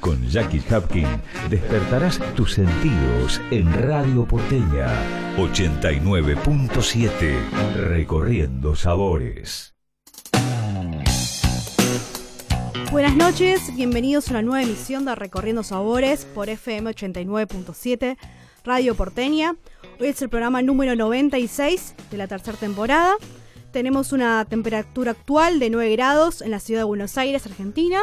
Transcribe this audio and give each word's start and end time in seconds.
Con 0.00 0.26
Jackie 0.28 0.62
Hapkin 0.70 1.06
despertarás 1.50 2.18
tus 2.34 2.54
sentidos 2.54 3.40
en 3.50 3.70
Radio 3.86 4.26
Porteña 4.26 4.88
89.7 5.36 7.74
Recorriendo 7.74 8.74
Sabores. 8.74 9.74
Buenas 12.90 13.14
noches, 13.14 13.74
bienvenidos 13.76 14.28
a 14.28 14.30
una 14.32 14.42
nueva 14.42 14.62
emisión 14.62 15.04
de 15.04 15.14
Recorriendo 15.14 15.62
Sabores 15.62 16.24
por 16.24 16.48
FM 16.48 16.92
89.7 16.92 18.16
Radio 18.64 18.94
Porteña. 18.94 19.54
Hoy 20.00 20.08
es 20.08 20.22
el 20.22 20.30
programa 20.30 20.62
número 20.62 20.96
96 20.96 21.94
de 22.10 22.16
la 22.16 22.26
tercera 22.26 22.56
temporada. 22.56 23.16
Tenemos 23.70 24.12
una 24.12 24.46
temperatura 24.46 25.10
actual 25.10 25.60
de 25.60 25.68
9 25.68 25.92
grados 25.92 26.40
en 26.40 26.50
la 26.50 26.58
ciudad 26.58 26.80
de 26.80 26.84
Buenos 26.84 27.18
Aires, 27.18 27.44
Argentina. 27.44 28.00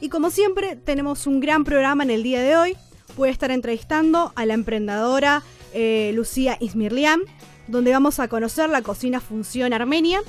Y 0.00 0.08
como 0.08 0.30
siempre, 0.30 0.76
tenemos 0.76 1.26
un 1.26 1.40
gran 1.40 1.64
programa 1.64 2.04
en 2.04 2.10
el 2.10 2.22
día 2.22 2.42
de 2.42 2.56
hoy. 2.56 2.76
Voy 3.16 3.28
a 3.28 3.32
estar 3.32 3.50
entrevistando 3.50 4.32
a 4.34 4.46
la 4.46 4.54
emprendedora 4.54 5.42
eh, 5.74 6.12
Lucía 6.14 6.56
Ismirlian, 6.58 7.20
donde 7.68 7.92
vamos 7.92 8.18
a 8.18 8.28
conocer 8.28 8.70
la 8.70 8.80
cocina 8.80 9.20
función 9.20 9.74
armenia. 9.74 10.22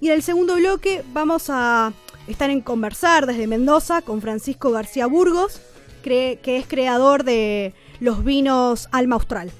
Y 0.00 0.08
en 0.08 0.14
el 0.14 0.22
segundo 0.22 0.56
bloque 0.56 1.04
vamos 1.12 1.50
a 1.50 1.92
estar 2.28 2.48
en 2.48 2.62
conversar 2.62 3.26
desde 3.26 3.46
Mendoza 3.46 4.00
con 4.00 4.22
Francisco 4.22 4.70
García 4.70 5.06
Burgos, 5.06 5.60
que 6.02 6.40
es 6.42 6.66
creador 6.66 7.24
de 7.24 7.74
los 8.00 8.24
vinos 8.24 8.88
Alma 8.90 9.16
Austral. 9.16 9.52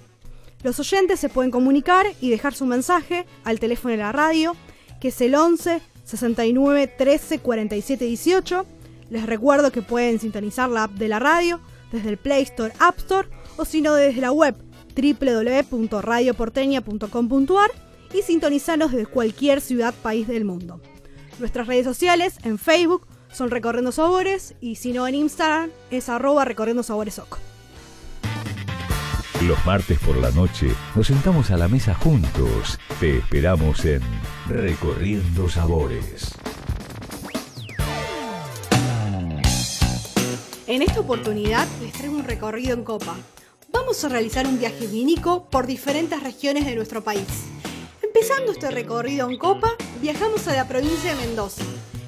Los 0.62 0.80
oyentes 0.80 1.20
se 1.20 1.28
pueden 1.28 1.50
comunicar 1.50 2.06
y 2.22 2.30
dejar 2.30 2.54
su 2.54 2.64
mensaje 2.64 3.26
al 3.44 3.60
teléfono 3.60 3.92
de 3.92 3.98
la 3.98 4.12
radio, 4.12 4.56
que 5.00 5.08
es 5.08 5.20
el 5.20 5.34
11 5.34 5.82
69 6.04 6.86
13 6.86 7.38
47 7.40 8.04
18 8.06 8.66
les 9.10 9.26
recuerdo 9.26 9.72
que 9.72 9.82
pueden 9.82 10.20
sintonizar 10.20 10.70
la 10.70 10.84
app 10.84 10.92
de 10.92 11.08
la 11.08 11.18
radio 11.18 11.60
desde 11.92 12.08
el 12.08 12.16
Play 12.16 12.44
Store, 12.44 12.72
App 12.78 12.96
Store 12.98 13.28
o 13.56 13.64
si 13.64 13.80
no 13.80 13.94
desde 13.94 14.20
la 14.20 14.30
web 14.32 14.54
www.radioporteña.com.ar 14.96 17.70
y 18.12 18.22
sintonizarnos 18.22 18.92
desde 18.92 19.06
cualquier 19.06 19.60
ciudad, 19.60 19.94
país 19.94 20.28
del 20.28 20.44
mundo. 20.44 20.80
Nuestras 21.38 21.66
redes 21.66 21.84
sociales 21.84 22.38
en 22.44 22.58
Facebook 22.58 23.06
son 23.32 23.50
Recorriendo 23.50 23.92
Sabores 23.92 24.54
y 24.60 24.76
si 24.76 24.92
no 24.92 25.06
en 25.06 25.14
Instagram 25.14 25.70
es 25.90 26.08
arroba 26.08 26.44
Recorriendo 26.44 26.82
Sabores 26.82 27.20
Los 29.46 29.64
martes 29.64 29.98
por 30.00 30.16
la 30.16 30.30
noche 30.32 30.68
nos 30.94 31.06
sentamos 31.06 31.50
a 31.50 31.56
la 31.56 31.68
mesa 31.68 31.94
juntos. 31.94 32.78
Te 32.98 33.18
esperamos 33.18 33.84
en 33.84 34.02
Recorriendo 34.48 35.48
Sabores. 35.48 36.34
En 40.70 40.82
esta 40.82 41.00
oportunidad 41.00 41.66
les 41.82 41.92
traigo 41.92 42.14
un 42.14 42.22
recorrido 42.22 42.74
en 42.74 42.84
copa. 42.84 43.16
Vamos 43.72 44.04
a 44.04 44.08
realizar 44.08 44.46
un 44.46 44.56
viaje 44.56 44.86
vínico 44.86 45.50
por 45.50 45.66
diferentes 45.66 46.22
regiones 46.22 46.64
de 46.64 46.76
nuestro 46.76 47.02
país. 47.02 47.26
Empezando 48.00 48.52
este 48.52 48.70
recorrido 48.70 49.28
en 49.28 49.36
copa, 49.36 49.72
viajamos 50.00 50.46
a 50.46 50.54
la 50.54 50.68
provincia 50.68 51.12
de 51.12 51.26
Mendoza. 51.26 51.64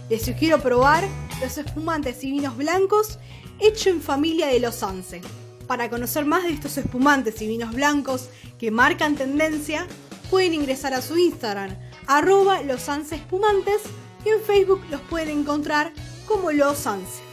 Les 0.09 0.25
sugiero 0.25 0.63
probar 0.63 1.03
los 1.41 1.59
espumantes 1.59 2.23
y 2.23 2.31
vinos 2.31 2.57
blancos 2.57 3.19
hechos 3.59 3.89
en 3.89 4.01
familia 4.01 4.47
de 4.47 4.61
los 4.61 4.85
Anse. 4.85 5.23
Para 5.67 5.91
conocer 5.91 6.25
más 6.25 6.45
de 6.45 6.51
estos 6.51 6.79
espumantes 6.79 7.43
y 7.43 7.49
vinos 7.49 7.75
blancos 7.75 8.29
que 8.61 8.71
marcan 8.71 9.17
tendencia, 9.17 9.89
pueden 10.31 10.55
ingresar 10.55 10.95
a 10.95 11.03
su 11.03 11.19
Instagram, 11.19 11.77
arroba 12.07 12.63
los 12.63 12.89
espumantes, 13.11 13.83
y 14.25 14.29
en 14.29 14.41
Facebook 14.41 14.83
los 14.89 15.01
pueden 15.01 15.41
encontrar 15.41 15.93
como 16.29 16.53
los 16.53 16.87
Anse. 16.87 17.32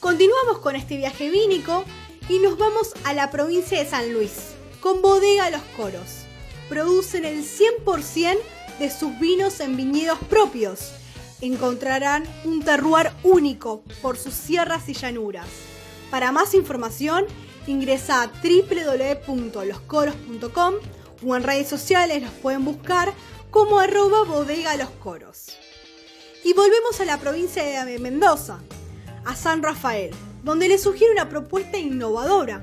Continuamos 0.00 0.60
con 0.60 0.76
este 0.76 0.96
viaje 0.96 1.28
vínico 1.28 1.84
y 2.28 2.38
nos 2.38 2.56
vamos 2.56 2.94
a 3.04 3.12
la 3.12 3.30
provincia 3.30 3.78
de 3.78 3.88
San 3.88 4.14
Luis, 4.14 4.32
con 4.80 5.02
Bodega 5.02 5.50
Los 5.50 5.62
Coros. 5.76 6.24
Producen 6.70 7.26
el 7.26 7.44
100% 7.44 8.38
de 8.78 8.90
sus 8.90 9.18
vinos 9.18 9.60
en 9.60 9.76
viñedos 9.76 10.18
propios. 10.30 10.92
Encontrarán 11.42 12.24
un 12.44 12.62
terroir 12.62 13.10
único 13.22 13.82
por 14.00 14.16
sus 14.16 14.32
sierras 14.32 14.88
y 14.88 14.94
llanuras. 14.94 15.48
Para 16.10 16.32
más 16.32 16.54
información, 16.54 17.26
ingresa 17.66 18.22
a 18.22 18.26
www.loscoros.com 18.26 20.74
o 21.26 21.36
en 21.36 21.42
redes 21.42 21.68
sociales 21.68 22.22
los 22.22 22.32
pueden 22.32 22.64
buscar 22.64 23.12
como 23.50 23.78
arroba 23.78 24.24
bodega 24.24 24.76
los 24.76 24.90
coros. 24.90 25.56
Y 26.44 26.52
volvemos 26.52 27.00
a 27.00 27.04
la 27.04 27.18
provincia 27.18 27.84
de 27.84 27.98
Mendoza, 27.98 28.58
a 29.24 29.34
San 29.34 29.62
Rafael, 29.62 30.10
donde 30.42 30.68
les 30.68 30.82
sugiere 30.82 31.12
una 31.12 31.28
propuesta 31.28 31.78
innovadora. 31.78 32.60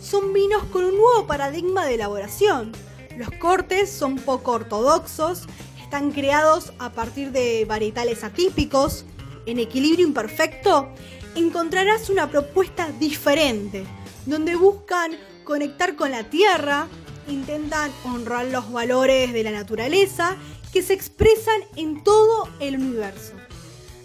Son 0.00 0.32
vinos 0.32 0.62
con 0.64 0.84
un 0.84 0.96
nuevo 0.96 1.26
paradigma 1.26 1.86
de 1.86 1.94
elaboración. 1.94 2.72
Los 3.16 3.30
cortes 3.40 3.90
son 3.90 4.16
poco 4.16 4.52
ortodoxos, 4.52 5.46
están 5.82 6.12
creados 6.12 6.72
a 6.78 6.92
partir 6.92 7.32
de 7.32 7.64
varietales 7.64 8.22
atípicos. 8.22 9.04
En 9.46 9.58
equilibrio 9.58 10.06
imperfecto 10.06 10.90
encontrarás 11.34 12.10
una 12.10 12.30
propuesta 12.30 12.88
diferente 13.00 13.84
donde 14.26 14.56
buscan 14.56 15.16
conectar 15.44 15.96
con 15.96 16.10
la 16.10 16.24
tierra, 16.24 16.88
intentan 17.28 17.90
honrar 18.04 18.46
los 18.46 18.72
valores 18.72 19.32
de 19.32 19.42
la 19.42 19.50
naturaleza 19.50 20.36
que 20.72 20.82
se 20.82 20.92
expresan 20.92 21.62
en 21.76 22.02
todo 22.02 22.48
el 22.60 22.76
universo. 22.76 23.32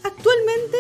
Actualmente 0.04 0.78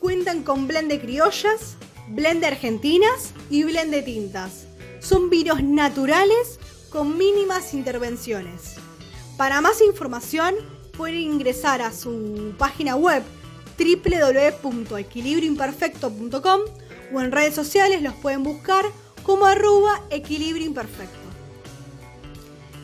cuentan 0.00 0.42
con 0.42 0.66
blend 0.66 0.88
de 0.88 1.00
criollas, 1.00 1.76
blend 2.08 2.40
de 2.40 2.46
argentinas 2.46 3.32
y 3.50 3.64
blend 3.64 3.92
de 3.92 4.00
tintas. 4.02 4.66
Son 5.00 5.30
vinos 5.30 5.62
naturales 5.62 6.58
con 6.90 7.16
mínimas 7.18 7.74
intervenciones. 7.74 8.76
Para 9.36 9.60
más 9.60 9.82
información 9.82 10.54
pueden 10.96 11.20
ingresar 11.20 11.82
a 11.82 11.92
su 11.92 12.54
página 12.58 12.96
web 12.96 13.22
www.equilibrioimperfecto.com 13.78 16.60
o 17.12 17.20
en 17.20 17.32
redes 17.32 17.54
sociales 17.54 18.02
los 18.02 18.14
pueden 18.14 18.42
buscar 18.42 18.84
como 19.22 19.46
arroba 19.46 20.02
equilibrio 20.10 20.66
imperfecto. 20.66 21.16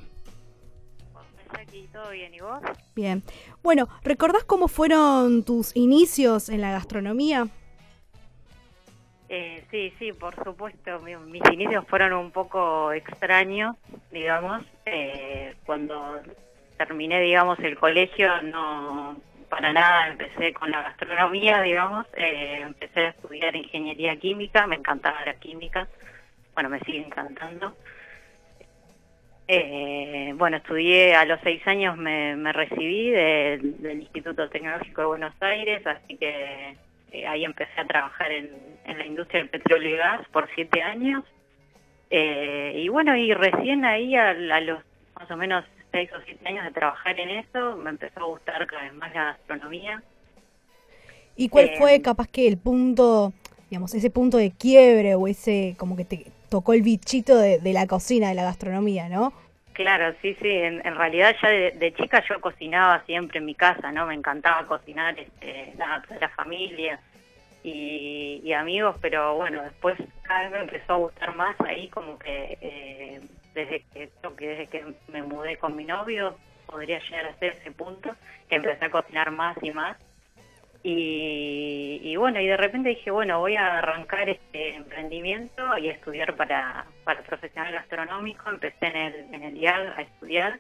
¿Todo 1.91 2.09
bien 2.09 2.33
y 2.33 2.39
vos? 2.39 2.59
Bien. 2.95 3.21
Bueno, 3.61 3.87
¿recordás 4.03 4.43
cómo 4.45 4.67
fueron 4.67 5.43
tus 5.43 5.75
inicios 5.75 6.49
en 6.49 6.61
la 6.61 6.71
gastronomía? 6.71 7.47
Eh, 9.29 9.63
sí, 9.69 9.93
sí, 9.99 10.11
por 10.11 10.33
supuesto. 10.43 10.99
Mis 11.01 11.43
inicios 11.51 11.85
fueron 11.87 12.13
un 12.13 12.31
poco 12.31 12.91
extraños, 12.93 13.75
digamos. 14.11 14.63
Eh, 14.87 15.53
cuando 15.67 16.19
terminé, 16.77 17.21
digamos, 17.21 17.59
el 17.59 17.77
colegio, 17.77 18.41
no 18.41 19.15
para 19.53 19.71
nada 19.71 20.07
empecé 20.07 20.51
con 20.51 20.71
la 20.71 20.81
gastronomía, 20.81 21.61
digamos. 21.61 22.07
Eh, 22.17 22.61
empecé 22.61 23.01
a 23.01 23.09
estudiar 23.09 23.55
ingeniería 23.55 24.15
química, 24.15 24.65
me 24.65 24.77
encantaba 24.77 25.23
la 25.25 25.35
química. 25.35 25.87
Bueno, 26.55 26.69
me 26.69 26.79
sigue 26.79 27.05
encantando. 27.05 27.75
Eh, 29.47 30.33
bueno, 30.37 30.57
estudié 30.57 31.13
a 31.13 31.25
los 31.25 31.39
seis 31.43 31.61
años, 31.67 31.95
me, 31.97 32.51
recibí 32.51 33.11
del 33.11 34.01
Instituto 34.01 34.49
Tecnológico 34.49 35.01
de 35.01 35.07
Buenos 35.07 35.33
Aires, 35.39 35.85
así 35.85 36.17
que 36.17 36.75
eh, 37.11 37.27
ahí 37.27 37.45
empecé 37.45 37.79
a 37.79 37.85
trabajar 37.85 38.31
en, 38.31 38.49
la 38.87 39.05
industria 39.05 39.41
del 39.41 39.49
petróleo 39.49 39.93
y 39.93 39.97
gas 39.97 40.27
por 40.29 40.49
siete 40.55 40.81
años. 40.81 41.23
Eh, 42.09 42.73
y 42.83 42.89
bueno, 42.89 43.15
y 43.15 43.33
recién 43.33 43.85
ahí 43.85 44.15
a, 44.15 44.33
los 44.33 44.79
más 45.19 45.29
o 45.29 45.37
menos 45.37 45.63
seis 45.93 46.09
o 46.11 46.21
siete 46.25 46.45
años 46.45 46.65
de 46.65 46.71
trabajar 46.71 47.17
en 47.17 47.29
eso, 47.29 47.77
me 47.77 47.91
empezó 47.91 48.19
a 48.19 48.25
gustar 48.25 48.67
cada 48.67 48.83
vez 48.83 48.93
más 48.95 49.13
la 49.13 49.23
gastronomía. 49.25 50.03
¿Y 51.37 51.47
cuál 51.47 51.69
fue 51.77 52.01
capaz 52.01 52.27
que 52.27 52.47
el 52.47 52.57
punto, 52.57 53.31
digamos, 53.69 53.93
ese 53.93 54.09
punto 54.09 54.37
de 54.37 54.51
quiebre 54.51 55.15
o 55.15 55.27
ese 55.27 55.75
como 55.77 55.95
que 55.95 56.03
te 56.03 56.25
tocó 56.49 56.73
el 56.73 56.81
bichito 56.81 57.37
de, 57.37 57.59
la 57.73 57.87
cocina, 57.87 58.29
de 58.29 58.35
la 58.35 58.43
gastronomía, 58.43 59.07
¿no? 59.07 59.33
Claro, 59.73 60.13
sí, 60.21 60.35
sí. 60.39 60.49
En, 60.49 60.95
realidad 60.95 61.35
ya 61.41 61.49
de, 61.49 61.93
chica 61.97 62.23
yo 62.29 62.39
cocinaba 62.41 63.03
siempre 63.05 63.39
en 63.39 63.45
mi 63.45 63.55
casa, 63.55 63.91
¿no? 63.91 64.05
Me 64.05 64.13
encantaba 64.13 64.67
cocinar 64.67 65.17
este, 65.17 65.73
la, 65.77 66.03
la 66.19 66.29
familia 66.29 66.99
y, 67.63 68.53
amigos, 68.53 68.97
pero 69.01 69.35
bueno, 69.35 69.63
después 69.63 69.97
cada 70.23 70.41
vez 70.43 70.51
me 70.51 70.59
empezó 70.59 70.93
a 70.93 70.97
gustar 70.97 71.35
más 71.35 71.55
ahí 71.61 71.87
como 71.87 72.19
que 72.19 72.57
eh, 72.61 73.21
desde 73.53 73.83
que 73.93 74.09
que 74.37 74.47
desde 74.47 74.67
que 74.67 74.85
me 75.07 75.23
mudé 75.23 75.57
con 75.57 75.75
mi 75.75 75.85
novio 75.85 76.37
podría 76.65 76.99
llegar 76.99 77.25
a 77.27 77.39
ser 77.39 77.57
ese 77.59 77.71
punto 77.71 78.15
que 78.49 78.55
empecé 78.55 78.85
a 78.85 78.89
cocinar 78.89 79.31
más 79.31 79.57
y 79.61 79.71
más 79.71 79.97
y, 80.85 82.15
bueno, 82.17 82.41
y 82.41 82.47
de 82.47 82.57
repente 82.57 82.89
dije, 82.89 83.09
bueno, 83.09 83.39
voy 83.39 83.55
a 83.55 83.77
arrancar 83.77 84.27
este 84.27 84.75
emprendimiento 84.75 85.77
y 85.77 85.87
a 85.87 85.93
estudiar 85.93 86.35
para, 86.35 86.85
para 87.05 87.23
profesional 87.23 87.71
gastronómico. 87.71 88.49
Empecé 88.49 88.87
en 88.87 88.95
el, 88.97 89.33
en 89.33 89.43
el 89.43 89.57
IAG 89.57 89.97
a 89.97 90.01
estudiar. 90.01 90.59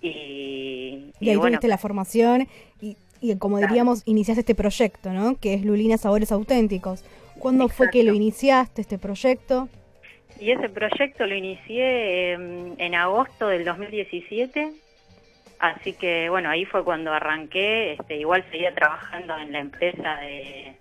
Y, 0.00 1.12
y, 1.18 1.30
ahí 1.30 1.36
tuviste 1.36 1.66
la 1.66 1.78
formación 1.78 2.48
y, 2.80 2.96
y 3.20 3.36
como 3.36 3.58
diríamos, 3.58 4.02
iniciaste 4.04 4.40
este 4.40 4.54
proyecto, 4.54 5.12
¿no? 5.12 5.36
Que 5.36 5.54
es 5.54 5.64
Lulina 5.64 5.98
Sabores 5.98 6.30
Auténticos. 6.30 7.04
¿Cuándo 7.38 7.68
fue 7.68 7.90
que 7.90 8.04
lo 8.04 8.14
iniciaste, 8.14 8.80
este 8.80 8.98
proyecto? 8.98 9.68
Y 10.40 10.50
ese 10.50 10.68
proyecto 10.68 11.26
lo 11.26 11.34
inicié 11.34 12.32
em, 12.32 12.74
en 12.78 12.94
agosto 12.94 13.48
del 13.48 13.64
2017 13.64 14.72
Así 15.62 15.92
que 15.92 16.28
bueno, 16.28 16.50
ahí 16.50 16.64
fue 16.64 16.82
cuando 16.82 17.12
arranqué, 17.12 17.92
este, 17.92 18.16
igual 18.16 18.44
seguía 18.50 18.74
trabajando 18.74 19.38
en 19.38 19.52
la 19.52 19.60
empresa 19.60 20.16
de, 20.16 20.74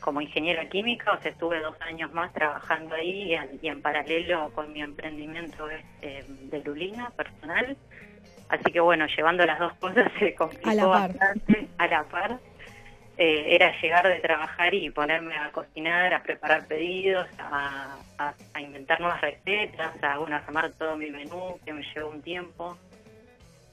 como 0.00 0.22
ingeniera 0.22 0.66
química, 0.70 1.12
o 1.12 1.20
sea, 1.20 1.32
estuve 1.32 1.60
dos 1.60 1.76
años 1.82 2.10
más 2.14 2.32
trabajando 2.32 2.94
ahí 2.94 3.36
y, 3.60 3.68
en 3.68 3.82
paralelo 3.82 4.50
con 4.54 4.72
mi 4.72 4.80
emprendimiento 4.80 5.68
este, 5.68 6.24
de 6.28 6.64
Lulina 6.64 7.10
personal. 7.10 7.76
Así 8.48 8.72
que 8.72 8.80
bueno, 8.80 9.06
llevando 9.14 9.44
las 9.44 9.58
dos 9.58 9.74
cosas 9.74 10.10
se 10.18 10.34
complicó 10.34 10.88
bastante 10.88 11.68
a 11.76 11.86
la 11.88 12.04
par. 12.04 12.38
Eh, 13.18 13.54
era 13.54 13.78
llegar 13.80 14.08
de 14.08 14.20
trabajar 14.20 14.72
y 14.72 14.88
ponerme 14.90 15.36
a 15.36 15.52
cocinar, 15.52 16.14
a 16.14 16.22
preparar 16.22 16.66
pedidos, 16.66 17.26
a, 17.38 17.98
a, 18.18 18.60
inventar 18.60 19.00
nuevas 19.00 19.20
recetas, 19.20 20.02
a, 20.02 20.18
bueno, 20.18 20.36
a 20.36 20.38
armar 20.38 20.70
todo 20.72 20.96
mi 20.96 21.10
menú, 21.10 21.58
que 21.64 21.72
me 21.72 21.82
llevó 21.94 22.10
un 22.10 22.22
tiempo. 22.22 22.76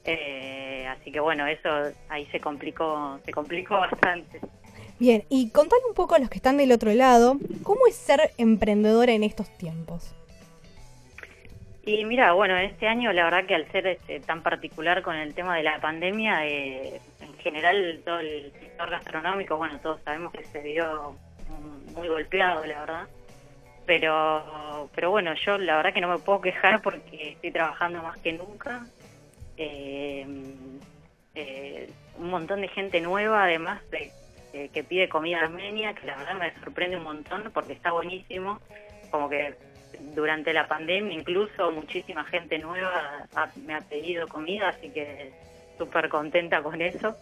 Eh, 0.04 0.86
así 0.88 1.10
que 1.10 1.20
bueno, 1.20 1.46
eso 1.46 1.68
ahí 2.08 2.26
se 2.26 2.40
complicó, 2.40 3.18
se 3.24 3.32
complicó 3.32 3.76
bastante. 3.80 4.40
Bien, 4.98 5.24
y 5.30 5.50
contale 5.50 5.82
un 5.88 5.94
poco 5.94 6.14
a 6.14 6.18
los 6.18 6.28
que 6.28 6.36
están 6.36 6.58
del 6.58 6.72
otro 6.72 6.92
lado, 6.92 7.38
¿cómo 7.62 7.86
es 7.88 7.96
ser 7.96 8.32
emprendedora 8.36 9.12
en 9.12 9.22
estos 9.22 9.48
tiempos? 9.56 10.14
Y 11.84 12.04
mira, 12.04 12.32
bueno, 12.32 12.56
este 12.58 12.86
año 12.86 13.10
la 13.12 13.24
verdad 13.24 13.46
que 13.46 13.54
al 13.54 13.70
ser 13.72 13.86
este, 13.86 14.20
tan 14.20 14.42
particular 14.42 15.02
con 15.02 15.16
el 15.16 15.34
tema 15.34 15.56
de 15.56 15.62
la 15.62 15.80
pandemia, 15.80 16.46
eh, 16.46 17.00
general 17.40 18.00
todo 18.04 18.20
el 18.20 18.52
sector 18.52 18.90
gastronómico, 18.90 19.56
bueno, 19.56 19.78
todos 19.80 20.00
sabemos 20.04 20.32
que 20.32 20.44
se 20.44 20.60
vio 20.60 21.16
muy 21.94 22.08
golpeado, 22.08 22.64
la 22.64 22.80
verdad. 22.80 23.08
Pero, 23.86 24.88
pero 24.94 25.10
bueno, 25.10 25.34
yo 25.34 25.58
la 25.58 25.76
verdad 25.76 25.92
que 25.92 26.00
no 26.00 26.08
me 26.08 26.18
puedo 26.18 26.40
quejar 26.40 26.80
porque 26.82 27.32
estoy 27.32 27.50
trabajando 27.50 28.02
más 28.02 28.18
que 28.18 28.32
nunca. 28.32 28.86
Eh, 29.56 30.26
eh, 31.34 31.90
un 32.18 32.30
montón 32.30 32.60
de 32.60 32.68
gente 32.68 33.00
nueva, 33.00 33.44
además 33.44 33.82
de 33.90 34.12
que 34.72 34.82
pide 34.82 35.08
comida 35.08 35.40
armenia, 35.40 35.94
que 35.94 36.06
la 36.06 36.16
verdad 36.16 36.34
me 36.34 36.52
sorprende 36.60 36.96
un 36.96 37.04
montón 37.04 37.50
porque 37.52 37.72
está 37.72 37.92
buenísimo. 37.92 38.60
Como 39.10 39.28
que 39.28 39.54
durante 40.14 40.52
la 40.52 40.66
pandemia 40.66 41.14
incluso 41.14 41.70
muchísima 41.70 42.24
gente 42.24 42.58
nueva 42.58 43.26
me 43.56 43.74
ha 43.74 43.80
pedido 43.80 44.26
comida, 44.28 44.70
así 44.70 44.90
que 44.90 45.32
súper 45.80 46.10
contenta 46.10 46.62
con 46.62 46.80
eso. 46.82 47.16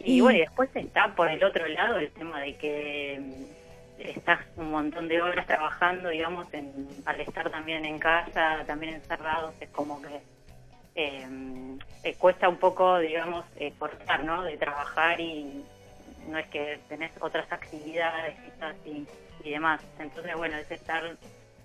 Y, 0.00 0.20
bueno, 0.20 0.38
y 0.38 0.40
después 0.40 0.68
está 0.74 1.14
por 1.14 1.28
el 1.30 1.42
otro 1.44 1.66
lado 1.68 1.98
el 1.98 2.10
tema 2.10 2.40
de 2.40 2.56
que 2.56 3.20
mm, 3.20 4.00
estás 4.00 4.40
un 4.56 4.72
montón 4.72 5.06
de 5.06 5.22
horas 5.22 5.46
trabajando, 5.46 6.08
digamos, 6.08 6.52
en, 6.52 6.88
al 7.06 7.20
estar 7.20 7.48
también 7.50 7.84
en 7.84 8.00
casa, 8.00 8.64
también 8.66 8.94
encerrados, 8.94 9.54
es 9.60 9.68
como 9.70 10.02
que 10.02 10.20
eh, 10.96 12.14
cuesta 12.18 12.48
un 12.48 12.56
poco, 12.56 12.98
digamos, 12.98 13.44
eh, 13.56 13.72
cortar, 13.78 14.24
¿no? 14.24 14.42
De 14.42 14.56
trabajar 14.56 15.20
y 15.20 15.64
no 16.28 16.38
es 16.38 16.46
que 16.48 16.80
tenés 16.88 17.12
otras 17.20 17.50
actividades 17.52 18.34
quizás 18.40 18.74
y, 18.84 19.06
y 19.44 19.50
demás. 19.52 19.80
Entonces, 20.00 20.34
bueno, 20.34 20.56
es 20.56 20.70
estar 20.70 21.16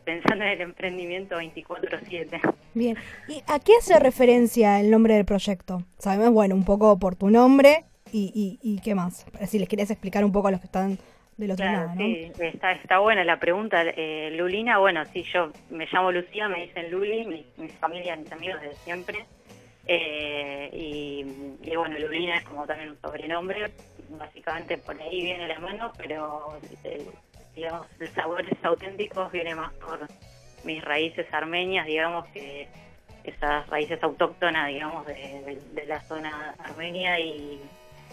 pensando 0.09 0.43
en 0.43 0.51
el 0.51 0.61
emprendimiento 0.61 1.35
24/7. 1.37 2.41
Bien, 2.73 2.97
¿y 3.27 3.43
a 3.47 3.59
qué 3.59 3.73
hace 3.77 3.99
referencia 3.99 4.79
el 4.79 4.89
nombre 4.89 5.13
del 5.13 5.25
proyecto? 5.25 5.83
Sabemos, 5.99 6.33
bueno, 6.33 6.55
un 6.55 6.65
poco 6.65 6.97
por 6.97 7.15
tu 7.15 7.29
nombre 7.29 7.85
y, 8.11 8.57
y, 8.61 8.81
qué 8.81 8.95
más. 8.95 9.27
Si 9.47 9.59
les 9.59 9.69
querías 9.69 9.91
explicar 9.91 10.25
un 10.25 10.31
poco 10.31 10.47
a 10.47 10.51
los 10.51 10.59
que 10.59 10.65
están 10.65 10.97
del 11.37 11.51
otro 11.51 11.65
lado, 11.65 11.89
¿no? 11.89 12.01
Sí, 12.01 12.31
está, 12.39 12.71
está 12.71 12.97
buena 12.97 13.23
la 13.23 13.39
pregunta. 13.39 13.83
Eh, 13.83 14.31
Lulina, 14.35 14.79
bueno, 14.79 15.05
sí, 15.05 15.21
yo 15.31 15.51
me 15.69 15.87
llamo 15.91 16.11
Lucía, 16.11 16.49
me 16.49 16.65
dicen 16.65 16.89
Luli, 16.89 17.25
mi, 17.57 17.69
familia, 17.69 18.15
mis 18.15 18.31
amigos 18.31 18.59
de 18.61 18.73
siempre. 18.77 19.25
Eh, 19.85 20.69
y, 20.73 21.75
bueno, 21.75 21.99
Lulina 21.99 22.37
es 22.37 22.43
como 22.45 22.65
también 22.65 22.89
un 22.89 22.97
sobrenombre, 22.99 23.71
básicamente 24.09 24.79
por 24.79 24.99
ahí 24.99 25.21
viene 25.21 25.47
la 25.47 25.59
mano, 25.59 25.91
pero 25.97 26.57
eh, 26.83 27.05
digamos, 27.59 27.87
el 27.99 28.07
sabores 28.13 28.57
auténticos 28.63 29.31
viene 29.31 29.53
más 29.53 29.73
por 29.73 30.07
mis 30.63 30.83
raíces 30.83 31.27
armenias, 31.33 31.85
digamos, 31.85 32.25
que 32.29 32.67
esas 33.23 33.67
raíces 33.67 34.01
autóctonas, 34.01 34.67
digamos, 34.69 35.05
de, 35.05 35.59
la 35.85 36.01
zona 36.01 36.55
armenia 36.59 37.19
y, 37.19 37.59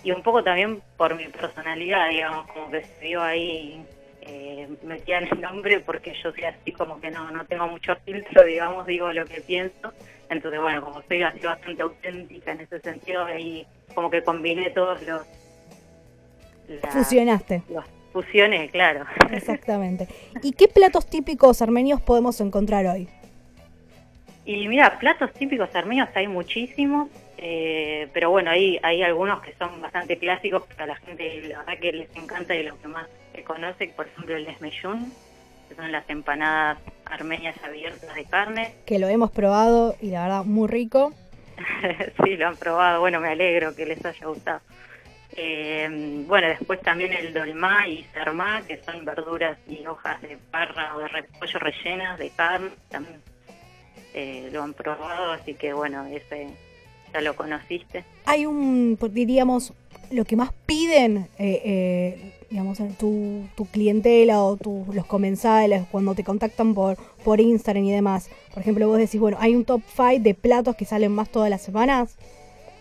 un 0.04 0.22
poco 0.22 0.42
también 0.42 0.82
por 0.96 1.16
mi 1.16 1.26
personalidad, 1.26 2.08
digamos, 2.10 2.46
como 2.48 2.70
que 2.70 2.84
se 2.84 3.06
vio 3.06 3.22
ahí 3.22 3.84
eh, 4.22 4.68
metía 4.82 5.18
el 5.18 5.40
nombre 5.40 5.80
porque 5.80 6.14
yo 6.22 6.32
soy 6.32 6.44
así 6.44 6.70
como 6.72 7.00
que 7.00 7.10
no, 7.10 7.30
no 7.30 7.44
tengo 7.44 7.66
mucho 7.66 7.96
filtro, 8.04 8.44
digamos, 8.44 8.86
digo 8.86 9.12
lo 9.12 9.24
que 9.24 9.40
pienso. 9.40 9.92
Entonces, 10.28 10.60
bueno, 10.60 10.84
como 10.84 11.02
soy 11.02 11.22
así 11.22 11.40
bastante 11.40 11.82
auténtica 11.82 12.52
en 12.52 12.60
ese 12.60 12.80
sentido, 12.80 13.24
ahí 13.24 13.66
como 13.94 14.10
que 14.10 14.22
combiné 14.22 14.70
todos 14.70 15.02
los... 15.02 15.22
Fusionaste. 16.90 17.62
Los 17.68 17.84
claro. 18.70 19.04
Exactamente. 19.30 20.08
¿Y 20.42 20.52
qué 20.52 20.68
platos 20.68 21.06
típicos 21.06 21.62
armenios 21.62 22.00
podemos 22.00 22.40
encontrar 22.40 22.86
hoy? 22.86 23.08
Y 24.44 24.68
mira, 24.68 24.98
platos 24.98 25.32
típicos 25.32 25.74
armenios 25.74 26.08
hay 26.14 26.28
muchísimos, 26.28 27.08
eh, 27.36 28.08
pero 28.12 28.30
bueno, 28.30 28.50
hay, 28.50 28.78
hay 28.82 29.02
algunos 29.02 29.42
que 29.42 29.52
son 29.54 29.80
bastante 29.80 30.18
clásicos 30.18 30.64
que 30.66 30.82
a 30.82 30.86
la 30.86 30.96
gente 30.96 31.42
la 31.48 31.58
verdad 31.58 31.78
que 31.80 31.92
les 31.92 32.16
encanta 32.16 32.54
y 32.54 32.62
los 32.62 32.78
que 32.78 32.88
más 32.88 33.08
se 33.34 33.42
conoce, 33.42 33.88
por 33.88 34.06
ejemplo 34.06 34.36
el 34.36 34.44
desmeyún, 34.44 35.12
que 35.68 35.74
son 35.74 35.90
las 35.90 36.08
empanadas 36.08 36.78
armenias 37.04 37.56
abiertas 37.64 38.14
de 38.14 38.24
carne. 38.24 38.74
Que 38.86 39.00
lo 39.00 39.08
hemos 39.08 39.32
probado 39.32 39.96
y 40.00 40.10
la 40.10 40.22
verdad 40.22 40.44
muy 40.44 40.68
rico. 40.68 41.12
sí, 42.24 42.36
lo 42.36 42.46
han 42.46 42.56
probado, 42.56 43.00
bueno, 43.00 43.18
me 43.18 43.30
alegro 43.30 43.74
que 43.74 43.84
les 43.84 44.04
haya 44.04 44.26
gustado. 44.26 44.60
Eh, 45.36 46.24
bueno, 46.26 46.48
después 46.48 46.80
también 46.80 47.12
el 47.12 47.34
dolmá 47.34 47.86
y 47.86 48.04
sermá, 48.14 48.62
que 48.66 48.82
son 48.82 49.04
verduras 49.04 49.58
y 49.68 49.86
hojas 49.86 50.20
de 50.22 50.38
parra 50.50 50.96
o 50.96 51.00
de 51.00 51.08
repollo 51.08 51.58
rellenas 51.58 52.18
de 52.18 52.30
carne, 52.30 52.70
también 52.88 53.20
eh, 54.14 54.48
lo 54.50 54.62
han 54.62 54.72
probado, 54.72 55.32
así 55.32 55.52
que 55.54 55.74
bueno, 55.74 56.06
ese 56.06 56.48
ya 57.12 57.20
lo 57.20 57.36
conociste. 57.36 58.04
Hay 58.24 58.46
un, 58.46 58.98
diríamos, 59.10 59.74
lo 60.10 60.24
que 60.24 60.36
más 60.36 60.52
piden, 60.64 61.28
eh, 61.38 61.62
eh 61.64 62.32
digamos, 62.48 62.78
tu, 62.96 63.44
tu 63.56 63.66
clientela 63.66 64.42
o 64.42 64.56
tu, 64.56 64.86
los 64.92 65.04
comensales 65.04 65.84
cuando 65.90 66.14
te 66.14 66.24
contactan 66.24 66.74
por, 66.74 66.96
por 67.24 67.40
Instagram 67.40 67.84
y 67.84 67.92
demás. 67.92 68.30
Por 68.54 68.62
ejemplo, 68.62 68.86
vos 68.88 68.98
decís, 68.98 69.20
bueno, 69.20 69.36
hay 69.40 69.54
un 69.54 69.64
top 69.64 69.82
5 69.94 70.20
de 70.20 70.34
platos 70.34 70.76
que 70.76 70.84
salen 70.84 71.12
más 71.12 71.28
todas 71.28 71.50
las 71.50 71.62
semanas. 71.62 72.16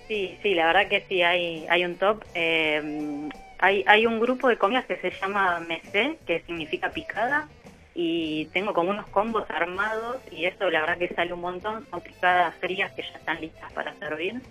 Sí, 0.08 0.38
sí, 0.42 0.54
la 0.54 0.68
verdad 0.68 0.88
que 0.88 1.02
sí, 1.08 1.22
hay, 1.22 1.66
hay 1.70 1.86
un 1.86 1.96
top. 1.96 2.24
Eh, 2.36 3.30
hay, 3.60 3.84
hay 3.88 4.06
un 4.06 4.20
grupo 4.20 4.48
de 4.48 4.58
comidas 4.58 4.86
que 4.86 4.98
se 4.98 5.12
llama 5.12 5.60
mesé, 5.62 6.18
que 6.28 6.42
significa 6.42 6.90
picada, 6.90 7.48
y 7.96 8.46
tengo 8.48 8.74
como 8.74 8.92
unos 8.92 9.08
combos 9.08 9.46
armados 9.50 10.18
y 10.30 10.46
eso 10.46 10.70
la 10.70 10.82
verdad 10.82 10.98
que 10.98 11.14
sale 11.16 11.34
un 11.34 11.40
montón. 11.40 11.88
Son 11.90 12.02
picadas 12.02 12.54
frías 12.56 12.92
que 12.92 13.02
ya 13.02 13.18
están 13.18 13.40
listas 13.40 13.72
para 13.72 13.94
servir 13.96 14.42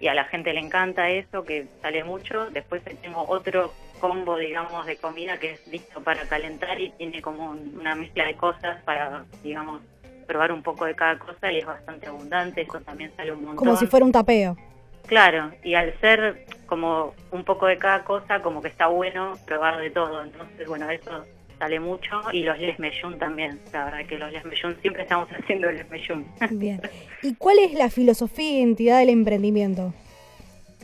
y 0.00 0.08
a 0.08 0.14
la 0.14 0.24
gente 0.24 0.52
le 0.52 0.60
encanta 0.60 1.08
eso, 1.08 1.44
que 1.44 1.66
sale 1.80 2.04
mucho. 2.04 2.50
Después 2.50 2.82
tengo 3.00 3.24
otro 3.26 3.72
combo, 4.00 4.36
digamos, 4.36 4.84
de 4.84 4.96
comida 4.98 5.38
que 5.38 5.52
es 5.52 5.66
listo 5.66 6.02
para 6.02 6.28
calentar 6.28 6.78
y 6.78 6.90
tiene 6.90 7.22
como 7.22 7.52
una 7.52 7.94
mezcla 7.94 8.26
de 8.26 8.34
cosas 8.34 8.82
para, 8.84 9.24
digamos, 9.42 9.80
probar 10.26 10.52
un 10.52 10.62
poco 10.62 10.84
de 10.84 10.94
cada 10.94 11.18
cosa 11.18 11.50
y 11.50 11.58
es 11.58 11.66
bastante 11.66 12.06
abundante. 12.06 12.60
Eso 12.60 12.80
también 12.82 13.12
sale 13.16 13.32
un 13.32 13.44
montón. 13.44 13.56
Como 13.56 13.76
si 13.76 13.86
fuera 13.86 14.04
un 14.04 14.12
tapeo. 14.12 14.58
Claro, 15.06 15.52
y 15.62 15.74
al 15.74 15.98
ser 16.00 16.46
como 16.66 17.14
un 17.30 17.44
poco 17.44 17.66
de 17.66 17.78
cada 17.78 18.04
cosa, 18.04 18.40
como 18.40 18.62
que 18.62 18.68
está 18.68 18.86
bueno 18.86 19.34
probar 19.46 19.80
de 19.80 19.90
todo. 19.90 20.22
Entonces, 20.22 20.66
bueno, 20.66 20.90
eso 20.90 21.24
sale 21.58 21.78
mucho. 21.78 22.20
Y 22.32 22.42
los 22.42 22.58
Les 22.58 22.78
Meyun 22.78 23.18
también. 23.18 23.60
La 23.72 23.84
verdad 23.84 24.06
que 24.06 24.18
los 24.18 24.32
Les 24.32 24.44
Meyun 24.44 24.76
siempre 24.80 25.02
estamos 25.02 25.28
haciendo 25.38 25.70
Les 25.70 25.88
Meyun. 25.90 26.26
Bien. 26.52 26.80
¿Y 27.22 27.34
cuál 27.34 27.58
es 27.58 27.74
la 27.74 27.90
filosofía 27.90 28.48
e 28.48 28.58
identidad 28.60 28.98
del 28.98 29.10
emprendimiento? 29.10 29.94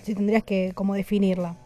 Si 0.03 0.15
tendrías 0.15 0.45
que 0.45 0.73
como 0.75 0.95
definirla. 0.95 1.57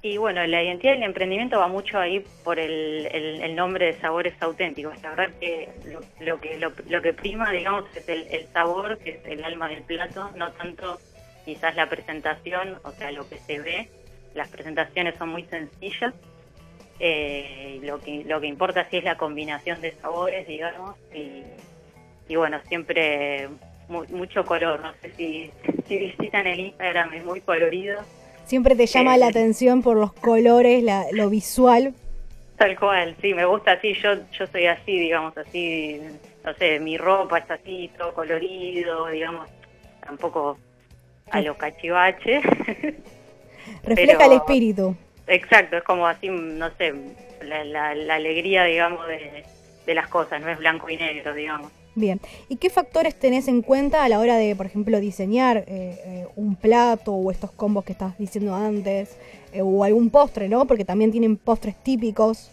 Y 0.00 0.16
bueno, 0.16 0.46
la 0.46 0.62
identidad 0.62 0.92
del 0.92 1.02
emprendimiento 1.02 1.58
va 1.58 1.66
mucho 1.66 1.98
ahí 1.98 2.24
por 2.44 2.60
el, 2.60 3.06
el, 3.06 3.56
nombre 3.56 3.86
de 3.86 3.94
sabores 3.94 4.32
auténticos. 4.40 4.94
La 5.02 5.10
verdad 5.10 5.34
que 5.40 5.68
lo, 6.20 6.40
que 6.40 6.56
lo, 6.56 7.02
que 7.02 7.12
prima, 7.12 7.50
digamos, 7.50 7.84
es 7.96 8.08
el, 8.08 8.28
el 8.30 8.46
sabor, 8.52 8.98
que 8.98 9.10
es 9.10 9.26
el 9.26 9.42
alma 9.42 9.68
del 9.68 9.82
plato, 9.82 10.30
no 10.36 10.52
tanto 10.52 11.00
quizás 11.48 11.74
la 11.76 11.88
presentación, 11.88 12.78
o 12.84 12.92
sea, 12.92 13.10
lo 13.10 13.26
que 13.26 13.38
se 13.38 13.58
ve, 13.58 13.88
las 14.34 14.48
presentaciones 14.48 15.14
son 15.16 15.30
muy 15.30 15.44
sencillas. 15.44 16.12
Eh, 17.00 17.80
lo 17.84 18.00
que 18.00 18.22
lo 18.24 18.38
que 18.38 18.48
importa 18.48 18.86
sí 18.90 18.98
es 18.98 19.04
la 19.04 19.16
combinación 19.16 19.80
de 19.80 19.92
sabores, 19.92 20.46
digamos, 20.46 20.94
y, 21.14 22.36
bueno, 22.36 22.60
siempre 22.68 23.48
mucho 23.88 24.44
color. 24.44 24.80
No 24.80 24.92
sé 25.00 25.10
si, 25.16 25.50
si 25.86 25.96
visitan 25.96 26.46
el 26.46 26.60
Instagram, 26.60 27.14
es 27.14 27.24
muy 27.24 27.40
colorido. 27.40 27.98
Siempre 28.44 28.76
te 28.76 28.84
llama 28.84 29.16
la 29.16 29.26
eh, 29.26 29.30
atención 29.30 29.80
por 29.82 29.96
los 29.96 30.12
colores, 30.12 30.82
la, 30.82 31.06
lo 31.12 31.30
visual. 31.30 31.94
Tal 32.58 32.78
cual, 32.78 33.16
sí, 33.22 33.32
me 33.32 33.46
gusta 33.46 33.72
así, 33.72 33.94
yo, 33.94 34.16
yo 34.32 34.46
soy 34.48 34.66
así, 34.66 34.98
digamos, 34.98 35.34
así, 35.38 35.98
no 36.44 36.52
sé, 36.56 36.78
mi 36.78 36.98
ropa 36.98 37.38
es 37.38 37.50
así, 37.50 37.90
todo 37.96 38.12
colorido, 38.12 39.06
digamos, 39.06 39.48
tampoco 40.04 40.58
a 41.30 41.40
los 41.40 41.56
cachivaches. 41.56 42.42
Refleja 43.84 44.26
el 44.26 44.32
espíritu. 44.32 44.96
Exacto, 45.26 45.76
es 45.76 45.82
como 45.82 46.06
así, 46.06 46.28
no 46.28 46.70
sé, 46.76 46.94
la, 47.42 47.90
alegría, 47.90 48.64
digamos, 48.64 49.06
de, 49.06 49.94
las 49.94 50.08
cosas, 50.08 50.40
no 50.40 50.48
es 50.48 50.58
blanco 50.58 50.88
y 50.88 50.96
negro, 50.96 51.34
digamos. 51.34 51.70
Bien, 51.94 52.20
¿y 52.48 52.56
qué 52.56 52.70
factores 52.70 53.18
tenés 53.18 53.48
en 53.48 53.60
cuenta 53.60 54.04
a 54.04 54.08
la 54.08 54.20
hora 54.20 54.36
de, 54.36 54.54
por 54.54 54.66
ejemplo, 54.66 55.00
diseñar 55.00 55.58
eh, 55.58 55.64
eh, 55.66 56.26
un 56.36 56.54
plato 56.54 57.12
o 57.12 57.30
estos 57.30 57.50
combos 57.50 57.84
que 57.84 57.92
estás 57.92 58.16
diciendo 58.18 58.54
antes, 58.54 59.18
eh, 59.52 59.62
o 59.62 59.82
algún 59.82 60.10
postre, 60.10 60.48
¿no? 60.48 60.64
Porque 60.66 60.84
también 60.84 61.10
tienen 61.10 61.36
postres 61.36 61.74
típicos. 61.82 62.50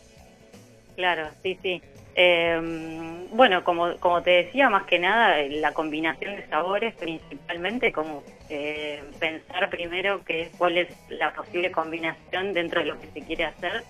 Claro, 0.96 1.28
sí, 1.44 1.60
sí. 1.62 1.82
Eh, 2.18 3.26
bueno, 3.32 3.66
como, 3.66 3.98
como 3.98 4.24
te 4.24 4.32
decía, 4.32 4.70
más 4.70 4.86
que 4.86 4.98
nada 4.98 5.38
la 5.50 5.74
combinación 5.74 6.38
de 6.38 6.48
sabores, 6.48 6.96
principalmente 6.96 7.92
como 7.92 8.24
eh, 8.50 9.04
pensar 9.20 9.70
primero 9.70 10.24
que, 10.24 10.50
cuál 10.58 10.78
es 10.78 10.88
la 11.10 11.34
posible 11.34 11.72
combinación 11.72 12.54
dentro 12.54 12.80
de 12.80 12.88
lo 12.88 13.00
que 13.02 13.08
se 13.08 13.22
quiere 13.22 13.44
hacer, 13.44 13.84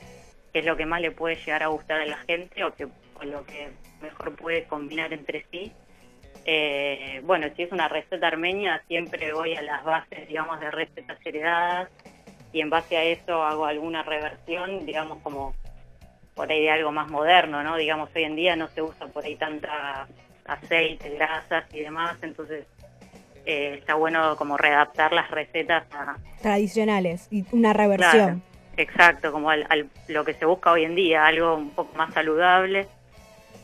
qué 0.52 0.60
es 0.60 0.66
lo 0.66 0.76
que 0.76 0.88
más 0.88 1.02
le 1.02 1.12
puede 1.12 1.36
llegar 1.36 1.62
a 1.62 1.68
gustar 1.68 2.02
a 2.02 2.06
la 2.08 2.18
gente 2.18 2.64
o, 2.64 2.74
que, 2.74 2.88
lo 3.22 3.46
que 3.46 3.70
mejor 4.02 4.36
puede 4.36 4.64
combinar 4.64 5.14
entre 5.14 5.46
sí. 5.52 5.72
Eh, 6.46 7.22
bueno, 7.24 7.48
si 7.56 7.64
es 7.64 7.72
una 7.72 7.88
receta 7.88 8.28
armenia, 8.28 8.82
siempre 8.88 9.34
voy 9.34 9.56
a 9.56 9.62
las 9.62 9.84
bases, 9.84 10.28
digamos, 10.28 10.60
de 10.60 10.72
recetas 10.72 11.20
heredadas 11.24 11.90
y 12.52 12.62
en 12.62 12.72
base 12.72 12.98
a 12.98 13.04
eso 13.04 13.44
hago 13.44 13.66
alguna 13.66 14.02
reversión, 14.02 14.86
digamos, 14.86 15.20
como 15.22 15.54
por 16.36 16.52
ahí 16.52 16.62
de 16.62 16.72
algo 16.72 16.92
más 16.92 17.10
moderno, 17.10 17.64
¿no? 17.64 17.78
Digamos, 17.78 18.10
hoy 18.16 18.24
en 18.24 18.36
día 18.36 18.56
no 18.56 18.68
se 18.68 18.82
usa 18.82 19.08
por 19.08 19.26
ahí 19.26 19.36
tanta 19.36 20.08
aceite, 20.46 21.10
grasas 21.10 21.66
y 21.74 21.80
demás, 21.80 22.18
entonces 22.22 22.66
eh, 23.46 23.76
está 23.80 23.96
bueno 23.96 24.36
como 24.36 24.58
readaptar 24.58 25.14
las 25.14 25.32
recetas 25.32 25.86
a... 25.92 26.18
Tradicionales 26.42 27.28
y 27.32 27.46
una 27.52 27.74
reversión. 27.74 28.44
exacto, 28.78 29.32
como 29.32 29.50
al, 29.50 29.90
lo 30.08 30.24
que 30.24 30.34
se 30.34 30.46
busca 30.46 30.72
hoy 30.72 30.84
en 30.84 30.94
día, 30.94 31.26
algo 31.26 31.56
un 31.56 31.72
poco 31.72 31.98
más 31.98 32.14
saludable 32.14 32.88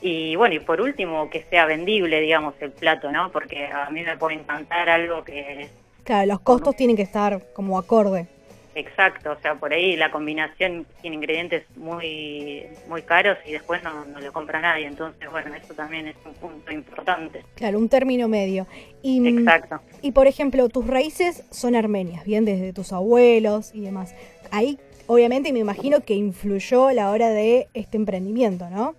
y 0.01 0.35
bueno, 0.35 0.55
y 0.55 0.59
por 0.59 0.81
último, 0.81 1.29
que 1.29 1.43
sea 1.49 1.65
vendible, 1.65 2.19
digamos, 2.19 2.55
el 2.59 2.71
plato, 2.71 3.11
¿no? 3.11 3.31
Porque 3.31 3.67
a 3.67 3.89
mí 3.91 4.01
me 4.01 4.17
puede 4.17 4.35
encantar 4.35 4.89
algo 4.89 5.23
que... 5.23 5.69
Claro, 6.03 6.25
los 6.25 6.39
costos 6.39 6.75
tienen 6.75 6.95
que 6.95 7.03
estar 7.03 7.39
como 7.53 7.77
acorde. 7.77 8.27
Exacto, 8.73 9.31
o 9.31 9.41
sea, 9.41 9.55
por 9.55 9.73
ahí 9.73 9.97
la 9.97 10.11
combinación 10.11 10.85
tiene 11.01 11.17
ingredientes 11.17 11.63
muy 11.75 12.63
muy 12.87 13.01
caros 13.01 13.37
y 13.45 13.51
después 13.51 13.83
no, 13.83 14.05
no 14.05 14.21
lo 14.21 14.31
compra 14.31 14.61
nadie, 14.61 14.87
entonces 14.87 15.29
bueno, 15.29 15.53
eso 15.53 15.73
también 15.73 16.07
es 16.07 16.15
un 16.25 16.33
punto 16.35 16.71
importante. 16.71 17.43
Claro, 17.55 17.79
un 17.79 17.89
término 17.89 18.29
medio. 18.29 18.67
Y, 19.01 19.19
mm, 19.19 19.39
Exacto. 19.39 19.81
Y 20.01 20.13
por 20.13 20.27
ejemplo, 20.27 20.69
tus 20.69 20.87
raíces 20.87 21.43
son 21.51 21.75
armenias, 21.75 22.23
bien 22.23 22.45
desde 22.45 22.71
tus 22.71 22.93
abuelos 22.93 23.75
y 23.75 23.81
demás. 23.81 24.15
Ahí 24.51 24.79
obviamente 25.07 25.51
me 25.51 25.59
imagino 25.59 25.99
que 26.01 26.13
influyó 26.13 26.91
la 26.91 27.11
hora 27.11 27.29
de 27.29 27.67
este 27.73 27.97
emprendimiento, 27.97 28.69
¿no? 28.69 28.95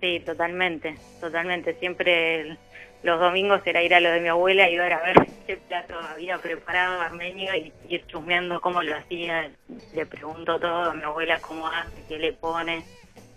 Sí, 0.00 0.20
totalmente, 0.20 0.96
totalmente. 1.20 1.74
Siempre 1.74 2.56
los 3.04 3.20
domingos 3.20 3.60
era 3.66 3.82
ir 3.82 3.94
a 3.94 4.00
lo 4.00 4.10
de 4.10 4.20
mi 4.20 4.28
abuela 4.28 4.68
y 4.68 4.78
ver 4.78 4.94
a 4.94 5.02
ver 5.02 5.14
qué 5.46 5.58
plato 5.58 5.94
había 5.98 6.38
preparado 6.38 7.00
armenio 7.00 7.54
y 7.54 7.72
ir 7.88 8.04
chusmeando 8.06 8.60
cómo 8.60 8.82
lo 8.82 8.96
hacía. 8.96 9.50
Le 9.94 10.06
pregunto 10.06 10.58
todo 10.58 10.90
a 10.90 10.94
mi 10.94 11.02
abuela 11.02 11.38
cómo 11.40 11.68
hace, 11.68 12.02
qué 12.08 12.18
le 12.18 12.32
pone, 12.32 12.82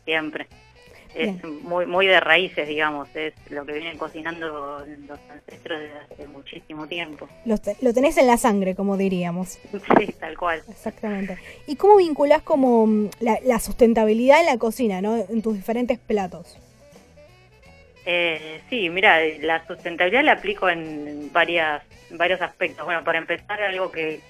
siempre. 0.05 0.47
Es 1.13 1.43
muy 1.43 1.87
muy 1.87 2.05
de 2.05 2.19
raíces, 2.19 2.67
digamos, 2.67 3.07
es 3.15 3.33
lo 3.49 3.65
que 3.65 3.73
vienen 3.73 3.97
cocinando 3.97 4.85
los 5.07 5.19
ancestros 5.31 5.79
desde 5.79 5.97
hace 5.97 6.27
muchísimo 6.27 6.85
tiempo. 6.85 7.27
Lo, 7.45 7.57
tenés 7.57 8.17
en 8.17 8.27
la 8.27 8.37
sangre, 8.37 8.75
como 8.75 8.97
diríamos. 8.97 9.57
Sí, 9.97 10.13
tal 10.19 10.37
cual. 10.37 10.61
Exactamente. 10.69 11.37
¿Y 11.65 11.75
cómo 11.75 11.97
vinculás 11.97 12.43
como 12.43 12.85
mm, 12.85 13.09
la, 13.19 13.59
sustentabilidad 13.59 14.41
en 14.41 14.45
la 14.45 14.57
cocina, 14.57 15.01
¿no? 15.01 15.15
en 15.17 15.41
tus 15.41 15.55
diferentes 15.55 15.97
platos? 15.97 16.55
Eh, 18.09 18.61
sí, 18.69 18.89
mira, 18.89 19.19
la 19.41 19.67
sustentabilidad 19.67 20.23
la 20.23 20.31
aplico 20.31 20.69
en 20.69 21.29
varias, 21.33 21.83
varios 22.11 22.41
aspectos. 22.41 22.85
Bueno, 22.85 23.03
para 23.03 23.17
empezar, 23.17 23.61
algo 23.61 23.91
que, 23.91 24.21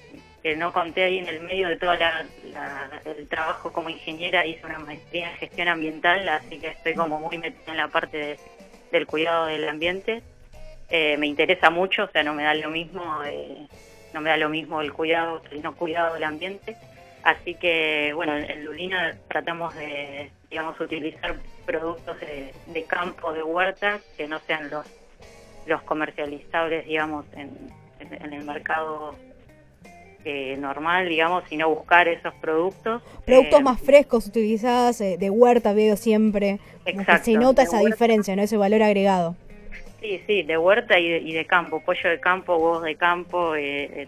que 0.42 0.56
no 0.56 0.74
conté 0.74 1.04
ahí 1.04 1.20
en 1.20 1.28
el 1.28 1.42
medio 1.42 1.68
de 1.68 1.76
todo 1.76 1.92
el 1.94 3.28
trabajo 3.28 3.72
como 3.72 3.90
ingeniera, 3.90 4.48
hice 4.48 4.66
una 4.66 4.80
maestría 4.80 5.30
en 5.30 5.38
gestión 5.38 5.68
ambiental, 5.68 6.28
así 6.28 6.58
que 6.58 6.70
estoy 6.70 6.96
como 6.96 7.20
muy 7.20 7.38
metida 7.38 7.72
en 7.72 7.78
la 7.78 7.88
parte 7.88 8.40
del 8.92 9.06
cuidado 9.06 9.46
del 9.46 9.70
ambiente. 9.70 10.24
Eh, 10.90 11.16
me 11.18 11.28
interesa 11.28 11.70
mucho, 11.70 12.06
o 12.06 12.10
sea, 12.10 12.24
no 12.24 12.34
me 12.34 12.46
da 12.46 12.56
lo 12.56 12.72
mismo, 12.72 13.24
eh, 13.26 13.68
no 14.12 14.22
me 14.22 14.32
da 14.32 14.38
lo 14.38 14.50
mismo 14.50 14.82
el 14.82 14.92
cuidado 14.92 15.44
el 15.52 15.62
no 15.62 15.76
cuidado 15.76 16.16
del 16.16 16.24
ambiente. 16.24 16.76
Así 17.22 17.54
que, 17.54 18.12
bueno, 18.16 18.36
en 18.36 18.66
Lulina 18.66 19.16
tratamos 19.28 19.76
de, 19.76 20.32
digamos, 20.50 20.80
utilizar 20.80 21.36
productos 21.66 22.18
de, 22.20 22.84
campo, 22.86 23.34
de 23.34 23.44
huertas, 23.44 24.02
que 24.16 24.28
no 24.28 24.40
sean 24.40 24.70
los, 24.70 24.86
los 25.66 25.82
comercializables, 25.84 26.86
digamos, 26.86 27.26
en, 27.34 27.52
en 28.00 28.34
el 28.34 28.44
mercado 28.46 29.16
eh, 30.30 30.58
normal, 30.58 31.08
digamos, 31.08 31.46
sino 31.48 31.70
buscar 31.70 32.10
esos 32.10 32.34
productos. 32.42 33.02
Productos 33.26 33.62
eh, 33.62 33.64
más 33.64 33.80
frescos 33.80 34.28
utilizados, 34.28 35.00
eh, 35.00 35.16
de 35.18 35.30
huerta 35.30 35.72
veo 35.72 35.96
siempre. 35.96 36.60
Exacto, 36.86 37.24
se 37.24 37.34
nota 37.36 37.62
esa 37.62 37.80
diferencia, 37.80 38.36
¿no? 38.36 38.42
Ese 38.42 38.58
valor 38.58 38.84
agregado. 38.84 39.38
Sí, 40.02 40.22
sí, 40.28 40.44
de 40.44 40.58
huerta 40.58 41.00
y 41.00 41.32
de, 41.32 41.46
campo, 41.46 41.80
pollo 41.80 42.10
de 42.10 42.20
campo, 42.20 42.58
huevos 42.58 42.84
de 42.84 42.96
campo, 42.96 43.54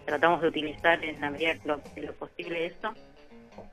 tratamos 0.04 0.42
de 0.42 0.48
utilizar 0.48 1.02
en 1.02 1.18
la 1.22 1.30
medida 1.30 1.54
de 1.54 2.02
lo, 2.02 2.12
posible 2.12 2.66
eso. 2.66 2.92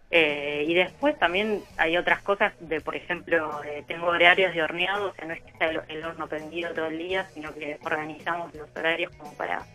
Y 0.09 0.73
después 0.73 1.19
también 1.19 1.61
hay 1.77 1.97
otras 1.97 2.21
cosas 2.21 2.53
de, 2.59 2.79
por 2.79 2.95
ejemplo, 2.95 3.59
tengo 3.87 4.07
horarios 4.07 4.53
de 4.53 4.63
horneado, 4.63 5.09
o 5.09 5.13
sea, 5.13 5.25
no 5.25 5.33
es 5.33 5.41
que 5.41 5.51
esté 5.51 5.79
el, 5.89 6.05
horno 6.05 6.27
prendido 6.27 6.73
todo 6.73 6.85
el 6.85 6.97
día, 6.97 7.25
sino 7.33 7.53
que 7.53 7.77
organizamos 7.83 8.53
los 8.55 8.69
horarios 8.75 9.13
como 9.17 9.35
para 9.35 9.65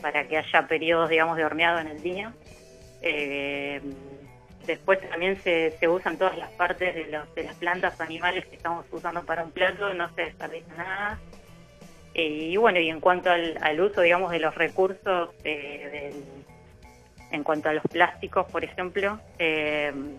para 0.00 0.26
que 0.28 0.38
haya 0.38 0.66
periodos, 0.66 1.10
digamos, 1.10 1.36
de 1.36 1.44
horneado 1.44 1.80
en 1.80 1.88
el 1.88 2.02
día. 2.02 2.32
Eh, 3.02 3.80
después 4.66 5.00
también 5.10 5.36
se, 5.42 5.72
se, 5.78 5.88
usan 5.88 6.18
todas 6.18 6.36
las 6.36 6.50
partes 6.52 6.94
de, 6.94 7.06
los, 7.06 7.34
de 7.34 7.44
las 7.44 7.56
plantas 7.56 8.00
animales 8.00 8.46
que 8.46 8.56
estamos 8.56 8.86
usando 8.90 9.24
para 9.24 9.44
un 9.44 9.52
plato, 9.52 9.92
no 9.94 10.12
se 10.14 10.22
desperdicia 10.22 10.74
nada. 10.74 11.18
Eh, 12.14 12.48
y 12.50 12.56
bueno, 12.56 12.80
y 12.80 12.88
en 12.88 13.00
cuanto 13.00 13.30
al, 13.30 13.80
uso, 13.80 14.00
digamos, 14.00 14.30
de 14.30 14.38
los 14.40 14.54
recursos, 14.54 15.30
eh, 15.44 16.14
en 17.36 17.44
cuanto 17.44 17.68
a 17.68 17.72
los 17.72 17.84
plásticos, 17.84 18.46
por 18.50 18.64
ejemplo, 18.64 19.18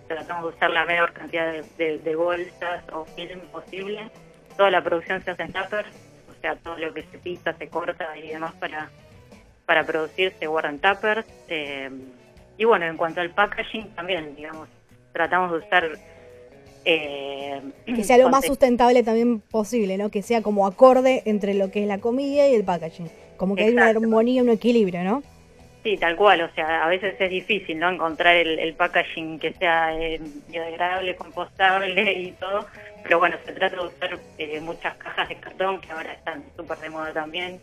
tratamos 0.08 0.44
de 0.44 0.58
usar 0.58 0.70
la 0.70 0.86
menor 0.86 1.14
cantidad 1.14 1.52
de, 1.78 2.16
bolsas 2.16 2.84
o 2.94 3.06
film 3.06 3.42
posible. 3.52 4.10
Toda 4.56 4.72
la 4.72 4.84
producción 4.84 5.22
se 5.24 5.32
hace 5.32 5.44
en 5.44 5.54
tuppers, 5.54 5.90
o 6.30 6.42
sea, 6.42 6.56
todo 6.56 6.78
lo 6.78 6.94
que 6.94 7.04
se 7.04 7.18
pisa, 7.18 7.54
se 7.54 7.68
corta 7.68 8.18
y 8.18 8.30
demás 8.30 8.54
para 8.56 8.90
para 9.68 9.84
producir 9.84 10.34
se 10.40 10.48
guardan 10.48 10.80
tuppers. 10.80 11.28
Eh, 11.50 11.92
y 12.58 12.66
bueno, 12.66 12.86
en 12.86 12.98
cuanto 12.98 13.22
al 13.22 13.30
packaging 13.30 13.94
también, 13.94 14.36
digamos, 14.36 14.68
tratamos 15.14 15.52
de 15.52 15.58
usar... 15.60 15.90
Eh, 16.86 17.62
que 17.86 18.04
sea 18.06 18.18
lo 18.18 18.30
más 18.30 18.46
sustentable 18.46 19.04
también 19.04 19.42
posible, 19.42 19.98
¿no? 19.98 20.10
Que 20.10 20.22
sea 20.22 20.42
como 20.42 20.66
acorde 20.66 21.22
entre 21.26 21.54
lo 21.54 21.70
que 21.70 21.82
es 21.82 21.88
la 21.88 22.00
comida 22.00 22.48
y 22.48 22.56
el 22.56 22.64
packaging. 22.64 23.10
Como 23.36 23.56
que 23.56 23.66
hay 23.66 23.74
una 23.74 23.88
armonía, 23.88 24.42
un 24.42 24.50
equilibrio, 24.50 25.04
¿no? 25.04 25.22
Sí, 25.88 25.96
tal 25.96 26.18
cual. 26.18 26.42
O 26.42 26.50
sea, 26.54 26.84
a 26.84 26.90
veces 26.90 27.16
es 27.18 27.30
difícil, 27.30 27.80
¿no? 27.80 27.90
Encontrar 27.90 28.36
el, 28.36 28.74
packaging 28.74 29.40
que 29.40 29.54
sea 29.54 29.98
eh, 29.98 30.20
biodegradable, 30.50 31.16
compostable 31.16 32.12
y 32.12 32.34
todo. 32.34 32.66
Pero 33.04 33.20
bueno, 33.20 33.38
se 33.46 33.54
trata 33.54 33.78
de 33.78 33.86
usar 33.86 34.20
eh, 34.38 34.60
muchas 34.60 34.98
cajas 34.98 35.30
de 35.30 35.36
cartón 35.36 35.80
que 35.80 35.90
ahora 35.94 36.12
están 36.12 36.44
súper 36.58 36.78
de 36.80 36.90
moda 36.90 37.14
también 37.14 37.62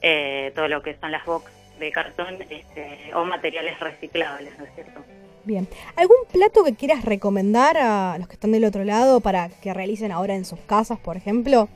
eh, 0.00 0.52
todo 0.54 0.68
lo 0.68 0.80
que 0.80 0.96
son 0.96 1.12
las 1.12 1.22
box 1.26 1.52
de 1.78 1.92
cartón 1.92 2.38
este, 2.48 3.12
o 3.12 3.26
materiales 3.26 3.78
reciclables, 3.78 4.58
¿no 4.58 4.64
es 4.64 4.74
cierto? 4.74 5.04
Bien. 5.44 5.68
¿Algún 5.96 6.16
plato 6.32 6.64
que 6.64 6.74
quieras 6.74 7.04
recomendar 7.04 7.76
a 7.76 8.16
los 8.16 8.26
que 8.26 8.36
están 8.36 8.52
del 8.52 8.64
otro 8.64 8.84
lado 8.84 9.20
para 9.20 9.50
que 9.62 9.74
realicen 9.74 10.12
ahora 10.12 10.34
en 10.34 10.46
sus 10.46 10.60
casas, 10.60 10.98
por 10.98 11.18
ejemplo? 11.18 11.68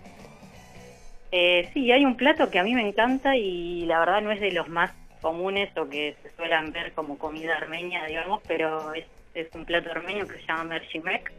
Eh, 1.30 1.68
sí, 1.74 1.92
hay 1.92 2.06
un 2.06 2.16
plato 2.16 2.50
que 2.50 2.58
a 2.58 2.62
mí 2.62 2.74
me 2.74 2.88
encanta 2.88 3.36
y 3.36 3.84
la 3.84 3.98
verdad 3.98 4.22
no 4.22 4.30
es 4.30 4.40
de 4.40 4.50
los 4.50 4.66
más 4.70 4.92
comunes 5.24 5.74
o 5.78 5.88
que 5.88 6.14
se 6.22 6.30
suelen 6.36 6.70
ver 6.70 6.92
como 6.92 7.16
comida 7.16 7.56
armenia, 7.56 8.04
digamos, 8.04 8.42
pero 8.46 8.92
es, 8.92 9.06
es 9.34 9.48
un 9.54 9.64
plato 9.64 9.90
armenio 9.90 10.28
que 10.28 10.34
se 10.34 10.46
llama 10.46 10.64
merjimek 10.64 11.32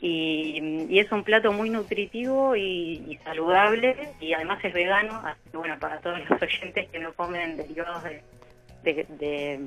y, 0.00 0.98
es 0.98 1.12
un 1.12 1.22
plato 1.22 1.52
muy 1.52 1.68
nutritivo 1.68 2.56
y, 2.56 3.18
saludable 3.22 4.14
y 4.18 4.32
además 4.32 4.64
es 4.64 4.72
vegano, 4.72 5.20
así 5.26 5.50
que 5.50 5.58
bueno, 5.58 5.78
para 5.78 6.00
todos 6.00 6.18
los 6.26 6.42
oyentes 6.42 6.88
que 6.88 6.98
no 6.98 7.12
comen 7.12 7.58
derivados 7.58 8.02
de, 8.82 9.60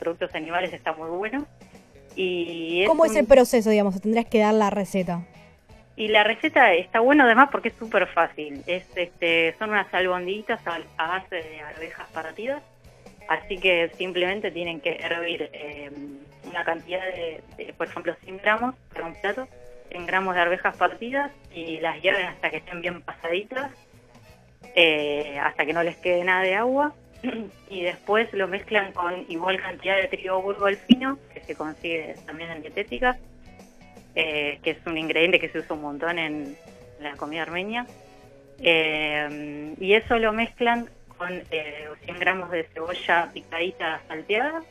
productos 0.00 0.34
animales 0.34 0.72
está 0.72 0.92
muy 0.92 1.08
bueno. 1.10 1.46
Y 2.16 2.84
¿Cómo 2.86 3.04
es 3.04 3.14
el 3.14 3.26
proceso, 3.26 3.70
digamos? 3.70 4.00
Tendrás 4.00 4.26
que 4.26 4.40
dar 4.40 4.54
la 4.54 4.70
receta. 4.70 5.22
Y 5.94 6.08
la 6.08 6.24
receta 6.24 6.72
está 6.72 7.00
buena 7.00 7.24
además 7.24 7.48
porque 7.52 7.68
es 7.68 7.74
súper 7.78 8.06
fácil. 8.08 8.62
Es, 8.66 8.84
este, 8.96 9.54
son 9.58 9.70
unas 9.70 9.92
albondiguitas 9.92 10.60
a, 10.66 11.06
base 11.06 11.36
de 11.36 11.60
arvejas 11.60 12.08
partidas, 12.10 12.62
así 13.28 13.58
que 13.58 13.90
simplemente 13.96 14.50
tienen 14.50 14.80
que 14.80 14.96
hervir 14.96 15.50
eh, 15.52 15.90
una 16.44 16.64
cantidad 16.64 17.00
de, 17.00 17.72
por 17.76 17.86
ejemplo, 17.86 18.14
100 18.24 18.38
gramos 18.38 18.74
para 18.92 19.06
un 19.06 19.14
plato 19.14 19.48
100 19.92 20.06
gramos 20.06 20.34
de 20.34 20.40
arvejas 20.40 20.76
partidas 20.76 21.30
y 21.54 21.78
las 21.80 22.00
hierven 22.00 22.26
hasta 22.26 22.50
que 22.50 22.58
estén 22.58 22.80
bien 22.80 23.02
pasaditas, 23.02 23.70
eh, 24.74 25.38
hasta 25.40 25.66
que 25.66 25.72
no 25.72 25.82
les 25.82 25.96
quede 25.96 26.24
nada 26.24 26.42
de 26.42 26.54
agua. 26.54 26.94
y 27.70 27.82
después 27.82 28.32
lo 28.32 28.48
mezclan 28.48 28.92
con 28.92 29.26
igual 29.28 29.60
cantidad 29.60 29.96
de 29.96 30.08
trigo 30.08 30.42
burgo 30.42 30.66
al 30.66 30.76
fino, 30.76 31.18
que 31.32 31.40
se 31.40 31.54
consigue 31.54 32.16
también 32.26 32.50
en 32.50 32.62
dietética, 32.62 33.18
eh, 34.14 34.58
que 34.62 34.70
es 34.70 34.78
un 34.86 34.98
ingrediente 34.98 35.38
que 35.38 35.48
se 35.48 35.58
usa 35.58 35.76
un 35.76 35.82
montón 35.82 36.18
en 36.18 36.56
la 37.00 37.12
comida 37.16 37.42
armenia. 37.42 37.86
Eh, 38.60 39.74
y 39.78 39.94
eso 39.94 40.18
lo 40.18 40.32
mezclan 40.32 40.88
con 41.22 41.42
100 42.04 42.18
gramos 42.18 42.50
de 42.50 42.64
cebolla 42.64 43.30
picadita 43.32 44.00
salteada. 44.08 44.62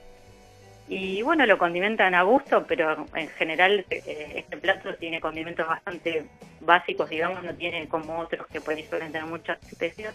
Y 0.89 1.21
bueno, 1.21 1.45
lo 1.45 1.57
condimentan 1.57 2.13
a 2.13 2.23
gusto, 2.23 2.65
pero 2.67 3.05
en 3.15 3.29
general 3.29 3.85
eh, 3.89 4.33
este 4.35 4.57
plato 4.57 4.93
tiene 4.95 5.21
condimentos 5.21 5.65
bastante 5.65 6.25
básicos, 6.59 7.09
digamos, 7.09 7.41
no 7.43 7.55
tiene 7.55 7.87
como 7.87 8.19
otros 8.19 8.45
que 8.47 8.59
por 8.59 8.73
ahí 8.73 8.83
suelen 8.83 9.13
tener 9.13 9.27
muchas 9.27 9.57
especias. 9.71 10.13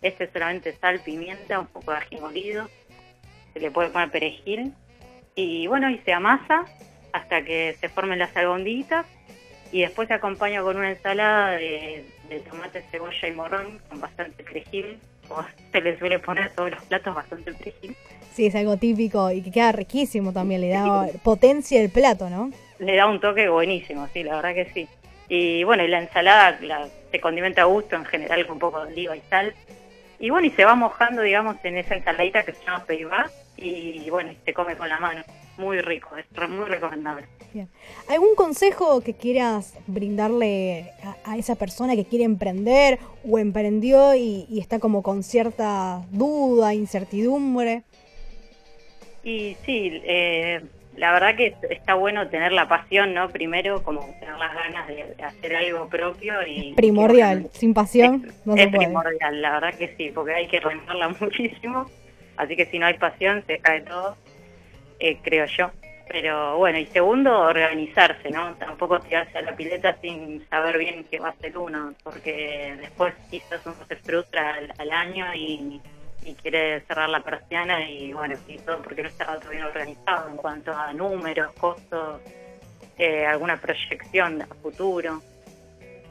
Este 0.00 0.24
es 0.24 0.30
solamente 0.32 0.72
sal, 0.74 1.00
pimienta, 1.04 1.58
un 1.58 1.66
poco 1.66 1.90
de 1.90 1.98
ají 1.98 2.20
molido, 2.20 2.68
se 3.52 3.58
le 3.58 3.72
puede 3.72 3.88
poner 3.88 4.10
perejil. 4.10 4.72
Y 5.34 5.66
bueno, 5.66 5.90
y 5.90 5.98
se 5.98 6.12
amasa 6.12 6.66
hasta 7.12 7.42
que 7.42 7.76
se 7.80 7.88
formen 7.88 8.20
las 8.20 8.36
albondiguitas 8.36 9.06
y 9.72 9.80
después 9.80 10.06
se 10.06 10.14
acompaña 10.14 10.62
con 10.62 10.76
una 10.76 10.90
ensalada 10.90 11.52
de, 11.52 12.04
tomate, 12.48 12.82
cebolla 12.90 13.28
y 13.28 13.32
morrón 13.32 13.80
con 13.88 14.00
bastante 14.00 14.44
perejil, 14.44 15.00
se 15.70 15.80
le 15.80 15.98
suele 15.98 16.18
poner 16.18 16.44
a 16.44 16.48
todos 16.50 16.70
los 16.70 16.82
platos 16.84 17.14
bastante 17.14 17.52
perejil. 17.52 17.96
Sí, 18.32 18.46
es 18.46 18.54
algo 18.54 18.76
típico 18.76 19.30
y 19.30 19.42
que 19.42 19.50
queda 19.50 19.72
riquísimo 19.72 20.32
también, 20.32 20.60
le 20.60 20.68
da 20.70 21.06
potencia 21.22 21.80
el 21.80 21.90
plato, 21.90 22.30
¿no? 22.30 22.50
Le 22.78 22.96
da 22.96 23.06
un 23.06 23.20
toque 23.20 23.48
buenísimo, 23.48 24.08
sí, 24.12 24.22
la 24.22 24.36
verdad 24.36 24.54
que 24.54 24.72
sí. 24.72 24.88
Y 25.28 25.64
bueno, 25.64 25.84
y 25.84 25.88
la 25.88 26.00
ensalada 26.00 26.58
la, 26.62 26.88
se 27.10 27.20
condimenta 27.20 27.62
a 27.62 27.66
gusto 27.66 27.96
en 27.96 28.04
general 28.04 28.46
con 28.46 28.54
un 28.54 28.58
poco 28.58 28.84
de 28.84 28.92
oliva 28.92 29.16
y 29.16 29.20
sal. 29.28 29.54
Y 30.18 30.30
bueno, 30.30 30.46
y 30.46 30.50
se 30.50 30.64
va 30.64 30.74
mojando, 30.74 31.22
digamos, 31.22 31.56
en 31.64 31.76
esa 31.76 31.94
ensaladita 31.94 32.42
que 32.42 32.52
se 32.52 32.64
llama 32.64 32.84
peibá 32.84 33.30
y 33.56 34.08
bueno, 34.10 34.32
y 34.32 34.36
se 34.44 34.52
come 34.52 34.76
con 34.76 34.88
la 34.88 34.98
mano. 34.98 35.22
Muy 35.62 35.80
rico, 35.80 36.10
es 36.16 36.48
muy 36.48 36.66
recomendable. 36.66 37.26
Bien. 37.54 37.68
¿Algún 38.08 38.34
consejo 38.34 39.00
que 39.00 39.14
quieras 39.14 39.78
brindarle 39.86 40.90
a, 41.24 41.36
esa 41.36 41.54
persona 41.54 41.94
que 41.94 42.04
quiere 42.04 42.24
emprender 42.24 42.98
o 43.28 43.38
emprendió 43.38 44.14
y, 44.14 44.46
y 44.50 44.58
está 44.58 44.78
como 44.78 45.02
con 45.02 45.22
cierta 45.22 46.02
duda, 46.10 46.74
incertidumbre? 46.74 47.84
Y 49.22 49.56
sí, 49.64 50.00
eh, 50.04 50.62
la 50.96 51.12
verdad 51.12 51.36
que 51.36 51.54
está 51.70 51.94
bueno 51.94 52.28
tener 52.28 52.52
la 52.52 52.68
pasión, 52.68 53.14
¿no? 53.14 53.28
Primero, 53.28 53.82
como 53.82 54.00
tener 54.20 54.36
las 54.36 54.54
ganas 54.54 54.88
de, 54.88 55.14
hacer 55.24 55.56
algo 55.56 55.88
propio 55.88 56.34
y... 56.46 56.74
Primordial, 56.74 57.48
sin 57.52 57.72
pasión 57.72 58.26
no 58.44 58.56
se 58.56 58.68
puede. 58.68 58.86
primordial, 58.86 59.40
la 59.40 59.52
verdad 59.52 59.74
que 59.74 59.94
sí, 59.96 60.10
porque 60.12 60.34
hay 60.34 60.48
que 60.48 60.60
rentarla 60.60 61.08
muchísimo, 61.20 61.86
así 62.36 62.56
que 62.56 62.66
si 62.66 62.78
no 62.78 62.86
hay 62.86 62.94
pasión 62.94 63.44
se 63.46 63.58
cae 63.58 63.82
todo, 63.82 64.16
eh, 65.02 65.18
creo 65.22 65.46
yo. 65.46 65.70
Pero 66.08 66.58
bueno, 66.58 66.78
y 66.78 66.86
segundo, 66.86 67.38
organizarse, 67.38 68.30
¿no? 68.30 68.54
Tampoco 68.54 69.00
tirarse 69.00 69.38
a 69.38 69.42
la 69.42 69.56
pileta 69.56 69.96
sin 70.00 70.46
saber 70.48 70.76
bien 70.78 71.06
qué 71.10 71.18
va 71.18 71.28
a 71.28 71.30
hacer 71.30 71.56
uno, 71.56 71.94
porque 72.02 72.76
después 72.80 73.14
quizás 73.30 73.60
uno 73.64 73.76
se 73.88 73.96
frustra 73.96 74.56
al 74.78 74.90
año 74.90 75.32
y 75.34 75.80
y 76.24 76.34
quiere 76.34 76.80
cerrar 76.82 77.08
la 77.08 77.22
persiana 77.22 77.88
y 77.88 78.12
bueno, 78.12 78.36
y 78.46 78.56
todo 78.58 78.80
porque 78.82 79.02
no 79.02 79.08
está 79.08 79.38
todo 79.38 79.50
bien 79.50 79.64
organizado 79.64 80.28
en 80.28 80.36
cuanto 80.36 80.72
a 80.72 80.92
números, 80.92 81.52
costos, 81.54 82.20
eh, 82.98 83.26
alguna 83.26 83.56
proyección 83.56 84.42
a 84.42 84.46
futuro. 84.46 85.20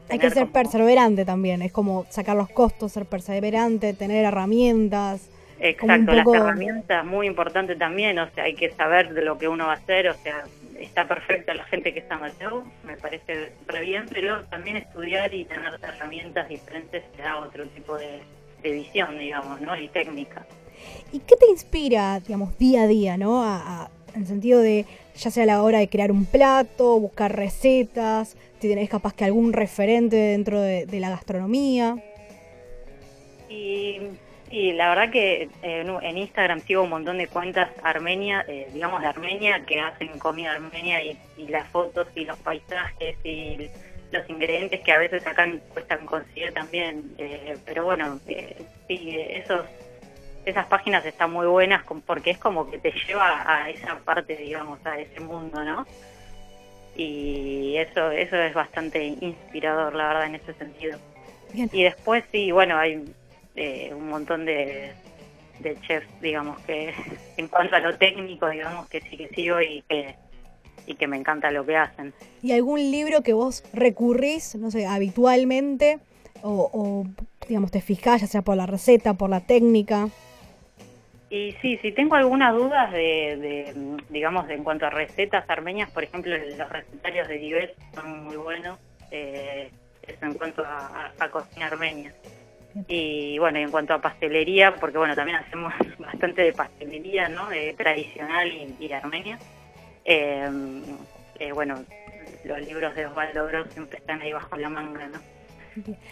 Hay 0.10 0.20
que 0.20 0.30
ser 0.30 0.48
perseverante 0.50 1.24
también, 1.24 1.62
es 1.62 1.72
como 1.72 2.06
sacar 2.10 2.36
los 2.36 2.50
costos, 2.50 2.92
ser 2.92 3.06
perseverante, 3.06 3.94
tener 3.94 4.26
herramientas. 4.26 5.30
Exacto, 5.62 6.12
las 6.12 6.28
herramientas, 6.28 7.06
muy 7.06 7.28
importante 7.28 7.76
también, 7.76 8.18
o 8.20 8.30
sea, 8.32 8.46
hay 8.46 8.56
que 8.56 8.72
saber 8.72 9.14
de 9.14 9.22
lo 9.22 9.38
que 9.38 9.48
uno 9.48 9.68
va 9.68 9.74
a 9.74 9.76
hacer, 9.76 10.10
o 10.10 10.14
sea, 10.16 10.44
está 10.80 11.08
perfecta 11.08 11.54
la 11.54 11.66
gente 11.66 11.94
que 11.94 12.00
está 12.00 12.16
en 12.16 12.26
el 12.26 12.38
show, 12.40 12.64
me 12.84 12.98
parece 12.98 13.52
re 13.68 13.82
bien, 13.82 14.06
pero 14.12 14.44
también 14.46 14.78
estudiar 14.78 15.34
y 15.34 15.46
tener 15.46 15.80
herramientas 15.82 16.50
diferentes 16.50 17.04
te 17.12 17.22
da 17.22 17.38
otro 17.38 17.68
tipo 17.68 17.96
de, 17.98 18.22
de 18.64 18.72
visión, 18.72 19.18
digamos, 19.20 19.62
¿no? 19.62 19.76
Y 19.78 19.88
técnica. 19.90 20.46
¿Y 21.12 21.20
qué 21.20 21.36
te 21.36 21.46
inspira, 21.48 22.20
digamos, 22.20 22.58
día 22.58 22.84
a 22.84 22.88
día, 22.88 23.18
¿no? 23.18 23.44
A, 23.44 23.90
en 24.14 24.22
el 24.22 24.28
sentido 24.28 24.60
de, 24.60 24.86
ya 25.16 25.32
sea 25.32 25.44
a 25.44 25.46
la 25.46 25.64
hora 25.64 25.80
de 25.80 25.88
crear 25.88 26.12
un 26.12 26.26
plato, 26.26 27.00
buscar 27.00 27.36
recetas, 27.36 28.36
si 28.60 28.68
tenés 28.68 28.90
capaz 28.90 29.14
que 29.14 29.26
algún 29.26 29.54
referente 29.54 30.16
dentro 30.16 30.60
de, 30.60 31.00
la 31.00 31.10
gastronomía. 31.10 32.04
Y, 33.50 34.00
la 34.52 34.90
verdad 34.90 35.12
que 35.12 35.50
eh, 35.64 36.00
en 36.02 36.18
Instagram 36.18 36.60
sigo 36.60 36.84
un 36.84 36.90
montón 36.90 37.18
de 37.18 37.28
cuentas 37.28 37.70
armenia, 37.84 38.44
eh, 38.48 38.68
digamos 38.74 39.02
de 39.02 39.08
Armenia, 39.08 39.66
que 39.66 39.80
hacen 39.80 40.20
comida 40.20 40.52
armenia 40.52 41.02
y, 41.02 41.18
y 41.38 41.48
las 41.48 41.68
fotos 41.70 42.08
y 42.16 42.26
los 42.26 42.38
paisajes 42.40 43.16
y 43.24 43.70
los 44.12 44.30
ingredientes 44.30 44.82
que 44.82 44.92
a 44.92 44.98
veces 44.98 45.26
acá 45.26 45.48
cuestan 45.74 46.06
conseguir 46.06 46.54
también. 46.54 47.14
Eh, 47.18 47.58
pero 47.66 47.86
bueno, 47.86 48.20
eh, 48.28 48.62
sí, 48.88 49.18
esos, 49.18 49.62
esas 50.46 50.66
páginas 50.68 51.06
están 51.06 51.32
muy 51.32 51.48
buenas 51.48 51.84
porque 52.06 52.32
es 52.32 52.38
como 52.38 52.70
que 52.70 52.78
te 52.78 52.92
lleva 53.08 53.44
a 53.46 53.70
esa 53.70 54.00
parte, 54.00 54.36
digamos, 54.36 54.86
a 54.86 55.00
ese 55.00 55.20
mundo, 55.20 55.64
¿no? 55.64 55.86
Y 56.96 57.78
eso, 57.78 58.12
eso 58.12 58.36
es 58.36 58.54
bastante 58.54 59.02
inspirador, 59.02 59.96
la 59.96 60.08
verdad, 60.10 60.26
en 60.26 60.36
ese 60.36 60.54
sentido. 60.56 61.00
Y 61.54 61.84
después 61.84 62.24
sí, 62.32 62.52
bueno, 62.52 62.78
hay 62.78 63.04
eh, 63.56 63.94
un 63.94 64.10
montón 64.10 64.46
de, 64.46 64.94
de 65.60 65.80
chefs, 65.82 66.08
digamos, 66.22 66.60
que 66.62 66.94
en 67.38 67.48
cuanto 67.48 67.76
a 67.76 67.80
lo 67.80 67.98
técnico, 67.98 68.50
digamos, 68.50 68.88
que 68.90 69.02
sí 69.02 69.18
que 69.18 69.30
sigo 69.30 69.62
y 69.62 69.84
que 69.88 70.16
y 70.88 70.96
que 70.96 71.08
me 71.08 71.18
encanta 71.18 71.52
lo 71.52 71.66
que 71.66 71.78
hacen. 71.78 72.14
¿Y 72.42 72.54
algún 72.54 72.80
libro 72.80 73.22
que 73.22 73.34
vos 73.34 73.64
recurrís, 73.74 74.56
no 74.56 74.72
sé, 74.72 74.88
habitualmente 74.88 76.00
o, 76.44 77.06
digamos, 77.48 77.72
te 77.72 77.82
fijás, 77.82 78.22
ya 78.22 78.28
sea 78.28 78.42
por 78.42 78.58
la 78.58 78.66
receta, 78.66 79.14
por 79.14 79.30
la 79.30 79.42
técnica? 79.42 80.10
Y 81.30 81.54
sí, 81.62 81.78
si 81.82 81.92
tengo 81.92 82.16
algunas 82.16 82.54
dudas 82.54 82.92
de, 82.92 83.74
digamos, 84.10 84.50
en 84.50 84.64
cuanto 84.64 84.86
a 84.86 84.90
recetas 84.90 85.50
armenias, 85.50 85.90
por 85.92 86.04
ejemplo, 86.04 86.36
los 86.36 86.70
recetarios 86.70 87.28
de 87.28 87.38
Dives 87.38 87.72
son 87.94 88.26
muy 88.26 88.36
buenos, 88.36 88.80
eh, 89.12 89.70
en 90.22 90.34
cuanto 90.34 90.64
a, 90.66 91.30
cocina 91.32 91.68
armenia. 91.68 92.14
Y 92.88 93.38
bueno, 93.40 93.60
en 93.60 93.70
cuanto 93.70 93.94
a 93.94 94.02
pastelería, 94.02 94.76
porque 94.76 94.98
bueno, 94.98 95.16
también 95.16 95.38
hacemos 95.38 95.74
bastante 96.00 96.44
de 96.44 96.54
pastelería, 96.54 97.30
¿no? 97.30 97.48
tradicional 97.78 98.48
y, 98.48 98.76
y 98.80 98.92
armenia. 98.92 99.38
Em, 100.06 100.82
eh, 101.40 101.52
bueno, 101.52 101.84
los 102.44 102.60
libros 102.62 102.96
de 102.96 103.06
Osvaldo 103.06 103.48
Gross 103.48 103.68
siempre 103.74 104.00
están 104.00 104.22
ahí 104.22 104.34
bajo 104.34 104.56
la 104.58 104.70
manga, 104.70 105.08
¿no? 105.08 105.20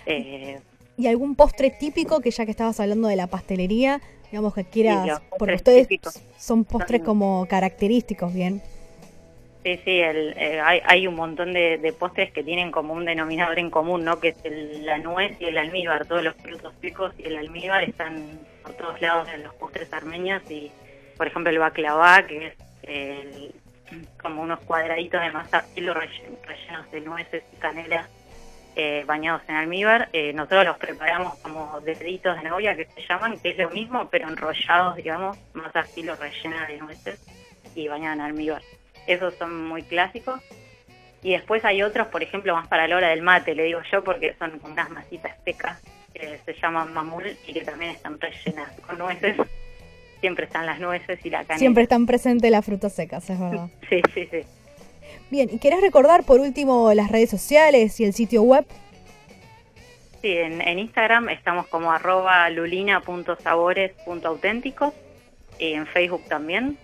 Eh, 0.05 0.59
¿Y 0.97 1.07
algún 1.07 1.35
postre 1.35 1.69
típico 1.69 2.19
que 2.19 2.31
ya 2.31 2.45
que 2.45 2.51
estabas 2.51 2.79
hablando 2.79 3.07
de 3.07 3.15
la 3.15 3.27
pastelería, 3.27 4.01
digamos 4.31 4.53
que 4.53 4.65
quieras, 4.65 5.21
porque 5.37 5.55
ustedes 5.55 5.87
son 6.37 6.65
postres 6.65 7.01
como 7.01 7.45
característicos, 7.47 8.33
¿bien? 8.33 8.61
Sí, 9.63 9.77
sí, 9.83 9.99
el, 9.99 10.37
eh, 10.37 10.61
hay, 10.61 10.81
hay, 10.85 11.05
un 11.05 11.15
montón 11.15 11.51
de, 11.51 11.93
postres 11.99 12.31
que 12.31 12.43
tienen 12.43 12.71
como 12.71 12.93
un 12.93 13.03
denominador 13.03 13.59
en 13.59 13.69
común, 13.69 14.05
¿no? 14.05 14.19
Que 14.19 14.29
es 14.29 14.37
la 14.81 14.97
nuez 14.99 15.35
y 15.41 15.45
el 15.45 15.57
almíbar. 15.57 16.05
Todos 16.05 16.23
los 16.23 16.35
frutos 16.35 16.73
secos 16.79 17.13
y 17.17 17.23
el 17.23 17.37
almíbar 17.37 17.83
están 17.83 18.39
por 18.63 18.73
todos 18.73 19.01
lados 19.01 19.27
en 19.33 19.43
los 19.43 19.53
postres 19.55 19.91
armenios 19.91 20.41
y, 20.49 20.71
por 21.17 21.27
ejemplo, 21.27 21.51
el 21.51 21.59
baklava, 21.59 22.25
que 22.25 22.47
es 22.47 22.53
el, 22.83 23.53
como 24.21 24.43
unos 24.43 24.59
cuadraditos 24.61 25.21
de 25.21 25.31
masa 25.31 25.61
filo 25.61 25.93
rellenos 25.93 26.89
de 26.91 27.01
nueces 27.01 27.43
y 27.51 27.55
canela 27.57 28.07
eh, 28.77 29.03
bañados 29.05 29.41
en 29.49 29.55
almíbar. 29.55 30.07
Eh, 30.13 30.31
nosotros 30.31 30.65
los 30.67 30.77
preparamos 30.77 31.35
como 31.39 31.81
deditos 31.81 32.41
de 32.41 32.47
novia 32.47 32.77
que 32.77 32.85
se 32.85 33.01
llaman, 33.01 33.37
que 33.39 33.49
es 33.49 33.57
lo 33.57 33.69
mismo, 33.71 34.07
pero 34.09 34.29
enrollados, 34.29 34.95
digamos, 34.95 35.37
masa 35.53 35.83
filo 35.83 36.15
rellena 36.15 36.65
de 36.65 36.77
nueces 36.77 37.19
y 37.75 37.89
bañada 37.89 38.13
en 38.13 38.21
almíbar. 38.21 38.61
Esos 39.13 39.35
son 39.35 39.67
muy 39.67 39.83
clásicos. 39.83 40.41
Y 41.21 41.31
después 41.31 41.65
hay 41.65 41.83
otros, 41.83 42.07
por 42.07 42.23
ejemplo, 42.23 42.55
más 42.55 42.67
para 42.67 42.87
la 42.87 42.95
hora 42.95 43.09
del 43.09 43.21
mate, 43.21 43.53
le 43.53 43.63
digo 43.63 43.81
yo, 43.91 44.03
porque 44.03 44.35
son 44.39 44.59
unas 44.63 44.89
masitas 44.89 45.35
secas 45.43 45.81
que 46.13 46.39
se 46.45 46.53
llaman 46.53 46.93
mamul 46.93 47.37
y 47.45 47.53
que 47.53 47.61
también 47.61 47.91
están 47.91 48.19
rellenas 48.19 48.71
con 48.81 48.97
nueces 48.97 49.35
siempre 50.19 50.45
están 50.45 50.65
las 50.65 50.79
nueces 50.79 51.19
y 51.23 51.29
la 51.29 51.39
canela. 51.39 51.59
Siempre 51.59 51.83
están 51.83 52.05
presentes 52.05 52.49
las 52.51 52.65
frutas 52.65 52.93
secas, 52.93 53.29
es 53.29 53.39
verdad. 53.39 53.69
sí, 53.89 54.01
sí, 54.13 54.27
sí. 54.29 54.41
Bien, 55.29 55.49
¿y 55.51 55.59
querés 55.59 55.81
recordar 55.81 56.23
por 56.23 56.39
último 56.39 56.93
las 56.93 57.11
redes 57.11 57.29
sociales 57.29 57.99
y 57.99 58.05
el 58.05 58.13
sitio 58.13 58.43
web? 58.43 58.65
Sí, 60.21 60.37
en, 60.37 60.79
Instagram 60.79 61.27
estamos 61.29 61.67
como 61.67 61.91
arroba 61.91 62.49
lulina.sabores.auténticos 62.49 64.93
y 65.57 65.73
en 65.73 65.85
Facebook 65.87 66.23
también. 66.27 66.77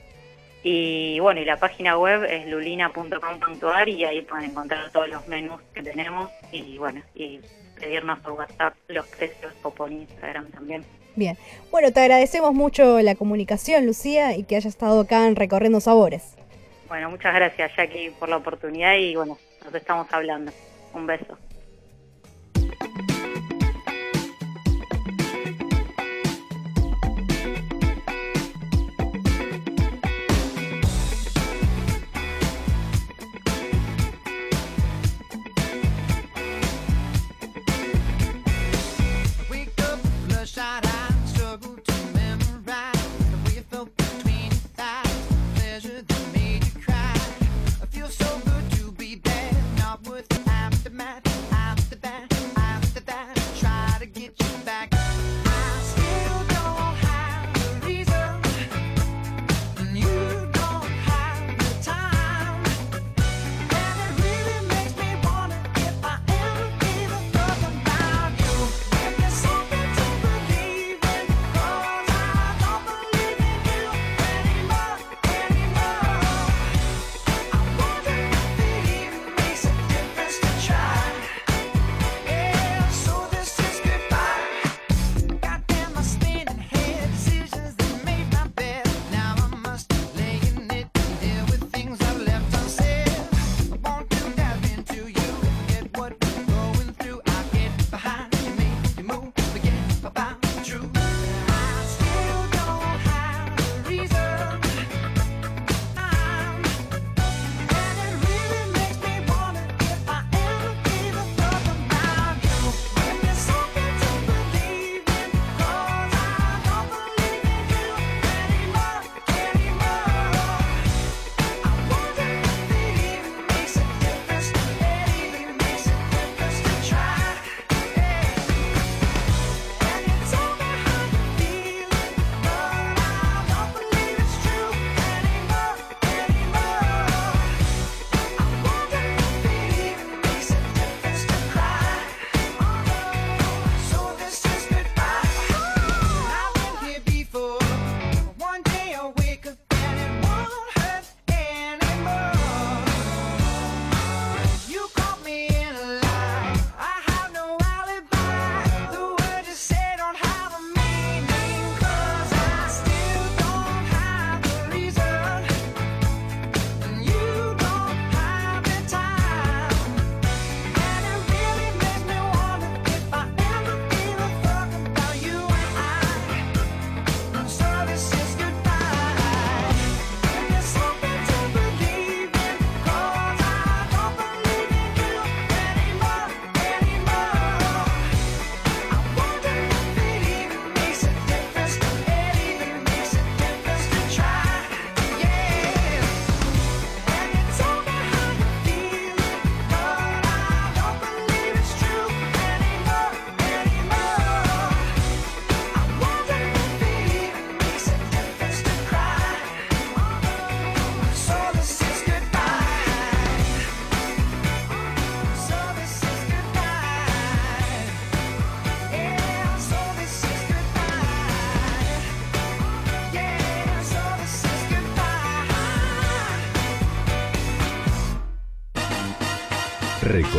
Y 0.68 1.20
bueno, 1.20 1.42
y 1.42 1.46
la 1.46 1.58
página 1.58 1.96
web 1.96 2.24
es 2.24 2.48
lulina.com.ar 2.48 3.88
y 3.88 4.04
ahí 4.04 4.24
pueden 4.24 4.50
encontrar 4.50 4.90
todos 4.90 5.08
los 5.08 5.28
menús 5.28 5.62
que 5.76 5.84
tenemos 5.84 6.32
y 6.52 6.80
bueno, 6.80 7.04
y 7.14 7.40
pedirnos 7.80 8.18
por 8.22 8.32
WhatsApp 8.32 8.74
los 8.88 9.06
precios 9.06 9.54
o 9.62 9.70
por 9.70 9.92
Instagram 9.92 10.50
también. 10.50 10.84
Bien, 11.16 11.38
bueno, 11.70 11.92
te 11.92 12.00
agradecemos 12.00 12.56
mucho 12.56 13.00
la 13.02 13.14
comunicación, 13.14 13.86
Lucía, 13.86 14.36
y 14.36 14.44
que 14.44 14.56
hayas 14.56 14.74
estado 14.74 15.02
acá 15.02 15.28
en 15.28 15.36
Recorriendo 15.36 15.80
Sabores. 15.80 16.36
Bueno, 16.88 17.12
muchas 17.12 17.36
gracias, 17.36 17.72
Jackie, 17.78 18.10
por 18.20 18.30
la 18.30 18.38
oportunidad 18.38 18.96
y 18.96 19.16
bueno, 19.16 19.38
nos 19.64 19.76
estamos 19.76 20.08
hablando. 20.12 20.52
Un 20.96 21.06
beso. 21.06 21.38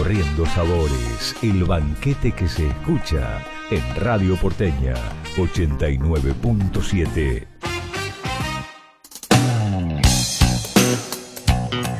Recorriendo 0.06 0.46
Sabores, 0.46 1.34
el 1.42 1.64
banquete 1.64 2.30
que 2.30 2.46
se 2.46 2.68
escucha 2.68 3.44
en 3.70 3.82
Radio 3.96 4.36
Porteña 4.36 4.94
89.7. 5.36 7.44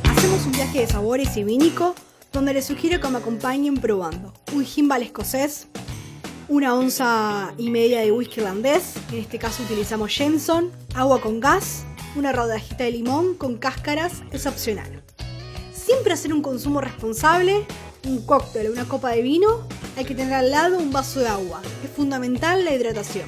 Hacemos 0.05 0.47
un 0.47 0.53
viaje 0.53 0.83
de 0.83 0.87
sabores 0.87 1.37
y 1.37 1.43
vinico 1.43 1.97
donde 2.33 2.55
les 2.55 2.67
sugiero 2.67 3.01
que 3.01 3.09
me 3.09 3.19
acompañen 3.19 3.79
probando 3.79 4.33
un 4.55 4.65
gimbal 4.65 5.03
escocés, 5.03 5.67
una 6.47 6.77
onza 6.77 7.55
y 7.59 7.71
media 7.71 8.03
de 8.03 8.13
whisky 8.13 8.39
irlandés, 8.39 8.95
en 9.11 9.19
este 9.19 9.41
caso 9.41 9.65
utilizamos 9.65 10.17
Jameson, 10.17 10.71
agua 10.95 11.21
con 11.21 11.41
gas, 11.41 11.85
una 12.15 12.31
rodajita 12.31 12.85
de 12.85 12.93
limón 12.93 13.35
con 13.35 13.57
cáscaras 13.57 14.23
es 14.31 14.47
opcional. 14.47 15.03
Siempre 15.73 16.13
hacer 16.13 16.33
un 16.33 16.43
consumo 16.43 16.81
responsable, 16.81 17.67
un 18.07 18.23
cóctel 18.25 18.71
una 18.71 18.87
copa 18.87 19.11
de 19.11 19.23
vino, 19.23 19.67
hay 19.97 20.05
que 20.05 20.15
tener 20.15 20.35
al 20.35 20.51
lado 20.51 20.79
un 20.79 20.93
vaso 20.93 21.21
de 21.21 21.29
agua. 21.29 21.61
Es 21.85 21.91
fundamental 21.91 22.65
la 22.65 22.73
hidratación. 22.73 23.27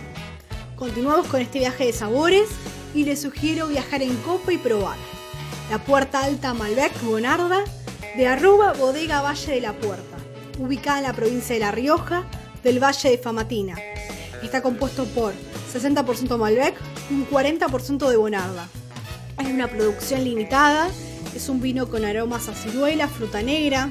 Continuamos 0.76 1.26
con 1.26 1.40
este 1.40 1.58
viaje 1.58 1.86
de 1.86 1.92
sabores 1.92 2.48
y 2.94 3.04
les 3.04 3.20
sugiero 3.20 3.66
viajar 3.66 4.02
en 4.02 4.14
copa 4.18 4.52
y 4.52 4.58
probar. 4.58 4.96
La 5.70 5.78
Puerta 5.78 6.24
Alta 6.24 6.54
Malbec 6.54 6.92
Bonarda 7.02 7.64
de 8.16 8.36
Bodega 8.78 9.20
Valle 9.20 9.54
de 9.54 9.60
la 9.60 9.72
Puerta, 9.72 10.16
ubicada 10.58 10.98
en 10.98 11.04
la 11.04 11.12
provincia 11.12 11.54
de 11.54 11.60
La 11.60 11.72
Rioja, 11.72 12.24
del 12.62 12.82
Valle 12.82 13.10
de 13.10 13.18
Famatina. 13.18 13.76
Está 14.42 14.62
compuesto 14.62 15.04
por 15.06 15.34
60% 15.72 16.38
Malbec 16.38 16.74
y 17.10 17.14
un 17.14 17.28
40% 17.28 18.08
de 18.08 18.16
Bonarda. 18.16 18.68
Es 19.40 19.48
una 19.48 19.68
producción 19.68 20.24
limitada, 20.24 20.88
es 21.34 21.48
un 21.48 21.60
vino 21.60 21.88
con 21.88 22.04
aromas 22.04 22.48
a 22.48 22.54
ciruela, 22.54 23.08
fruta 23.08 23.42
negra, 23.42 23.90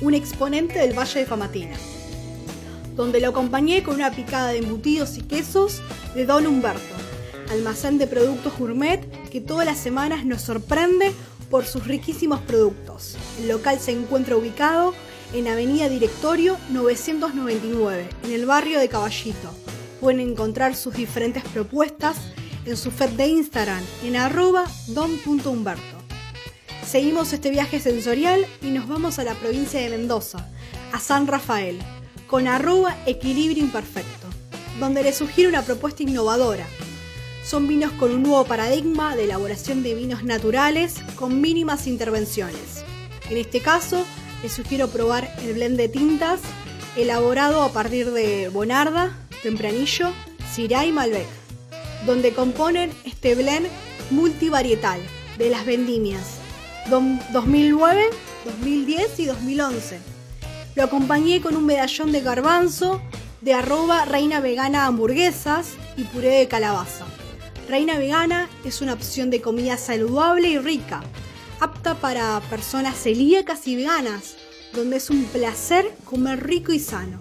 un 0.00 0.14
exponente 0.14 0.78
del 0.78 0.96
Valle 0.96 1.20
de 1.20 1.26
Famatina, 1.26 1.76
donde 2.94 3.20
lo 3.20 3.28
acompañé 3.28 3.82
con 3.82 3.96
una 3.96 4.10
picada 4.10 4.48
de 4.48 4.58
embutidos 4.58 5.18
y 5.18 5.22
quesos 5.22 5.82
de 6.14 6.26
Don 6.26 6.46
Humberto, 6.46 6.94
almacén 7.50 7.98
de 7.98 8.06
productos 8.06 8.56
gourmet 8.58 9.00
que 9.30 9.40
todas 9.40 9.66
las 9.66 9.78
semanas 9.78 10.24
nos 10.24 10.42
sorprende 10.42 11.12
por 11.50 11.64
sus 11.64 11.86
riquísimos 11.86 12.40
productos. 12.40 13.16
El 13.40 13.48
local 13.48 13.78
se 13.80 13.92
encuentra 13.92 14.36
ubicado 14.36 14.94
en 15.32 15.48
Avenida 15.48 15.88
Directorio 15.88 16.56
999, 16.70 18.08
en 18.24 18.32
el 18.32 18.46
barrio 18.46 18.78
de 18.78 18.88
Caballito. 18.88 19.50
Pueden 20.00 20.20
encontrar 20.20 20.76
sus 20.76 20.94
diferentes 20.94 21.42
propuestas 21.44 22.16
en 22.64 22.76
su 22.76 22.90
feed 22.90 23.10
de 23.10 23.26
Instagram 23.26 23.82
en 24.04 24.16
arroba 24.16 24.64
don.humberto. 24.88 25.97
Seguimos 26.88 27.34
este 27.34 27.50
viaje 27.50 27.80
sensorial 27.80 28.46
y 28.62 28.70
nos 28.70 28.88
vamos 28.88 29.18
a 29.18 29.24
la 29.24 29.34
provincia 29.34 29.78
de 29.78 29.90
Mendoza, 29.90 30.48
a 30.90 30.98
San 30.98 31.26
Rafael, 31.26 31.78
con 32.26 32.48
arroba 32.48 32.96
equilibrio 33.04 33.62
imperfecto, 33.62 34.26
donde 34.80 35.02
les 35.02 35.18
sugiero 35.18 35.50
una 35.50 35.60
propuesta 35.60 36.02
innovadora. 36.02 36.64
Son 37.44 37.68
vinos 37.68 37.92
con 37.92 38.12
un 38.12 38.22
nuevo 38.22 38.42
paradigma 38.46 39.16
de 39.16 39.24
elaboración 39.24 39.82
de 39.82 39.94
vinos 39.94 40.24
naturales 40.24 40.94
con 41.16 41.42
mínimas 41.42 41.86
intervenciones. 41.86 42.82
En 43.28 43.36
este 43.36 43.60
caso, 43.60 44.06
les 44.42 44.52
sugiero 44.52 44.88
probar 44.88 45.30
el 45.42 45.52
blend 45.52 45.76
de 45.76 45.90
tintas 45.90 46.40
elaborado 46.96 47.60
a 47.64 47.70
partir 47.70 48.12
de 48.12 48.48
Bonarda, 48.48 49.14
Tempranillo, 49.42 50.10
Syrah 50.54 50.86
y 50.86 50.92
Malbec, 50.92 51.28
donde 52.06 52.32
componen 52.32 52.90
este 53.04 53.34
blend 53.34 53.66
multivarietal 54.10 55.02
de 55.36 55.50
las 55.50 55.66
vendimias 55.66 56.37
2009, 56.90 58.02
2010 58.44 59.20
y 59.20 59.26
2011. 59.26 59.98
Lo 60.74 60.84
acompañé 60.84 61.40
con 61.40 61.56
un 61.56 61.66
medallón 61.66 62.12
de 62.12 62.20
garbanzo 62.20 63.00
de 63.40 63.52
arroba 63.52 64.04
reina 64.04 64.40
vegana 64.40 64.86
hamburguesas 64.86 65.74
y 65.96 66.04
puré 66.04 66.38
de 66.38 66.48
calabaza. 66.48 67.04
Reina 67.68 67.98
vegana 67.98 68.48
es 68.64 68.80
una 68.80 68.94
opción 68.94 69.28
de 69.30 69.42
comida 69.42 69.76
saludable 69.76 70.48
y 70.48 70.58
rica, 70.58 71.02
apta 71.60 71.94
para 71.94 72.40
personas 72.48 72.96
celíacas 72.96 73.66
y 73.68 73.76
veganas, 73.76 74.36
donde 74.72 74.96
es 74.96 75.10
un 75.10 75.24
placer 75.24 75.92
comer 76.04 76.46
rico 76.46 76.72
y 76.72 76.78
sano. 76.78 77.18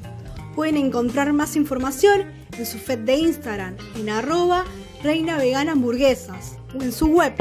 Pueden 0.56 0.78
encontrar 0.78 1.34
más 1.34 1.56
información 1.56 2.32
en 2.58 2.66
su 2.66 2.78
feed 2.78 3.00
de 3.00 3.16
Instagram 3.16 3.76
en 3.96 4.10
arroba 4.10 4.64
reina 5.04 5.38
vegana 5.38 5.74
hamburguesas 5.74 6.58
o 6.74 6.82
en 6.82 6.92
su 6.92 7.08
web 7.08 7.34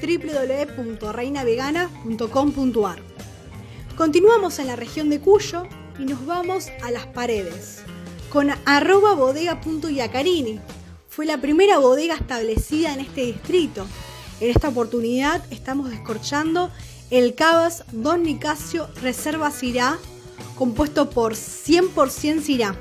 www.reinavegana.com.ar. 0.00 2.98
Continuamos 3.96 4.58
en 4.58 4.66
la 4.66 4.76
región 4.76 5.10
de 5.10 5.20
Cuyo 5.20 5.64
y 5.98 6.04
nos 6.04 6.26
vamos 6.26 6.68
a 6.82 6.90
las 6.90 7.06
paredes 7.06 7.84
con 8.36 8.50
arroba 8.66 9.14
bodega.yacarini. 9.14 10.60
Fue 11.08 11.24
la 11.24 11.40
primera 11.40 11.78
bodega 11.78 12.14
establecida 12.14 12.92
en 12.92 13.00
este 13.00 13.22
distrito. 13.22 13.86
En 14.40 14.50
esta 14.50 14.68
oportunidad 14.68 15.42
estamos 15.50 15.88
descorchando 15.88 16.70
el 17.10 17.34
Cabas 17.34 17.84
Don 17.92 18.22
Nicasio 18.22 18.88
Reserva 19.00 19.50
Sirá, 19.50 19.98
compuesto 20.56 21.08
por 21.08 21.32
100% 21.32 22.42
Sirá. 22.42 22.76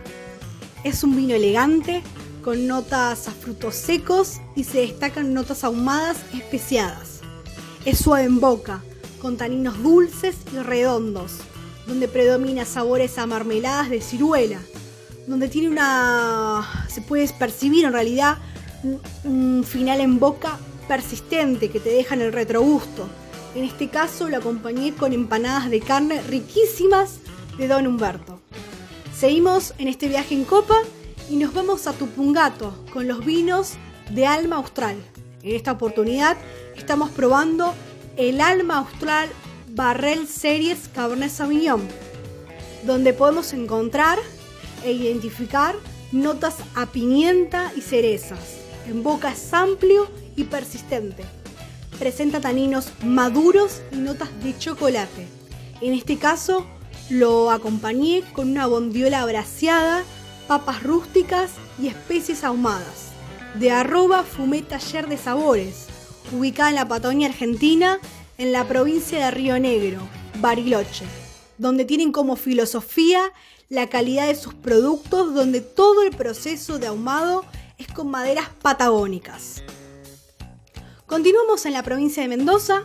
Es 0.83 1.03
un 1.03 1.15
vino 1.15 1.35
elegante, 1.35 2.03
con 2.45 2.67
notas 2.67 3.27
a 3.27 3.31
frutos 3.31 3.73
secos 3.73 4.39
y 4.55 4.65
se 4.65 4.81
destacan 4.81 5.33
notas 5.33 5.63
ahumadas 5.63 6.17
especiadas. 6.31 7.21
Es 7.85 7.97
suave 7.97 8.25
en 8.25 8.39
boca, 8.39 8.83
con 9.19 9.35
taninos 9.35 9.81
dulces 9.81 10.35
y 10.53 10.57
redondos, 10.57 11.37
donde 11.87 12.07
predomina 12.07 12.63
sabores 12.63 13.17
a 13.17 13.25
marmeladas 13.25 13.89
de 13.89 13.99
ciruela, 13.99 14.59
donde 15.25 15.47
tiene 15.47 15.69
una, 15.69 16.85
se 16.87 17.01
puede 17.01 17.27
percibir 17.29 17.83
en 17.83 17.93
realidad 17.93 18.37
un, 19.23 19.63
final 19.67 19.99
en 19.99 20.19
boca 20.19 20.59
persistente 20.87 21.71
que 21.71 21.79
te 21.79 21.89
deja 21.89 22.13
en 22.13 22.21
el 22.21 22.31
retrogusto. 22.31 23.07
En 23.55 23.63
este 23.63 23.89
caso 23.89 24.29
lo 24.29 24.37
acompañé 24.37 24.93
con 24.93 25.13
empanadas 25.13 25.71
de 25.71 25.79
carne 25.79 26.21
riquísimas 26.21 27.15
de 27.57 27.67
Don 27.67 27.87
Humberto. 27.87 28.39
Seguimos 29.17 29.73
en 29.79 29.87
este 29.87 30.07
viaje 30.07 30.35
en 30.35 30.43
copa 30.43 30.75
y 31.29 31.37
nos 31.37 31.53
vamos 31.53 31.87
a 31.87 31.93
Tupungato 31.93 32.73
con 32.93 33.07
los 33.07 33.25
vinos 33.25 33.73
de 34.11 34.27
Alma 34.27 34.57
Austral. 34.57 34.95
En 35.41 35.55
esta 35.55 35.71
oportunidad 35.71 36.37
estamos 36.75 37.09
probando 37.09 37.73
el 38.17 38.41
Alma 38.41 38.77
Austral 38.77 39.29
Barrel 39.69 40.27
Series 40.27 40.89
Cabernet 40.93 41.31
Sauvignon, 41.31 41.81
donde 42.83 43.13
podemos 43.13 43.53
encontrar 43.53 44.19
e 44.83 44.91
identificar 44.91 45.75
notas 46.11 46.57
a 46.75 46.85
pimienta 46.85 47.71
y 47.75 47.81
cerezas. 47.81 48.39
En 48.87 49.01
boca 49.01 49.31
es 49.31 49.53
amplio 49.53 50.07
y 50.35 50.43
persistente. 50.43 51.23
Presenta 51.97 52.39
taninos 52.39 52.89
maduros 53.03 53.81
y 53.91 53.97
notas 53.97 54.29
de 54.43 54.57
chocolate. 54.57 55.27
En 55.81 55.93
este 55.93 56.17
caso 56.17 56.65
lo 57.09 57.51
acompañé 57.51 58.23
con 58.33 58.49
una 58.49 58.67
bondiola 58.67 59.25
braseada, 59.25 60.03
papas 60.47 60.83
rústicas 60.83 61.51
y 61.81 61.87
especies 61.87 62.43
ahumadas. 62.43 63.11
De 63.55 63.71
arroba 63.71 64.23
fumé 64.23 64.61
taller 64.61 65.07
de 65.07 65.17
sabores, 65.17 65.87
ubicada 66.31 66.69
en 66.69 66.75
la 66.75 66.87
Patagonia 66.87 67.27
Argentina, 67.27 67.99
en 68.37 68.51
la 68.51 68.67
provincia 68.67 69.25
de 69.25 69.31
Río 69.31 69.59
Negro, 69.59 69.99
Bariloche, 70.39 71.05
donde 71.57 71.85
tienen 71.85 72.11
como 72.11 72.35
filosofía 72.35 73.31
la 73.69 73.87
calidad 73.87 74.27
de 74.27 74.35
sus 74.35 74.53
productos, 74.53 75.33
donde 75.33 75.61
todo 75.61 76.03
el 76.03 76.15
proceso 76.15 76.79
de 76.79 76.87
ahumado 76.87 77.45
es 77.77 77.87
con 77.87 78.09
maderas 78.09 78.49
patagónicas. 78.61 79.63
Continuamos 81.05 81.65
en 81.65 81.73
la 81.73 81.83
provincia 81.83 82.23
de 82.23 82.29
Mendoza 82.29 82.83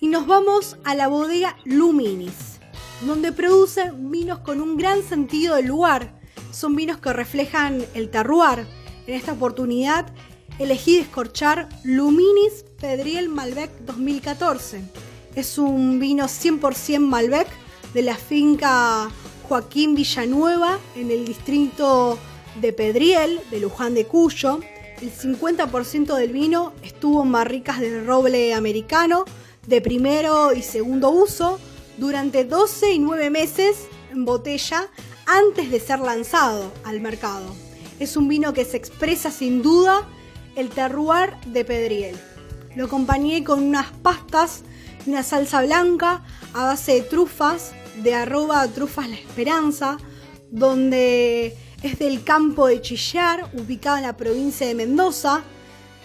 y 0.00 0.08
nos 0.08 0.26
vamos 0.26 0.76
a 0.84 0.94
la 0.94 1.08
bodega 1.08 1.56
Luminis, 1.64 2.60
donde 3.06 3.32
producen 3.32 4.10
vinos 4.10 4.40
con 4.40 4.60
un 4.60 4.76
gran 4.76 5.02
sentido 5.02 5.56
del 5.56 5.66
lugar. 5.66 6.21
Son 6.52 6.76
vinos 6.76 6.98
que 6.98 7.12
reflejan 7.12 7.82
el 7.94 8.10
terroir. 8.10 8.66
En 9.06 9.14
esta 9.14 9.32
oportunidad 9.32 10.06
elegí 10.58 10.98
descorchar 10.98 11.68
Luminis 11.82 12.64
Pedriel 12.78 13.30
Malbec 13.30 13.70
2014. 13.80 14.82
Es 15.34 15.56
un 15.56 15.98
vino 15.98 16.26
100% 16.26 16.98
Malbec 17.00 17.48
de 17.94 18.02
la 18.02 18.16
finca 18.16 19.10
Joaquín 19.48 19.94
Villanueva 19.94 20.78
en 20.94 21.10
el 21.10 21.24
distrito 21.24 22.18
de 22.60 22.72
Pedriel, 22.74 23.40
de 23.50 23.58
Luján 23.58 23.94
de 23.94 24.04
Cuyo. 24.04 24.60
El 25.00 25.10
50% 25.10 26.14
del 26.14 26.32
vino 26.32 26.74
estuvo 26.82 27.22
en 27.22 27.32
barricas 27.32 27.80
de 27.80 28.04
roble 28.04 28.52
americano 28.52 29.24
de 29.66 29.80
primero 29.80 30.52
y 30.52 30.60
segundo 30.60 31.08
uso 31.10 31.58
durante 31.96 32.44
12 32.44 32.92
y 32.92 32.98
9 32.98 33.30
meses 33.30 33.86
en 34.12 34.26
botella 34.26 34.90
antes 35.26 35.70
de 35.70 35.80
ser 35.80 36.00
lanzado 36.00 36.72
al 36.84 37.00
mercado. 37.00 37.54
Es 37.98 38.16
un 38.16 38.28
vino 38.28 38.52
que 38.52 38.64
se 38.64 38.76
expresa 38.76 39.30
sin 39.30 39.62
duda 39.62 40.08
el 40.56 40.70
terroir 40.70 41.34
de 41.46 41.64
Pedriel. 41.64 42.16
Lo 42.74 42.86
acompañé 42.86 43.44
con 43.44 43.62
unas 43.62 43.92
pastas 43.92 44.62
y 45.06 45.10
una 45.10 45.22
salsa 45.22 45.62
blanca 45.62 46.22
a 46.54 46.64
base 46.64 46.94
de 46.94 47.02
trufas 47.02 47.72
de 48.02 48.14
arroba 48.14 48.66
trufas 48.68 49.08
la 49.08 49.16
esperanza, 49.16 49.98
donde 50.50 51.56
es 51.82 51.98
del 51.98 52.24
campo 52.24 52.66
de 52.66 52.80
Chillar, 52.80 53.50
ubicado 53.54 53.98
en 53.98 54.04
la 54.04 54.16
provincia 54.16 54.66
de 54.66 54.74
Mendoza. 54.74 55.42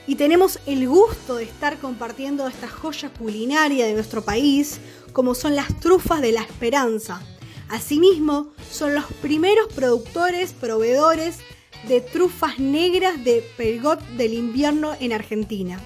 Y 0.06 0.16
tenemos 0.16 0.60
el 0.66 0.88
gusto 0.88 1.36
de 1.36 1.44
estar 1.44 1.78
compartiendo 1.80 2.48
esta 2.48 2.68
joya 2.68 3.10
culinaria 3.10 3.86
de 3.86 3.94
nuestro 3.94 4.24
país, 4.24 4.80
como 5.12 5.36
son 5.36 5.56
las 5.56 5.80
trufas 5.80 6.22
de 6.22 6.32
la 6.32 6.42
esperanza. 6.42 7.22
Asimismo, 7.70 8.54
son 8.72 8.96
los 8.96 9.06
primeros 9.22 9.72
productores, 9.74 10.54
proveedores 10.54 11.40
de 11.88 12.02
trufas 12.02 12.60
negras 12.60 13.24
de 13.24 13.44
Pergot 13.58 14.02
del 14.18 14.34
invierno 14.34 14.96
en 15.00 15.14
Argentina. 15.14 15.80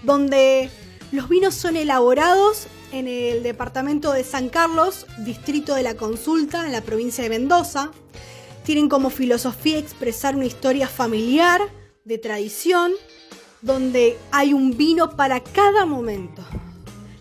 donde 0.03 0.71
los 1.13 1.29
vinos 1.29 1.55
son 1.55 1.77
elaborados 1.77 2.67
en 2.93 3.07
el 3.07 3.43
departamento 3.43 4.13
de 4.13 4.25
San 4.25 4.49
Carlos, 4.49 5.07
distrito 5.19 5.75
de 5.75 5.85
la 5.85 5.95
Consulta, 5.95 6.67
en 6.67 6.73
la 6.73 6.81
provincia 6.81 7.23
de 7.23 7.31
Mendoza. 7.31 7.93
Tienen 8.65 8.89
como 8.89 9.11
filosofía 9.11 9.79
expresar 9.79 10.35
una 10.35 10.47
historia 10.47 10.89
familiar, 10.89 11.61
de 12.05 12.19
tradición, 12.19 12.93
donde 13.63 14.19
hay 14.33 14.53
un 14.53 14.77
vino 14.77 15.17
para 15.17 15.41
cada 15.41 15.87
momento. 15.87 16.43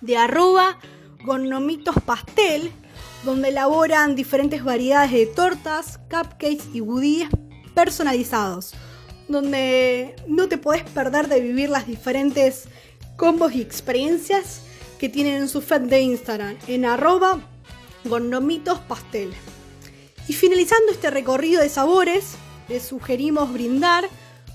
de 0.01 0.17
arroba 0.17 0.79
Gornomitos 1.25 1.95
Pastel, 2.05 2.71
donde 3.25 3.49
elaboran 3.49 4.15
diferentes 4.15 4.63
variedades 4.63 5.11
de 5.11 5.25
tortas, 5.25 5.97
cupcakes 6.09 6.65
y 6.73 6.81
budíes 6.81 7.29
personalizados, 7.73 8.73
donde 9.27 10.15
no 10.27 10.47
te 10.47 10.57
puedes 10.57 10.83
perder 10.83 11.27
de 11.27 11.39
vivir 11.41 11.69
las 11.69 11.87
diferentes 11.87 12.65
combos 13.15 13.53
y 13.53 13.61
experiencias 13.61 14.61
que 14.99 15.09
tienen 15.09 15.35
en 15.35 15.49
su 15.49 15.61
feed 15.61 15.81
de 15.81 16.01
Instagram, 16.01 16.57
en 16.67 16.85
arroba 16.85 17.39
pastel. 18.87 19.33
Y 20.27 20.33
finalizando 20.33 20.91
este 20.91 21.09
recorrido 21.09 21.61
de 21.61 21.69
sabores, 21.69 22.35
les 22.69 22.83
sugerimos 22.83 23.51
brindar 23.51 24.07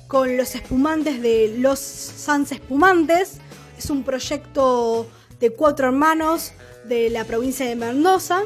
con 0.06 0.36
los 0.36 0.54
espumantes 0.54 1.20
de 1.20 1.56
Los 1.58 1.78
Sans 1.78 2.50
Espumantes. 2.52 3.38
Es 3.76 3.90
un 3.90 4.02
proyecto 4.02 5.06
de 5.38 5.50
cuatro 5.50 5.88
hermanos 5.88 6.52
de 6.84 7.10
la 7.10 7.24
provincia 7.24 7.66
de 7.66 7.76
Mendoza. 7.76 8.40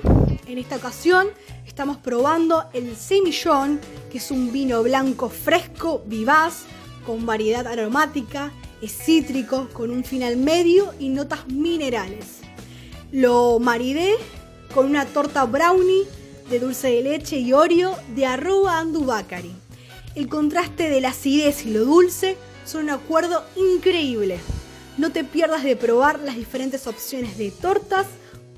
En 0.47 0.59
esta 0.59 0.77
ocasión 0.77 1.29
estamos 1.67 1.97
probando 1.97 2.65
el 2.73 2.97
Semillón, 2.97 3.81
que 4.11 4.19
es 4.19 4.31
un 4.31 4.53
vino 4.53 4.83
blanco 4.83 5.29
fresco, 5.29 6.03
vivaz, 6.07 6.65
con 7.07 7.27
variedad 7.27 7.67
aromática, 7.67 8.53
es 8.81 8.93
cítrico, 8.93 9.69
con 9.73 9.91
un 9.91 10.05
final 10.05 10.37
medio 10.37 10.93
y 10.99 11.09
notas 11.09 11.47
minerales. 11.49 12.41
Lo 13.11 13.59
maridé 13.59 14.15
con 14.75 14.87
una 14.87 15.07
torta 15.07 15.45
brownie 15.45 16.07
de 16.51 16.59
dulce 16.59 16.89
de 16.89 17.03
leche 17.03 17.39
y 17.39 17.53
Oreo 17.53 17.97
de 18.15 18.27
arroba 18.27 18.79
andubacari. 18.79 19.53
El 20.15 20.29
contraste 20.29 20.91
de 20.91 21.01
la 21.01 21.11
acidez 21.11 21.65
y 21.65 21.71
lo 21.71 21.85
dulce 21.85 22.37
son 22.65 22.85
un 22.85 22.91
acuerdo 22.91 23.45
increíble. 23.57 24.39
No 24.99 25.11
te 25.11 25.25
pierdas 25.25 25.65
de 25.65 25.77
probar 25.77 26.21
las 26.21 26.37
diferentes 26.37 26.87
opciones 26.87 27.39
de 27.39 27.51
tortas, 27.51 28.07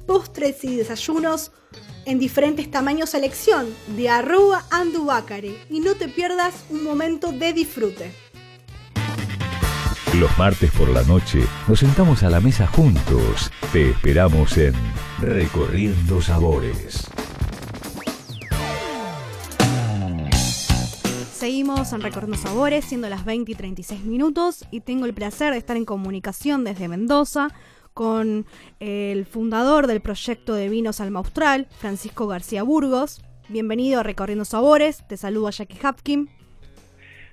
postres 0.06 0.64
y 0.64 0.76
desayunos 0.76 1.52
en 2.06 2.18
diferentes 2.18 2.70
tamaños 2.70 3.10
selección 3.10 3.66
de 3.96 4.08
arroba 4.08 4.64
andubacare 4.70 5.56
y 5.70 5.80
no 5.80 5.94
te 5.94 6.08
pierdas 6.08 6.64
un 6.70 6.84
momento 6.84 7.32
de 7.32 7.52
disfrute. 7.52 8.12
Los 10.18 10.36
martes 10.38 10.70
por 10.72 10.88
la 10.90 11.02
noche 11.02 11.40
nos 11.66 11.80
sentamos 11.80 12.22
a 12.22 12.30
la 12.30 12.40
mesa 12.40 12.66
juntos. 12.66 13.50
Te 13.72 13.90
esperamos 13.90 14.56
en 14.58 14.74
Recorriendo 15.20 16.22
Sabores. 16.22 17.08
Seguimos 21.32 21.92
en 21.92 22.00
Recorriendo 22.00 22.38
Sabores, 22.38 22.84
siendo 22.84 23.08
las 23.08 23.24
20 23.24 23.52
y 23.52 23.54
36 23.54 24.04
minutos, 24.04 24.64
y 24.70 24.80
tengo 24.80 25.04
el 25.04 25.14
placer 25.14 25.52
de 25.52 25.58
estar 25.58 25.76
en 25.76 25.84
comunicación 25.84 26.64
desde 26.64 26.88
Mendoza 26.88 27.48
con 27.94 28.44
el 28.80 29.24
fundador 29.24 29.86
del 29.86 30.00
proyecto 30.00 30.54
de 30.54 30.68
vinos 30.68 31.00
Alma 31.00 31.20
Austral, 31.20 31.68
Francisco 31.78 32.26
García 32.26 32.64
Burgos. 32.64 33.22
Bienvenido 33.48 34.00
a 34.00 34.02
Recorriendo 34.02 34.44
Sabores, 34.44 35.06
te 35.06 35.16
saludo 35.16 35.46
a 35.46 35.50
Jackie 35.52 35.78
Hapkin. 35.80 36.28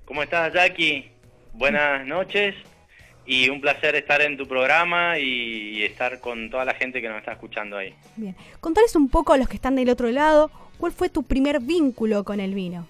¿Cómo 0.06 0.22
estás 0.22 0.54
Jackie? 0.54 1.10
Buenas 1.54 2.06
noches 2.06 2.54
y 3.26 3.50
un 3.50 3.60
placer 3.60 3.96
estar 3.96 4.22
en 4.22 4.38
tu 4.38 4.48
programa 4.48 5.18
y 5.18 5.84
estar 5.84 6.20
con 6.20 6.52
toda 6.52 6.64
la 6.64 6.76
gente 6.76 7.02
que 7.02 7.10
nos 7.10 7.18
está 7.18 7.32
escuchando 7.32 7.78
ahí. 7.78 7.96
Bien, 8.16 8.36
contales 8.60 8.96
un 8.96 9.10
poco 9.10 9.34
a 9.34 9.38
los 9.38 9.50
que 9.50 9.56
están 9.56 9.76
del 9.76 9.90
otro 9.90 10.12
lado, 10.12 10.52
¿cuál 10.78 10.92
fue 10.92 11.10
tu 11.10 11.24
primer 11.24 11.60
vínculo 11.60 12.24
con 12.24 12.40
el 12.40 12.54
vino? 12.54 12.88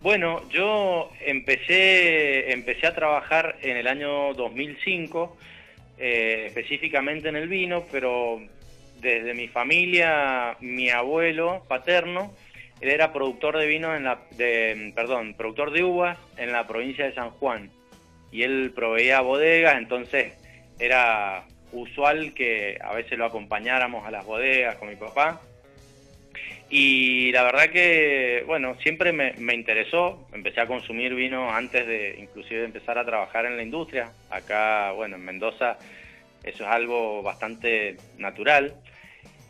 Bueno, 0.00 0.48
yo 0.50 1.10
empecé, 1.24 2.52
empecé 2.52 2.88
a 2.88 2.94
trabajar 2.94 3.56
en 3.62 3.76
el 3.76 3.86
año 3.86 4.34
2005, 4.34 5.36
eh, 5.98 6.44
específicamente 6.46 7.28
en 7.28 7.36
el 7.36 7.48
vino, 7.48 7.84
pero 7.90 8.40
desde 9.00 9.34
mi 9.34 9.48
familia, 9.48 10.56
mi 10.60 10.90
abuelo 10.90 11.64
paterno, 11.68 12.34
él 12.80 12.90
era 12.90 13.12
productor 13.12 13.58
de 13.58 13.66
vino 13.66 13.94
en 13.94 14.04
la, 14.04 14.20
de, 14.36 14.92
perdón, 14.94 15.34
productor 15.34 15.72
de 15.72 15.82
uvas 15.82 16.18
en 16.36 16.52
la 16.52 16.66
provincia 16.66 17.04
de 17.04 17.14
San 17.14 17.30
Juan 17.30 17.70
y 18.30 18.42
él 18.42 18.72
proveía 18.74 19.20
bodegas, 19.20 19.76
entonces 19.78 20.34
era 20.78 21.44
usual 21.72 22.34
que 22.34 22.78
a 22.82 22.94
veces 22.94 23.18
lo 23.18 23.26
acompañáramos 23.26 24.06
a 24.06 24.10
las 24.10 24.24
bodegas 24.24 24.76
con 24.76 24.88
mi 24.88 24.96
papá. 24.96 25.40
Y 26.70 27.32
la 27.32 27.44
verdad 27.44 27.70
que, 27.70 28.44
bueno, 28.46 28.76
siempre 28.82 29.12
me, 29.12 29.32
me, 29.38 29.54
interesó, 29.54 30.28
empecé 30.32 30.60
a 30.60 30.66
consumir 30.66 31.14
vino 31.14 31.50
antes 31.50 31.86
de 31.86 32.16
inclusive 32.18 32.64
empezar 32.64 32.98
a 32.98 33.06
trabajar 33.06 33.46
en 33.46 33.56
la 33.56 33.62
industria. 33.62 34.12
Acá, 34.30 34.92
bueno, 34.92 35.16
en 35.16 35.24
Mendoza 35.24 35.78
eso 36.42 36.64
es 36.64 36.70
algo 36.70 37.22
bastante 37.22 37.96
natural. 38.18 38.74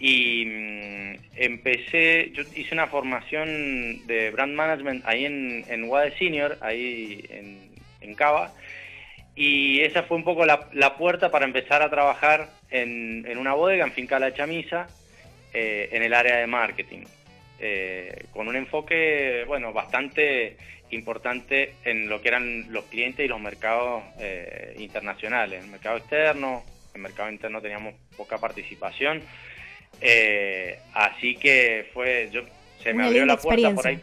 Y 0.01 0.45
mm, 0.47 1.15
empecé, 1.37 2.31
yo 2.33 2.43
hice 2.55 2.73
una 2.75 2.87
formación 2.87 4.07
de 4.07 4.31
brand 4.31 4.55
management 4.55 5.05
ahí 5.07 5.25
en, 5.25 5.65
en 5.69 5.85
Wade 5.85 6.17
Senior, 6.19 6.57
ahí 6.61 7.25
en, 7.31 7.71
en 8.01 8.15
Cava, 8.15 8.53
y 9.35 9.81
esa 9.81 10.03
fue 10.05 10.17
un 10.17 10.25
poco 10.25 10.47
la, 10.47 10.69
la 10.73 10.97
puerta 10.97 11.31
para 11.31 11.45
empezar 11.45 11.83
a 11.83 11.91
trabajar 11.91 12.49
en, 12.71 13.25
en, 13.27 13.39
una 13.39 13.55
bodega, 13.55 13.85
en 13.85 13.93
Finca 13.93 14.19
La 14.19 14.35
Chamisa, 14.35 14.89
eh, 15.53 15.89
en 15.93 16.03
el 16.03 16.15
área 16.15 16.37
de 16.37 16.47
marketing, 16.47 17.05
eh, 17.61 18.25
con 18.33 18.49
un 18.49 18.57
enfoque, 18.57 19.45
bueno, 19.47 19.73
bastante 19.73 20.57
importante 20.91 21.75
en 21.85 22.09
lo 22.09 22.23
que 22.23 22.29
eran 22.29 22.73
los 22.73 22.85
clientes 22.87 23.25
y 23.25 23.29
los 23.29 23.41
mercados 23.41 24.03
eh, 24.19 24.75
internacionales. 24.79 25.59
En 25.59 25.65
el 25.67 25.71
mercado 25.71 25.99
externo, 25.99 26.63
en 26.91 26.97
el 26.97 27.03
mercado 27.03 27.31
interno 27.31 27.61
teníamos 27.61 27.95
poca 28.17 28.39
participación, 28.39 29.23
eh, 30.01 30.79
así 30.95 31.35
que 31.37 31.91
fue, 31.93 32.29
yo 32.31 32.43
se 32.83 32.95
me 32.95 33.05
abrió 33.05 33.27
la 33.27 33.37
puerta 33.37 33.75
por 33.75 33.87
ahí. 33.87 33.99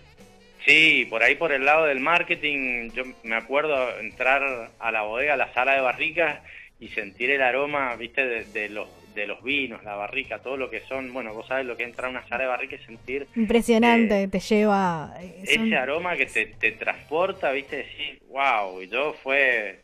Sí, 0.66 1.06
por 1.10 1.22
ahí 1.22 1.36
por 1.36 1.52
el 1.52 1.64
lado 1.64 1.86
del 1.86 2.00
marketing, 2.00 2.90
yo 2.92 3.04
me 3.24 3.36
acuerdo 3.36 4.00
entrar 4.00 4.72
a 4.80 4.92
la 4.92 5.04
bodega, 5.04 5.36
a 5.36 5.38
la 5.38 5.54
sala 5.54 5.76
de 5.76 5.82
barricas 5.82 6.42
y 6.80 6.88
sentir 6.90 7.30
el 7.30 7.44
aroma, 7.44 7.96
viste, 7.96 8.26
de, 8.26 8.46
de 8.46 8.70
los 8.70 8.90
de 9.16 9.26
los 9.26 9.42
vinos, 9.42 9.84
la 9.84 9.96
barrica, 9.96 10.40
todo 10.40 10.58
lo 10.58 10.70
que 10.70 10.82
son, 10.82 11.12
bueno, 11.14 11.34
vos 11.34 11.48
sabes 11.48 11.66
lo 11.66 11.78
que 11.78 11.84
entra 11.84 12.08
a 12.08 12.12
una 12.12 12.28
sala 12.28 12.44
de 12.44 12.50
barrica 12.50 12.76
y 12.76 12.86
sentir... 12.86 13.28
Impresionante, 13.36 14.24
eh, 14.24 14.28
te 14.28 14.40
lleva... 14.40 15.14
Eh, 15.20 15.46
son... 15.56 15.68
Ese 15.68 15.78
aroma 15.78 16.16
que 16.18 16.26
te, 16.26 16.46
te, 16.48 16.74
transporta, 16.74 17.52
viste, 17.52 17.78
decir, 17.78 18.22
wow, 18.28 18.82
y 18.82 18.88
yo 18.88 19.14
fue... 19.24 19.80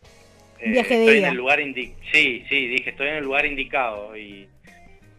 Eh, 0.59 0.69
Viaje 0.69 0.95
de 0.95 1.05
estoy 1.05 1.17
en 1.19 1.25
el 1.25 1.35
lugar 1.35 1.59
indi 1.61 1.93
Sí, 2.11 2.45
sí, 2.49 2.67
dije, 2.67 2.91
estoy 2.91 3.07
en 3.07 3.15
el 3.15 3.23
lugar 3.23 3.45
indicado 3.45 4.15
y, 4.15 4.47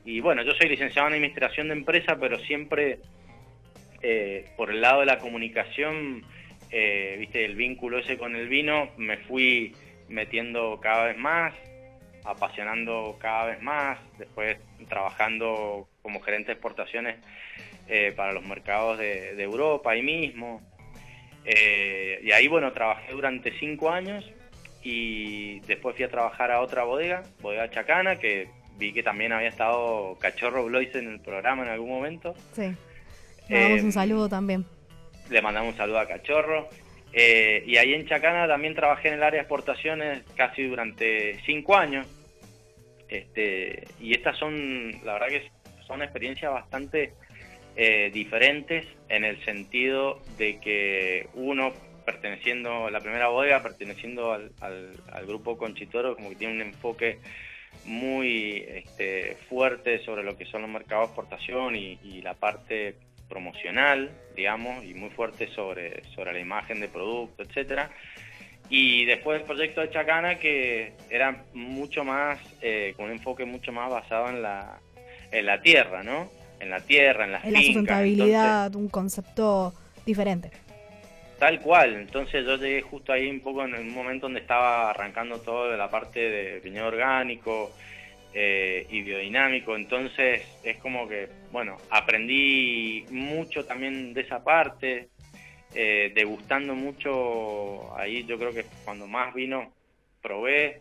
y 0.05 0.21
bueno, 0.21 0.43
yo 0.43 0.53
soy 0.53 0.69
licenciado 0.69 1.09
en 1.09 1.15
Administración 1.15 1.69
de 1.69 1.75
Empresa, 1.75 2.17
pero 2.21 2.39
siempre 2.41 2.99
eh, 4.03 4.45
por 4.57 4.71
el 4.71 4.83
lado 4.83 5.01
de 5.01 5.07
la 5.07 5.19
comunicación, 5.19 6.23
viste, 6.71 7.45
el 7.45 7.57
vínculo 7.57 7.99
ese 7.99 8.19
con 8.19 8.37
el 8.37 8.49
vino, 8.49 8.91
me 8.99 9.17
fui 9.17 9.75
metiendo 10.09 10.79
cada 10.81 11.07
vez 11.07 11.19
más, 11.19 11.55
apasionando 12.25 13.17
cada 13.21 13.47
vez 13.47 13.63
más, 13.63 13.99
después 14.19 14.59
trabajando 14.89 15.89
como 16.03 16.21
gerente 16.21 16.49
de 16.49 16.53
exportaciones 16.55 17.17
eh, 17.89 18.13
para 18.15 18.33
los 18.33 18.45
mercados 18.45 18.99
de, 18.99 19.35
de, 19.35 19.43
Europa 19.43 19.91
ahí 19.93 20.03
mismo. 20.03 20.61
Eh, 21.45 22.21
y 22.23 22.31
ahí, 22.33 22.49
bueno, 22.49 22.73
trabajé 22.73 23.13
durante 23.13 23.53
cinco 23.59 23.91
años 23.91 24.25
y 24.83 25.61
después 25.61 25.97
fui 25.97 26.05
a 26.05 26.11
trabajar 26.11 26.51
a 26.51 26.61
otra 26.61 26.85
bodega, 26.85 27.23
bodega 27.41 27.71
Chacana, 27.71 28.19
que 28.19 28.49
vi 28.79 28.93
que 28.93 29.03
también 29.03 29.33
había 29.33 29.49
estado 29.49 30.17
Cachorro 30.21 30.65
Blois 30.65 30.95
en 30.95 31.09
el 31.09 31.21
programa 31.21 31.63
en 31.63 31.69
algún 31.71 31.91
momento. 31.91 32.35
Sí. 32.53 32.75
Le 33.49 33.61
damos 33.61 33.81
eh, 33.81 33.85
un 33.85 33.93
saludo 33.93 34.29
también. 34.29 34.65
Le 35.31 35.43
mandamos 35.43 35.73
un 35.73 35.77
saludo 35.77 35.99
a 35.99 36.07
Cachorro. 36.07 36.69
Eh, 37.13 37.63
y 37.67 37.77
ahí 37.77 37.93
en 37.93 38.07
Chacana 38.07 38.49
también 38.49 38.75
trabajé 38.75 39.09
en 39.09 39.15
el 39.15 39.23
área 39.23 39.39
de 39.39 39.43
exportaciones 39.43 40.23
casi 40.35 40.65
durante 40.65 41.41
cinco 41.45 41.77
años. 41.77 42.07
Este, 43.09 43.85
y 44.01 44.15
estas 44.15 44.39
son, 44.39 44.93
la 45.05 45.15
verdad 45.15 45.29
que 45.29 45.51
son 45.87 46.03
experiencias 46.03 46.51
bastante 46.51 47.13
eh, 47.77 48.11
diferentes 48.13 48.87
en 49.09 49.25
el 49.25 49.45
sentido 49.45 50.23
de 50.39 50.59
que 50.61 51.29
uno 51.35 51.73
perteneciendo 52.07 52.89
la 52.91 53.01
primera 53.01 53.29
bodega, 53.29 53.63
perteneciendo 53.63 54.33
al, 54.33 54.51
al, 54.61 55.27
grupo 55.27 55.59
Conchitoro, 55.59 56.17
como 56.17 56.31
que 56.31 56.37
tiene 56.37 56.55
un 56.55 56.63
enfoque 56.63 57.19
muy 57.85 58.65
este, 58.67 59.37
fuerte 59.49 60.03
sobre 60.05 60.25
lo 60.25 60.37
que 60.37 60.47
son 60.47 60.63
los 60.63 60.71
mercados 60.71 61.09
de 61.09 61.13
exportación 61.13 61.77
y 61.77 62.23
la 62.23 62.35
parte 62.35 62.97
promocional, 63.33 64.11
digamos, 64.37 64.85
y 64.85 64.93
muy 64.93 65.09
fuerte 65.09 65.49
sobre, 65.55 66.03
sobre 66.15 66.35
la 66.35 66.39
imagen 66.39 66.81
de 66.81 66.89
producto, 66.89 67.43
etcétera. 67.43 67.91
Y 68.69 69.07
después 69.07 69.41
el 69.41 69.47
proyecto 69.47 69.81
de 69.81 69.91
Chacana, 69.91 70.39
que 70.39 70.93
era 71.11 71.45
mucho 71.55 72.05
más, 72.05 72.39
eh, 72.61 72.93
con 72.97 73.07
un 73.07 73.13
enfoque 73.13 73.47
mucho 73.47 73.73
más 73.73 73.91
basado 73.91 74.29
en 74.29 74.43
la, 74.43 74.79
en 75.31 75.47
la 75.47 75.63
tierra, 75.63 76.03
¿no? 76.03 76.31
En 76.61 76.69
la 76.69 76.81
tierra, 76.81 77.25
en 77.25 77.33
las 77.33 77.45
En 77.45 77.51
fincas. 77.51 77.63
la 77.63 77.67
sustentabilidad, 77.73 78.67
Entonces, 78.67 78.83
un 78.83 78.89
concepto 78.91 79.73
diferente. 80.05 80.51
Tal 81.39 81.59
cual, 81.61 81.95
entonces 81.97 82.45
yo 82.45 82.57
llegué 82.57 82.83
justo 82.83 83.13
ahí 83.13 83.29
un 83.29 83.41
poco 83.41 83.65
en 83.65 83.75
un 83.75 83.93
momento 83.93 84.27
donde 84.27 84.41
estaba 84.41 84.91
arrancando 84.91 85.41
todo 85.41 85.71
de 85.71 85.77
la 85.77 85.89
parte 85.91 86.21
de 86.21 86.61
viñedo 86.61 86.87
orgánico, 86.87 87.73
eh, 88.35 88.87
y 88.89 89.03
biodinámico, 89.03 89.77
entonces 89.77 90.43
es 90.65 90.79
como 90.79 91.07
que, 91.07 91.29
bueno, 91.51 91.77
aprendí 91.91 93.05
mucho 93.11 93.65
también 93.67 94.15
de 94.15 94.23
esa 94.23 94.43
parte, 94.43 95.09
eh, 95.75 96.13
degustando 96.15 96.75
mucho, 96.75 97.95
ahí 97.97 98.25
yo 98.25 98.39
creo 98.39 98.53
que 98.53 98.65
cuando 98.85 99.07
más 99.07 99.35
vino 99.35 99.75
probé 100.23 100.81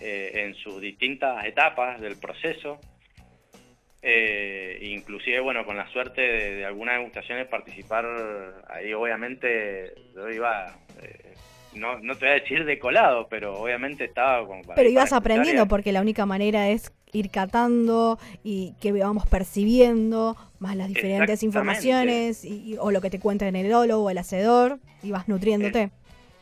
eh, 0.00 0.32
en 0.34 0.54
sus 0.54 0.80
distintas 0.80 1.44
etapas 1.44 2.00
del 2.00 2.18
proceso, 2.18 2.80
inclusive, 4.80 5.40
bueno, 5.40 5.64
con 5.64 5.76
la 5.76 5.88
suerte 5.90 6.20
de, 6.20 6.54
de, 6.56 6.64
algunas 6.64 6.98
degustaciones 6.98 7.46
participar, 7.46 8.06
ahí 8.68 8.92
obviamente 8.92 9.92
yo 10.14 10.30
iba 10.30 10.76
no, 11.74 11.98
no 12.00 12.16
te 12.16 12.26
voy 12.26 12.34
a 12.34 12.40
decir 12.40 12.64
de 12.64 12.78
colado, 12.78 13.26
pero 13.28 13.60
obviamente 13.60 14.04
estaba 14.04 14.46
como 14.46 14.62
para, 14.62 14.74
Pero 14.74 14.88
ibas 14.88 15.10
para 15.10 15.18
aprendiendo, 15.18 15.66
porque 15.66 15.92
la 15.92 16.00
única 16.00 16.26
manera 16.26 16.68
es 16.68 16.92
ir 17.12 17.30
catando 17.30 18.18
y 18.44 18.74
que 18.80 18.92
vamos 18.92 19.26
percibiendo 19.26 20.36
más 20.58 20.76
las 20.76 20.88
diferentes 20.88 21.42
informaciones 21.42 22.44
y, 22.44 22.76
o 22.78 22.90
lo 22.90 23.00
que 23.00 23.10
te 23.10 23.18
cuenta 23.18 23.48
el 23.48 23.56
enólogo 23.56 24.04
o 24.04 24.10
el 24.10 24.18
hacedor 24.18 24.78
y 25.02 25.10
vas 25.10 25.28
nutriéndote. 25.28 25.90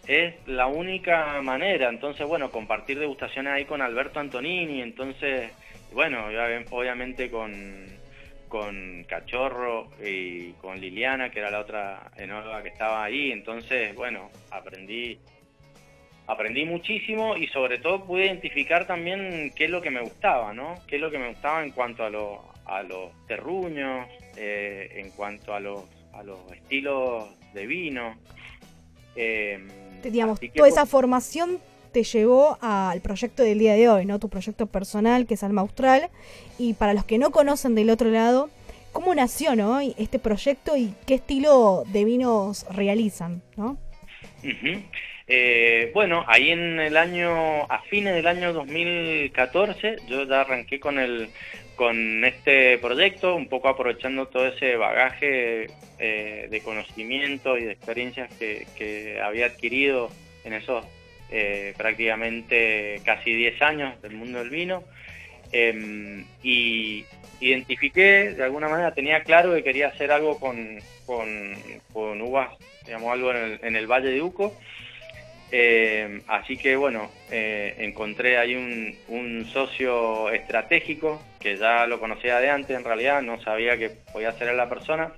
Es, 0.06 0.34
es, 0.34 0.48
la 0.48 0.66
única 0.66 1.40
manera, 1.42 1.88
entonces 1.88 2.26
bueno, 2.26 2.50
compartir 2.50 2.98
degustaciones 2.98 3.52
ahí 3.52 3.64
con 3.64 3.82
Alberto 3.82 4.20
Antonini, 4.20 4.82
entonces 4.82 5.50
bueno, 5.92 6.26
obviamente 6.70 7.30
con 7.30 7.52
con 8.48 9.04
Cachorro 9.08 9.88
y 10.04 10.52
con 10.52 10.80
Liliana, 10.80 11.30
que 11.30 11.40
era 11.40 11.50
la 11.50 11.60
otra 11.60 12.10
enóloga 12.16 12.62
que 12.62 12.68
estaba 12.68 13.04
ahí. 13.04 13.32
Entonces, 13.32 13.94
bueno, 13.94 14.30
aprendí 14.50 15.18
aprendí 16.26 16.64
muchísimo 16.64 17.36
y 17.36 17.46
sobre 17.48 17.78
todo 17.78 18.04
pude 18.04 18.26
identificar 18.26 18.86
también 18.86 19.52
qué 19.54 19.66
es 19.66 19.70
lo 19.70 19.80
que 19.80 19.90
me 19.90 20.00
gustaba, 20.00 20.52
¿no? 20.52 20.74
Qué 20.86 20.96
es 20.96 21.02
lo 21.02 21.10
que 21.10 21.18
me 21.18 21.28
gustaba 21.28 21.62
en 21.62 21.70
cuanto 21.70 22.04
a, 22.04 22.10
lo, 22.10 22.44
a 22.64 22.82
los 22.82 23.12
terruños, 23.26 24.08
eh, 24.36 24.90
en 24.96 25.10
cuanto 25.10 25.54
a 25.54 25.60
los, 25.60 25.84
a 26.12 26.22
los 26.22 26.40
estilos 26.52 27.24
de 27.54 27.66
vino. 27.66 28.16
Eh, 29.14 29.64
Digamos, 30.02 30.40
toda 30.54 30.68
esa 30.68 30.86
formación 30.86 31.58
te 31.96 32.02
llevó 32.02 32.58
al 32.60 33.00
proyecto 33.00 33.42
del 33.42 33.58
día 33.58 33.72
de 33.72 33.88
hoy, 33.88 34.04
¿no? 34.04 34.18
Tu 34.18 34.28
proyecto 34.28 34.66
personal, 34.66 35.26
que 35.26 35.32
es 35.32 35.42
Alma 35.42 35.62
Austral. 35.62 36.10
Y 36.58 36.74
para 36.74 36.92
los 36.92 37.06
que 37.06 37.16
no 37.16 37.30
conocen 37.30 37.74
del 37.74 37.88
otro 37.88 38.10
lado, 38.10 38.50
¿cómo 38.92 39.14
nació, 39.14 39.56
¿no? 39.56 39.80
Este 39.80 40.18
proyecto 40.18 40.76
y 40.76 40.92
qué 41.06 41.14
estilo 41.14 41.84
de 41.86 42.04
vinos 42.04 42.66
realizan, 42.70 43.40
¿no? 43.56 43.78
Eh, 45.26 45.90
bueno, 45.94 46.22
ahí 46.28 46.50
en 46.50 46.80
el 46.80 46.98
año, 46.98 47.62
a 47.62 47.80
fines 47.88 48.14
del 48.14 48.26
año 48.26 48.52
2014, 48.52 49.96
yo 50.06 50.24
ya 50.24 50.42
arranqué 50.42 50.78
con 50.78 50.98
el 50.98 51.30
con 51.76 52.24
este 52.26 52.76
proyecto, 52.76 53.34
un 53.34 53.48
poco 53.48 53.68
aprovechando 53.68 54.28
todo 54.28 54.46
ese 54.48 54.76
bagaje 54.76 55.68
eh, 55.98 56.46
de 56.50 56.60
conocimiento 56.60 57.56
y 57.56 57.64
de 57.64 57.72
experiencias 57.72 58.30
que, 58.34 58.66
que 58.76 59.18
había 59.22 59.46
adquirido 59.46 60.10
en 60.44 60.52
esos 60.52 60.84
eh, 61.30 61.74
prácticamente 61.76 63.00
casi 63.04 63.34
10 63.34 63.62
años 63.62 64.02
del 64.02 64.12
mundo 64.12 64.38
del 64.38 64.50
vino 64.50 64.84
eh, 65.52 66.24
y 66.42 67.04
identifiqué, 67.40 68.34
de 68.34 68.44
alguna 68.44 68.68
manera 68.68 68.92
tenía 68.92 69.22
claro 69.22 69.54
que 69.54 69.62
quería 69.62 69.88
hacer 69.88 70.10
algo 70.10 70.38
con, 70.38 70.78
con, 71.04 72.20
uvas, 72.22 72.50
digamos, 72.84 73.12
algo 73.12 73.30
en 73.30 73.36
el, 73.36 73.60
en 73.62 73.76
el 73.76 73.86
Valle 73.86 74.10
de 74.10 74.22
Uco. 74.22 74.56
Eh, 75.52 76.22
así 76.26 76.56
que 76.56 76.74
bueno, 76.74 77.08
eh, 77.30 77.76
encontré 77.78 78.36
ahí 78.36 78.56
un, 78.56 78.96
un, 79.06 79.46
socio 79.46 80.28
estratégico 80.30 81.22
que 81.38 81.56
ya 81.56 81.86
lo 81.86 82.00
conocía 82.00 82.40
de 82.40 82.50
antes 82.50 82.76
en 82.76 82.82
realidad, 82.82 83.22
no 83.22 83.40
sabía 83.40 83.78
que 83.78 83.90
podía 84.12 84.32
ser 84.32 84.52
la 84.54 84.68
persona 84.68 85.12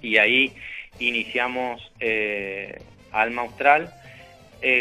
y 0.00 0.18
ahí 0.18 0.54
iniciamos 1.00 1.92
eh, 1.98 2.78
Alma 3.10 3.42
Austral 3.42 3.92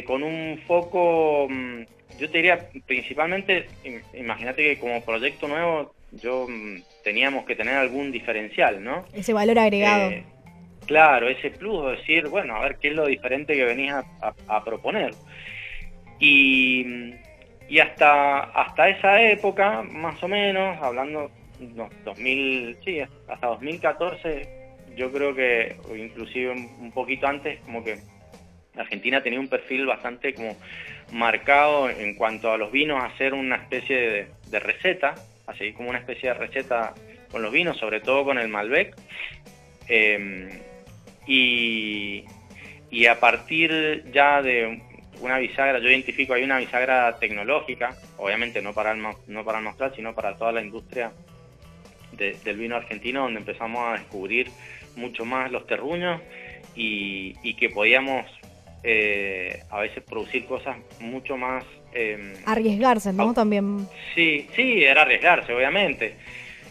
con 0.05 0.23
un 0.23 0.61
foco, 0.67 1.47
mm, 1.49 1.81
yo 2.19 2.29
te 2.29 2.37
diría 2.37 2.69
principalmente, 2.85 3.67
imagínate 4.13 4.63
que 4.63 4.79
como 4.79 5.03
proyecto 5.03 5.47
nuevo 5.47 5.93
yo 6.11 6.47
mm, 6.49 6.81
teníamos 7.03 7.45
que 7.45 7.55
tener 7.55 7.75
algún 7.75 8.11
diferencial, 8.11 8.83
¿no? 8.83 9.05
Ese 9.13 9.33
valor 9.33 9.59
agregado. 9.59 10.11
Claro, 10.85 11.29
ese 11.29 11.51
plus, 11.51 11.97
decir, 11.97 12.27
bueno, 12.29 12.55
a 12.55 12.61
ver 12.61 12.77
qué 12.77 12.87
es 12.87 12.95
lo 12.95 13.05
diferente 13.05 13.53
que 13.53 13.63
venís 13.63 13.91
a, 13.91 14.63
proponer. 14.63 15.11
Y, 16.19 17.07
hasta, 17.79 18.39
hasta 18.39 18.89
esa 18.89 19.21
época, 19.21 19.83
más 19.83 20.21
o 20.23 20.27
menos, 20.27 20.81
hablando, 20.81 21.29
no, 21.59 21.89
2000, 22.05 22.77
sí, 22.83 23.01
hasta 23.01 23.47
2014, 23.47 24.49
yo 24.95 25.11
creo 25.11 25.35
que, 25.35 25.75
inclusive 25.95 26.51
un 26.51 26.91
poquito 26.91 27.27
antes, 27.27 27.59
como 27.59 27.83
que 27.83 27.99
Argentina 28.79 29.21
tenía 29.21 29.39
un 29.39 29.47
perfil 29.47 29.85
bastante 29.85 30.33
como 30.33 30.57
marcado 31.11 31.89
en 31.89 32.15
cuanto 32.15 32.51
a 32.51 32.57
los 32.57 32.71
vinos, 32.71 33.03
hacer 33.03 33.33
una 33.33 33.57
especie 33.57 34.27
de, 34.47 34.59
receta, 34.59 35.15
así 35.47 35.73
como 35.73 35.89
una 35.89 35.99
especie 35.99 36.29
de 36.29 36.35
receta 36.35 36.93
con 37.31 37.41
los 37.41 37.51
vinos, 37.51 37.77
sobre 37.77 37.99
todo 37.99 38.23
con 38.23 38.37
el 38.37 38.47
Malbec. 38.47 38.95
Em, 39.87 40.49
y, 41.27 42.25
a 43.07 43.19
partir 43.19 44.03
ya 44.11 44.41
de 44.41 44.81
una 45.21 45.37
bisagra, 45.37 45.79
yo 45.79 45.89
identifico 45.89 46.33
hay 46.33 46.43
una 46.43 46.57
bisagra 46.57 47.17
tecnológica, 47.19 47.95
obviamente 48.17 48.61
no 48.61 48.73
para 48.73 48.91
el, 48.91 49.01
no 49.27 49.45
para 49.45 49.59
el 49.59 49.63
mostrar, 49.63 49.95
sino 49.95 50.13
para 50.15 50.35
toda 50.37 50.51
la 50.51 50.61
industria 50.61 51.11
del 52.11 52.57
vino 52.57 52.75
argentino, 52.75 53.23
donde 53.23 53.39
empezamos 53.39 53.87
a 53.87 53.93
descubrir 53.93 54.49
mucho 54.95 55.25
más 55.25 55.51
los 55.51 55.65
terruños 55.67 56.21
y, 56.75 57.53
que 57.55 57.69
podíamos 57.69 58.25
eh, 58.83 59.63
a 59.69 59.79
veces 59.79 60.03
producir 60.03 60.45
cosas 60.45 60.77
mucho 60.99 61.37
más... 61.37 61.63
Eh, 61.93 62.35
Arriesgarse, 62.45 63.13
¿no? 63.13 63.33
También. 63.33 63.87
Sí, 64.15 64.47
sí, 64.55 64.83
era 64.83 65.01
arriesgarse, 65.01 65.53
obviamente. 65.53 66.15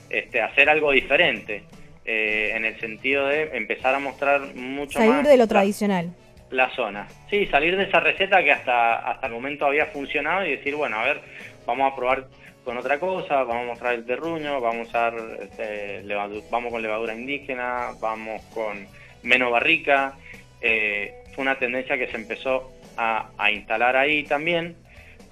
Este, 0.09 0.41
hacer 0.41 0.69
algo 0.69 0.93
diferente. 0.93 1.63
Eh, 2.05 2.53
en 2.55 2.65
el 2.65 2.81
sentido 2.81 3.27
de 3.27 3.57
empezar 3.57 3.95
a 3.95 3.99
mostrar 3.99 4.55
mucho 4.55 4.99
más... 4.99 5.09
Salir 5.09 5.27
de 5.27 5.37
lo 5.37 5.47
tradicional. 5.47 6.15
La 6.51 6.71
zona. 6.75 7.07
Sí, 7.29 7.47
salir 7.47 7.77
de 7.77 7.85
esa 7.85 8.01
receta 8.01 8.43
que 8.43 8.53
hasta, 8.53 8.97
hasta 8.97 9.27
el 9.27 9.33
momento 9.35 9.67
había 9.67 9.87
funcionado 9.87 10.47
y 10.47 10.53
decir, 10.53 10.75
bueno, 10.75 10.99
a 10.99 11.05
ver, 11.05 11.21
vamos 11.67 11.93
a 11.93 11.95
probar 11.95 12.29
con 12.65 12.79
otra 12.79 12.99
cosa, 12.99 13.45
vamos 13.45 13.65
a 13.65 13.67
mostrar 13.67 13.95
el 13.95 14.07
terruño, 14.07 14.61
vamos 14.61 14.89
a 14.89 14.89
usar, 14.89 15.15
este, 15.43 16.03
vamos 16.51 16.73
con 16.73 16.81
levadura 16.81 17.15
indígena, 17.15 17.93
vamos 18.01 18.43
con 18.55 18.87
menos 19.23 19.51
barrica. 19.51 20.15
Eh, 20.61 21.15
fue 21.35 21.43
una 21.43 21.59
tendencia 21.59 21.99
que 21.99 22.09
se 22.09 22.17
empezó 22.17 22.73
a, 22.97 23.31
instalar 23.53 23.97
ahí 23.97 24.25
también, 24.25 24.77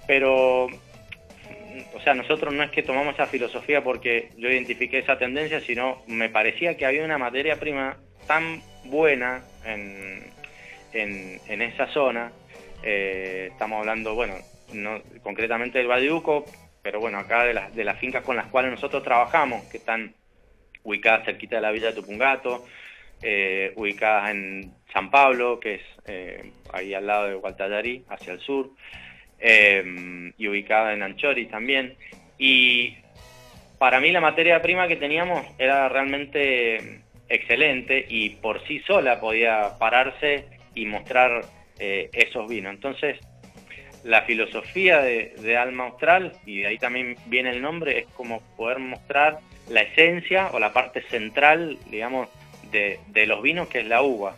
pero 0.07 0.65
o 0.65 1.99
sea, 2.03 2.13
nosotros 2.13 2.53
no 2.53 2.63
es 2.63 2.71
que 2.71 2.81
tomamos 2.81 3.13
esa 3.15 3.27
filosofía 3.27 3.83
porque 3.83 4.29
yo 4.37 4.49
identifiqué 4.49 4.99
esa 4.99 5.17
tendencia, 5.17 5.59
sino 5.61 6.01
me 6.07 6.29
parecía 6.29 6.77
que 6.77 6.85
había 6.85 7.03
una 7.03 7.17
materia 7.17 7.57
prima 7.57 7.97
tan 8.25 8.61
buena 8.85 9.43
en, 9.65 10.23
en, 10.93 11.61
esa 11.61 11.87
zona. 11.87 12.31
Eh, 12.83 13.49
estamos 13.51 13.79
hablando, 13.79 14.15
bueno, 14.15 14.35
no, 14.73 15.01
concretamente 15.21 15.77
del 15.77 15.87
Valladolid, 15.87 16.45
pero 16.81 16.99
bueno, 16.99 17.19
acá 17.19 17.43
de, 17.43 17.53
las 17.53 17.75
de 17.75 17.83
las 17.83 17.99
fincas 17.99 18.23
con 18.23 18.35
las 18.35 18.47
cuales 18.47 18.71
nosotros 18.71 19.03
trabajamos, 19.03 19.63
que 19.65 19.77
están 19.77 20.13
ubicadas 20.83 21.25
cerquita 21.25 21.57
de 21.57 21.61
la 21.61 21.71
villa 21.71 21.87
de 21.87 21.93
Tupungato, 21.93 22.65
eh, 23.21 23.73
ubicadas 23.75 24.31
en 24.31 24.73
San 24.93 25.09
Pablo, 25.09 25.59
que 25.59 25.75
es 25.75 25.81
eh, 26.05 26.51
ahí 26.73 26.93
al 26.93 27.07
lado 27.07 27.27
de 27.27 27.35
Gualtallarí, 27.35 28.03
hacia 28.09 28.33
el 28.33 28.39
sur. 28.39 28.69
Em, 29.39 30.33
y 30.37 30.47
ubicada 30.47 30.93
en 30.93 31.03
Anchori 31.03 31.45
también. 31.45 31.95
Y 32.39 32.95
para 33.77 33.99
mí 33.99 34.11
la 34.11 34.21
materia 34.21 34.61
prima 34.61 34.87
que 34.87 34.95
teníamos 34.95 35.45
era 35.59 35.87
realmente 35.89 37.01
excelente 37.29 38.05
y 38.09 38.31
por 38.31 38.65
sí 38.67 38.79
sola 38.87 39.19
podía 39.19 39.77
pararse 39.77 40.45
y 40.73 40.85
mostrar 40.85 41.41
eh, 41.79 42.09
esos 42.13 42.47
vinos. 42.47 42.73
Entonces, 42.73 43.19
la 44.03 44.23
filosofía 44.23 45.01
de, 45.01 45.57
Alma 45.57 45.85
Austral, 45.85 46.33
y 46.45 46.59
de 46.59 46.67
ahí 46.67 46.77
también 46.77 47.17
viene 47.25 47.51
el 47.51 47.61
nombre, 47.61 47.99
es 47.99 48.07
como 48.07 48.41
poder 48.55 48.79
mostrar 48.79 49.39
la 49.69 49.81
esencia 49.81 50.49
o 50.53 50.59
la 50.59 50.71
parte 50.71 51.01
central, 51.09 51.77
digamos, 51.89 52.29
de, 53.07 53.25
los 53.25 53.41
vinos, 53.41 53.67
que 53.67 53.79
es 53.79 53.85
la 53.85 54.01
uva. 54.01 54.35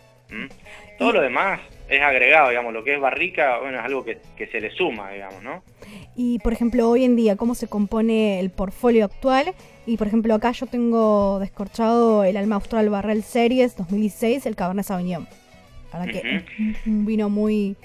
Todo 0.98 1.14
lo 1.14 1.22
demás 1.22 1.62
es 1.90 2.02
agregado, 2.02 2.50
digamos, 2.50 2.74
lo 2.74 2.84
que 2.84 2.94
es 2.94 3.02
barrica, 3.02 3.60
bueno, 3.60 3.80
es 3.80 3.86
algo 3.86 4.06
que, 4.06 4.20
se 4.38 4.62
le 4.62 4.70
suma, 4.72 5.12
digamos, 5.12 5.42
¿no? 5.42 5.64
Y, 6.16 6.40
por 6.40 6.54
ejemplo, 6.54 6.90
hoy 6.90 7.04
en 7.04 7.16
día, 7.16 7.36
¿cómo 7.36 7.56
se 7.56 7.68
compone 7.68 8.40
el 8.40 8.52
portfolio 8.52 9.06
actual? 9.06 9.54
Y, 9.88 9.98
por 9.98 10.08
ejemplo, 10.08 10.36
acá 10.36 10.52
yo 10.52 10.68
tengo 10.68 11.40
descorchado 11.40 12.24
el 12.24 12.38
Alma 12.38 12.56
Austral 12.56 12.90
Barrel 12.90 13.24
Series 13.24 13.76
2016, 13.76 14.46
el 14.46 14.56
Cabernet 14.56 14.86
Sauvignon. 14.86 15.28
Para 15.92 16.06
que 16.06 16.44
un 16.86 17.06
vino 17.08 17.30
muy 17.30 17.76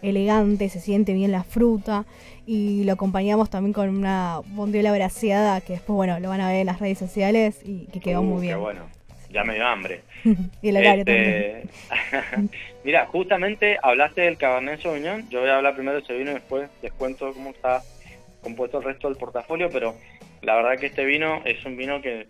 elegante, 0.00 0.70
se 0.70 0.80
siente 0.80 1.12
bien 1.12 1.30
la 1.30 1.44
fruta 1.44 2.06
y 2.46 2.84
lo 2.84 2.94
acompañamos 2.94 3.50
también 3.50 3.74
con 3.74 3.88
una 3.90 4.40
bondiola 4.46 4.92
braseada 4.92 5.60
que 5.60 5.74
después, 5.74 5.94
bueno, 5.94 6.18
lo 6.18 6.30
van 6.30 6.40
a 6.40 6.48
ver 6.48 6.60
en 6.60 6.66
las 6.66 6.80
redes 6.80 6.98
sociales 6.98 7.60
y 7.64 7.86
que 7.92 8.00
quedó 8.00 8.22
muy 8.22 8.38
uh, 8.38 8.40
bien. 8.40 8.54
Qué 8.54 8.60
bueno 8.60 9.01
ya 9.32 9.44
me 9.44 9.54
dio 9.54 9.66
hambre. 9.66 10.02
y 10.62 10.68
el 10.68 10.76
este, 10.76 11.64
Mira, 12.84 13.06
justamente 13.06 13.78
hablaste 13.82 14.22
del 14.22 14.36
Cabernet 14.36 14.80
Sauvignon, 14.80 15.28
yo 15.30 15.40
voy 15.40 15.50
a 15.50 15.56
hablar 15.56 15.74
primero 15.74 15.96
de 15.96 16.02
ese 16.04 16.16
vino 16.16 16.30
y 16.30 16.34
después 16.34 16.68
les 16.82 16.92
cuento 16.92 17.32
cómo 17.32 17.50
está 17.50 17.82
compuesto 18.42 18.78
el 18.78 18.84
resto 18.84 19.08
del 19.08 19.16
portafolio, 19.16 19.70
pero 19.70 19.96
la 20.42 20.56
verdad 20.56 20.78
que 20.78 20.86
este 20.86 21.04
vino 21.04 21.42
es 21.44 21.64
un 21.64 21.76
vino 21.76 22.02
que 22.02 22.26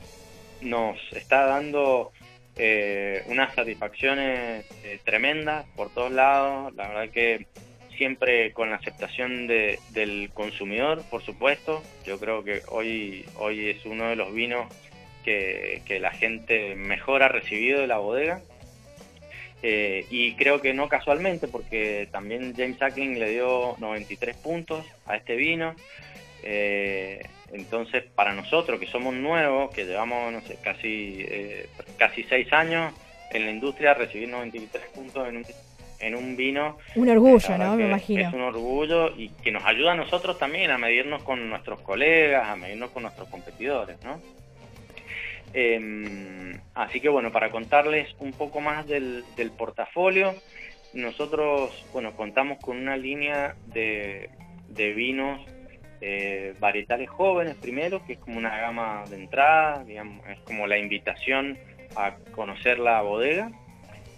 nos 0.60 0.98
está 1.12 1.46
dando 1.46 2.12
eh, 2.56 3.22
unas 3.28 3.54
satisfacciones 3.54 4.66
eh, 4.84 5.00
tremendas 5.04 5.66
por 5.74 5.92
todos 5.92 6.12
lados, 6.12 6.74
la 6.74 6.88
verdad 6.88 7.10
que 7.10 7.46
siempre 7.96 8.52
con 8.52 8.70
la 8.70 8.76
aceptación 8.76 9.46
de, 9.46 9.78
del 9.90 10.30
consumidor, 10.34 11.02
por 11.10 11.22
supuesto, 11.22 11.82
yo 12.04 12.18
creo 12.18 12.42
que 12.42 12.62
hoy, 12.68 13.24
hoy 13.36 13.70
es 13.70 13.84
uno 13.86 14.08
de 14.08 14.16
los 14.16 14.32
vinos 14.32 14.66
que, 15.22 15.98
la 16.00 16.10
gente 16.10 16.74
mejor 16.74 17.22
ha 17.22 17.28
recibido 17.28 17.80
de 17.80 17.86
la 17.86 17.98
bodega. 17.98 18.40
Eh, 19.62 20.06
y 20.10 20.34
creo 20.34 20.60
que 20.60 20.74
no 20.74 20.88
casualmente, 20.88 21.46
porque 21.46 22.08
también 22.10 22.54
James 22.56 22.82
Ackling 22.82 23.18
le 23.18 23.30
dio 23.30 23.76
93 23.78 24.36
puntos 24.36 24.84
a 25.06 25.16
este 25.16 25.36
vino. 25.36 25.74
Eh, 26.42 27.22
entonces, 27.52 28.04
para 28.14 28.32
nosotros 28.32 28.80
que 28.80 28.86
somos 28.86 29.14
nuevos, 29.14 29.72
que 29.72 29.84
llevamos 29.84 30.32
no 30.32 30.40
sé, 30.40 30.56
casi, 30.62 31.24
eh, 31.28 31.68
casi 31.98 32.24
seis 32.24 32.52
años 32.52 32.92
en 33.30 33.44
la 33.44 33.50
industria, 33.52 33.94
recibir 33.94 34.28
93 34.28 34.82
puntos 34.94 35.28
en 35.28 35.36
un, 35.38 35.46
en 36.00 36.14
un 36.16 36.36
vino. 36.36 36.78
Un 36.96 37.08
orgullo, 37.08 37.58
¿no? 37.58 37.76
Me 37.76 37.86
imagino. 37.86 38.28
Es 38.28 38.34
un 38.34 38.40
orgullo 38.40 39.14
y 39.16 39.28
que 39.28 39.52
nos 39.52 39.64
ayuda 39.64 39.92
a 39.92 39.94
nosotros 39.94 40.38
también 40.38 40.70
a 40.70 40.78
medirnos 40.78 41.22
con 41.22 41.48
nuestros 41.48 41.80
colegas, 41.80 42.48
a 42.48 42.56
medirnos 42.56 42.90
con 42.90 43.04
nuestros 43.04 43.28
competidores, 43.28 44.02
¿no? 44.02 44.20
Em, 45.54 46.58
así 46.74 47.00
que 47.00 47.08
bueno, 47.08 47.30
para 47.30 47.50
contarles 47.50 48.14
un 48.18 48.32
poco 48.32 48.60
más 48.60 48.86
del, 48.86 49.24
portafolio, 49.56 50.34
nosotros 50.94 51.86
bueno 51.92 52.12
contamos 52.12 52.58
con 52.58 52.78
una 52.78 52.96
línea 52.96 53.54
de, 53.66 54.30
vinos 54.94 55.40
eh, 56.00 56.54
varietales 56.58 57.10
jóvenes 57.10 57.56
primero, 57.56 58.04
que 58.06 58.14
es 58.14 58.18
como 58.18 58.38
una 58.38 58.56
gama 58.58 59.04
de 59.08 59.16
entrada, 59.16 59.84
digamos, 59.84 60.26
es 60.28 60.40
como 60.40 60.66
la 60.66 60.78
invitación 60.78 61.58
a 61.94 62.16
conocer 62.34 62.78
la 62.78 63.02
bodega, 63.02 63.50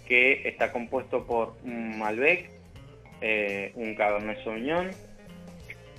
que 0.07 0.47
está 0.47 0.71
compuesto 0.71 1.25
por 1.25 1.57
un 1.63 1.99
Malbec, 1.99 2.49
eh, 3.21 3.71
un 3.75 3.95
Cabernet 3.95 4.43
Sauvignon 4.43 4.91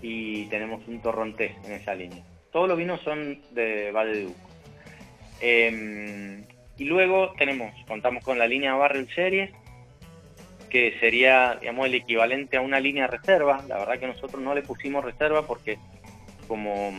y 0.02 0.46
tenemos 0.46 0.86
un 0.86 1.00
Torrontés 1.00 1.52
en 1.64 1.72
esa 1.72 1.94
línea. 1.94 2.22
Todos 2.52 2.68
los 2.68 2.78
vinos 2.78 3.00
son 3.02 3.40
de 3.52 3.90
Valle 3.92 4.14
de 4.14 4.26
Uco. 4.26 4.45
Em, 5.40 6.44
y 6.78 6.84
luego 6.84 7.32
tenemos, 7.38 7.72
contamos 7.86 8.24
con 8.24 8.38
la 8.38 8.46
línea 8.46 8.74
Barrel 8.74 9.08
Series, 9.14 9.50
que 10.68 10.98
sería, 11.00 11.56
digamos, 11.60 11.86
el 11.86 11.94
equivalente 11.94 12.56
a 12.56 12.60
una 12.60 12.80
línea 12.80 13.06
reserva. 13.06 13.64
La 13.68 13.78
verdad 13.78 13.98
que 13.98 14.06
nosotros 14.06 14.42
no 14.42 14.54
le 14.54 14.62
pusimos 14.62 15.04
reserva 15.04 15.46
porque 15.46 15.78
como, 16.48 16.92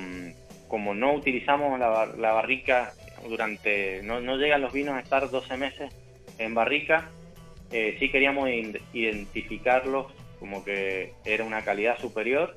como 0.67 0.93
no 0.93 1.13
utilizamos 1.13 1.79
la, 1.79 2.31
barrica, 2.33 2.93
durante, 3.27 4.01
no, 4.03 4.21
no 4.21 4.37
llegan 4.37 4.61
los 4.61 4.73
vinos 4.73 4.95
a 4.95 4.99
estar 4.99 5.29
12 5.29 5.57
meses 5.57 5.93
en 6.37 6.53
barrica, 6.53 7.09
eh, 7.71 7.97
sí 7.99 8.09
queríamos 8.09 8.49
identificarlos 8.93 10.07
como 10.39 10.63
que 10.63 11.13
era 11.25 11.43
una 11.43 11.63
calidad 11.63 11.97
superior, 11.97 12.55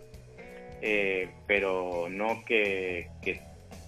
eh, 0.82 1.28
pero 1.46 2.08
no 2.10 2.44
que, 2.44 3.08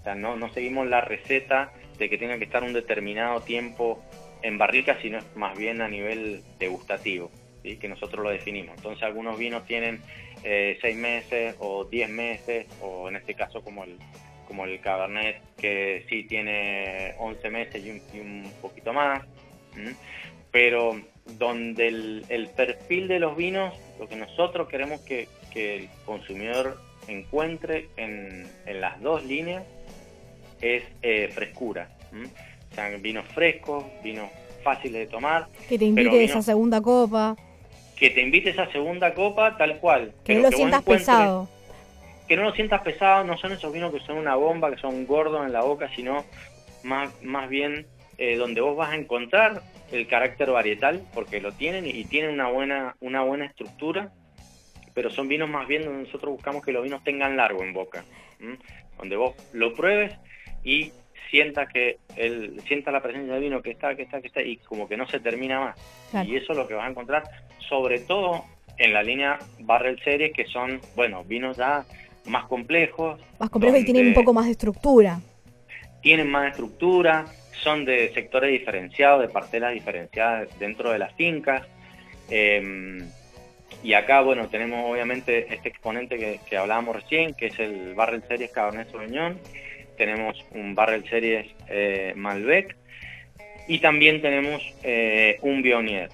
o 0.01 0.03
sea, 0.03 0.15
no, 0.15 0.37
no 0.37 0.53
seguimos 0.53 0.89
la 0.89 1.01
receta 1.01 1.73
que 2.09 2.19
tenga 2.19 2.39
que 2.39 2.45
estar 2.45 2.63
un 2.63 2.73
determinado 2.73 3.41
tiempo 3.41 4.03
en 4.43 4.59
barrica, 4.59 4.99
sino 5.01 5.19
es 5.19 5.37
más 5.37 5.57
bien 5.57 5.81
a 5.81 5.89
nivel 5.89 6.43
degustativo, 6.59 7.31
¿sí? 7.63 7.77
que 7.77 7.89
nosotros 7.89 8.25
lo 8.25 8.31
definimos. 8.31 8.77
Entonces 8.77 9.03
algunos 9.03 9.39
vinos 9.39 9.65
tienen 9.67 10.01
eh, 10.45 10.79
seis 10.81 10.97
meses 10.97 11.55
o 11.61 11.85
diez 11.85 12.09
meses, 12.09 12.67
o 12.81 13.09
en 13.09 13.17
este 13.17 13.35
caso 13.35 13.63
como 13.63 13.85
el, 13.85 13.97
como 14.47 14.65
el 14.65 14.81
Cabernet, 14.81 15.41
que 15.57 16.05
sí 16.09 16.25
tiene 16.25 17.15
11 17.19 17.51
meses 17.51 17.85
y 17.85 18.21
un, 18.21 18.53
poquito 18.61 18.93
más. 18.93 19.23
Pero 20.51 21.01
donde 21.39 21.89
el, 21.89 22.49
perfil 22.57 23.09
de 23.09 23.21
los 23.21 23.37
vinos, 23.37 23.73
lo 23.99 24.09
que 24.09 24.17
nosotros 24.17 24.69
queremos 24.69 25.01
que, 25.01 25.29
el 25.55 25.89
consumidor 26.07 26.79
encuentre 27.09 27.89
en, 27.97 28.49
las 28.67 29.01
dos 29.01 29.25
líneas 29.25 29.65
es 30.63 30.85
eh, 31.03 31.29
frescura. 31.35 31.89
O 32.71 32.75
sea, 32.75 32.89
vinos 32.97 33.27
frescos, 33.35 33.85
vinos 34.03 34.31
fáciles 34.63 35.01
de 35.01 35.07
tomar. 35.07 35.49
Que 35.69 35.79
te 35.79 35.85
invite 35.85 36.25
esa 36.25 36.41
segunda 36.41 36.81
copa. 36.81 37.37
Que 37.97 38.11
te 38.11 38.23
invite 38.23 38.51
esa 38.51 38.71
segunda 38.73 39.13
copa 39.13 39.57
tal 39.59 39.79
cual. 39.79 40.15
Que 40.25 40.37
no 40.37 40.43
lo 40.43 40.53
sientas 40.53 40.83
pesado. 40.83 41.49
Que 42.29 42.37
no 42.37 42.45
lo 42.45 42.53
sientas 42.55 42.81
pesado, 42.83 43.25
no 43.25 43.37
son 43.37 43.53
esos 43.53 43.73
vinos 43.73 43.93
que 43.93 44.01
son 44.01 44.17
una 44.17 44.37
bomba, 44.37 44.71
que 44.71 44.81
son 44.81 45.07
gordos 45.07 45.45
en 45.45 45.53
la 45.53 45.63
boca, 45.63 45.91
sino 45.95 46.25
más, 46.85 47.11
más 47.23 47.49
bien 47.49 47.87
eh, 48.17 48.37
donde 48.37 48.61
vos 48.61 48.77
vas 48.77 48.93
a 48.93 48.97
encontrar 48.97 49.63
el 49.91 50.07
carácter 50.07 50.51
varietal, 50.51 51.03
porque 51.13 51.41
lo 51.41 51.53
tienen 51.53 51.85
y 51.87 52.05
tienen 52.05 52.31
una 52.31 52.49
buena, 52.49 52.97
una 53.01 53.23
buena 53.23 53.45
estructura, 53.45 54.13
pero 54.95 55.11
son 55.11 55.29
vinos 55.29 55.51
más 55.51 55.69
bien 55.69 55.85
donde 55.85 56.05
nosotros 56.05 56.33
buscamos 56.33 56.65
que 56.65 56.73
los 56.73 56.83
vinos 56.83 57.05
tengan 57.05 57.37
largo 57.37 57.63
en 57.63 57.75
boca, 57.75 58.05
donde 58.99 59.17
vos 59.17 59.35
lo 59.53 59.75
pruebes 59.75 60.15
y 60.65 60.93
sienta 61.31 61.67
que 61.67 61.99
él 62.17 62.61
sienta 62.67 62.91
la 62.93 63.03
presencia 63.03 63.33
del 63.33 63.43
vino 63.43 63.63
que 63.63 63.71
está, 63.71 63.95
que 63.97 64.03
está, 64.03 64.21
que 64.21 64.29
está 64.29 64.43
y 64.43 64.59
como 64.59 64.87
que 64.87 64.97
no 64.97 65.07
se 65.09 65.19
termina 65.19 65.61
más. 65.61 66.27
Y 66.27 66.37
eso 66.37 66.53
es 66.53 66.59
lo 66.59 66.69
que 66.69 66.75
vas 66.75 66.87
a 66.87 66.91
encontrar, 66.91 67.25
sobre 67.69 68.01
todo 68.01 68.45
en 68.77 68.93
la 68.93 69.03
línea 69.03 69.39
Barrel 69.61 69.99
Series, 70.03 70.33
que 70.35 70.47
son, 70.47 70.81
bueno, 70.95 71.25
vinos 71.25 71.57
ya 71.57 71.85
más 72.27 72.45
complejos. 72.45 73.21
Más 73.39 73.51
complejos 73.51 73.81
y 73.81 73.85
tienen 73.85 74.09
un 74.09 74.15
poco 74.15 74.33
más 74.33 74.45
de 74.45 74.53
estructura. 74.53 75.21
Tienen 76.03 76.31
más 76.31 76.51
estructura, 76.51 77.27
son 77.63 77.85
de 77.85 78.13
sectores 78.13 78.51
diferenciados, 78.51 79.23
de 79.23 79.29
parcelas 79.29 79.73
diferenciadas 79.73 80.49
dentro 80.59 80.91
de 80.91 80.99
las 80.99 81.15
fincas. 81.15 81.67
Em, 82.29 83.09
y 83.83 83.95
acá, 83.95 84.21
bueno, 84.21 84.49
tenemos 84.49 84.91
obviamente 84.91 85.53
este 85.53 85.69
exponente 85.69 86.19
que, 86.19 86.41
que, 86.49 86.57
hablábamos 86.57 86.97
recién, 86.97 87.35
que 87.35 87.47
es 87.47 87.59
el 87.59 87.95
Barrel 87.95 88.23
Series 88.29 88.51
Cabernet 88.51 88.91
Sauvignon. 88.91 89.39
Tenemos 90.03 90.37
un 90.51 90.75
Barrel 90.75 91.09
Series 91.09 91.47
eh, 91.69 92.13
Malbec. 92.17 92.75
Y 93.69 93.79
también 93.79 94.21
tenemos 94.21 94.61
eh, 94.83 95.39
un 95.43 95.63
Bionier. 95.63 96.09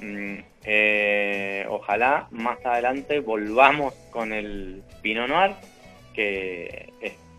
Mm, 0.00 0.36
eh, 0.62 1.66
ojalá 1.68 2.28
más 2.30 2.64
adelante 2.64 3.18
volvamos 3.18 3.92
con 4.12 4.32
el 4.32 4.84
Pinot 5.02 5.28
Noir, 5.28 5.50
que 6.14 6.92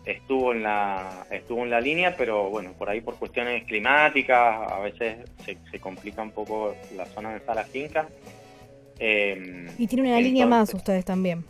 estuvo 0.04 0.52
en 0.52 0.64
la 0.64 1.26
estuvo 1.30 1.62
en 1.62 1.70
la 1.70 1.80
línea, 1.80 2.14
pero 2.14 2.50
bueno, 2.50 2.74
por 2.78 2.90
ahí 2.90 3.00
por 3.00 3.16
cuestiones 3.16 3.64
climáticas 3.64 4.70
a 4.70 4.78
veces 4.80 5.16
se, 5.46 5.80
complica 5.80 6.20
un 6.20 6.32
poco 6.32 6.76
la 6.94 7.06
zona 7.06 7.30
de 7.30 7.38
está 7.38 7.54
la 7.54 7.64
finca. 7.64 8.06
Em, 8.98 9.66
y 9.78 9.86
tiene 9.86 10.10
una 10.10 10.20
línea 10.20 10.44
más 10.44 10.74
ustedes 10.74 11.06
también. 11.06 11.42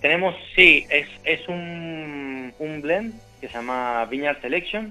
Tenemos, 0.00 0.36
sí, 0.54 0.86
es, 0.88 1.08
es 1.24 1.48
un, 1.48 2.52
un 2.60 2.80
blend 2.80 3.14
que 3.44 3.48
se 3.50 3.58
llama 3.58 4.06
Vineyard 4.06 4.40
Selection, 4.40 4.90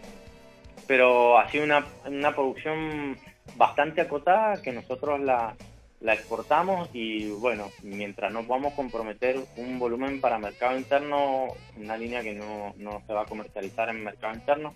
pero 0.85 1.39
ha 1.39 1.49
sido 1.49 1.63
una, 1.63 1.83
una 2.05 2.35
producción 2.35 3.17
bastante 3.55 4.01
acotada 4.01 4.61
que 4.61 4.71
nosotros 4.71 5.19
la, 5.21 5.55
la 6.01 6.13
exportamos 6.13 6.87
y 6.93 7.29
bueno, 7.29 7.71
mientras 7.81 8.31
no 8.31 8.43
podamos 8.43 8.73
comprometer 8.73 9.39
un 9.57 9.79
volumen 9.79 10.21
para 10.21 10.37
mercado 10.37 10.77
interno, 10.77 11.47
una 11.77 11.97
línea 11.97 12.21
que 12.21 12.35
no, 12.35 12.75
no 12.77 13.01
se 13.07 13.13
va 13.13 13.23
a 13.23 13.25
comercializar 13.25 13.89
en 13.89 14.03
mercado 14.03 14.35
interno, 14.35 14.75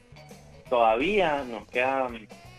todavía 0.72 1.44
nos 1.44 1.68
queda 1.68 2.08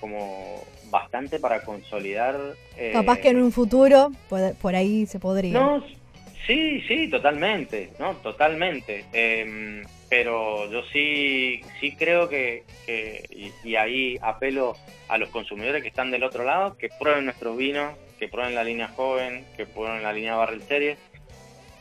como 0.01 0.63
bastante 0.89 1.41
para 1.41 1.63
consolidar. 1.63 2.37
Eh, 2.77 2.93
Capaz 2.93 3.19
que 3.19 3.31
en 3.31 3.43
un 3.43 3.51
futuro 3.51 4.13
por 4.29 4.77
ahí 4.77 5.05
se 5.07 5.19
podría. 5.19 5.53
No, 5.53 5.83
sí, 6.47 6.81
sí, 6.83 7.11
totalmente, 7.11 7.91
no, 7.99 8.15
totalmente. 8.19 9.05
Em, 9.13 9.83
pero 10.09 10.71
yo 10.71 10.83
sí, 10.85 11.61
sí 11.81 11.95
creo 11.97 12.29
que, 12.29 12.65
y, 13.65 13.77
ahí 13.77 14.19
apelo 14.23 14.77
a 15.09 15.19
los 15.19 15.29
consumidores 15.29 15.83
que 15.83 15.89
están 15.89 16.11
del 16.11 16.25
otro 16.25 16.45
lado, 16.45 16.77
que 16.79 16.89
prueben 16.89 17.27
nuestros 17.27 17.57
vinos, 17.57 17.95
que 18.19 18.29
prueben 18.29 18.55
la 18.55 18.65
línea 18.65 18.89
joven, 18.89 19.45
que 19.57 19.67
prueben 19.67 20.03
la 20.03 20.13
línea 20.13 20.37
Barrel 20.37 20.63
Series, 20.63 20.99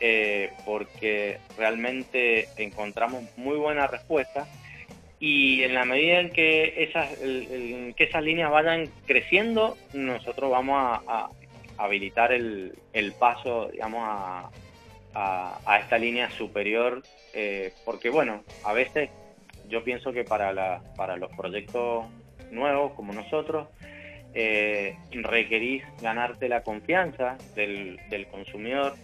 eh, 0.00 0.50
porque 0.64 1.38
realmente 1.56 2.48
encontramos 2.56 3.24
muy 3.36 3.56
buena 3.56 3.86
respuesta. 3.86 4.46
Y 5.20 5.64
en 5.64 5.74
la 5.74 5.84
medida 5.84 6.20
en 6.20 6.30
que 6.30 6.84
esas, 6.84 7.08
que 7.18 8.04
esas 8.04 8.22
líneas 8.22 8.50
vayan 8.50 8.88
creciendo, 9.06 9.76
nosotros 9.92 10.50
vamos 10.50 11.02
a, 11.06 11.30
habilitar 11.76 12.32
el, 12.32 12.74
el, 12.92 13.12
paso, 13.12 13.68
digamos, 13.72 14.00
a, 14.04 14.50
a, 15.14 15.78
esta 15.80 15.98
línea 15.98 16.30
superior, 16.30 17.02
eh, 17.34 17.72
porque 17.84 18.10
bueno, 18.10 18.44
a 18.64 18.72
veces 18.72 19.10
yo 19.68 19.84
pienso 19.84 20.12
que 20.12 20.24
para, 20.24 20.52
la, 20.52 20.82
para 20.96 21.16
los 21.16 21.30
proyectos 21.36 22.06
nuevos 22.50 22.92
como 22.94 23.12
nosotros, 23.12 23.68
eh, 24.34 24.96
requerís 25.10 25.82
ganarte 26.00 26.48
la 26.48 26.62
confianza 26.62 27.36
del, 27.54 27.98
del 28.10 28.26
consumidor, 28.28 28.94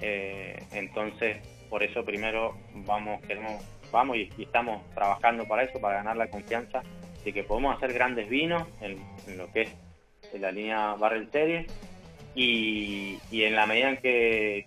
eh, 0.00 0.62
entonces 0.72 1.38
por 1.68 1.82
eso 1.82 2.04
primero 2.04 2.56
vamos, 2.74 3.20
queremos, 3.22 3.62
vamos 3.90 4.16
y, 4.16 4.30
estamos 4.38 4.88
trabajando 4.94 5.44
para 5.46 5.64
eso, 5.64 5.80
para 5.80 5.96
ganar 5.96 6.16
la 6.16 6.28
confianza 6.28 6.82
de 7.24 7.32
que 7.32 7.42
podemos 7.42 7.76
hacer 7.76 7.92
grandes 7.92 8.28
vinos 8.28 8.62
en, 8.80 8.98
lo 9.36 9.50
que 9.50 9.62
es 9.62 9.70
la 10.40 10.52
línea 10.52 10.94
Barrel 10.94 11.30
Series 11.30 11.66
y, 12.34 13.18
en 13.32 13.54
la 13.54 13.66
medida 13.66 13.90
en 13.90 13.96
que, 13.98 14.66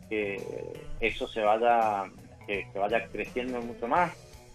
eso 0.99 1.28
se 1.28 1.41
vaya, 1.41 2.05
que, 2.45 2.65
vaya 2.76 3.07
creciendo 3.07 3.61
mucho 3.61 3.88
más, 3.88 4.11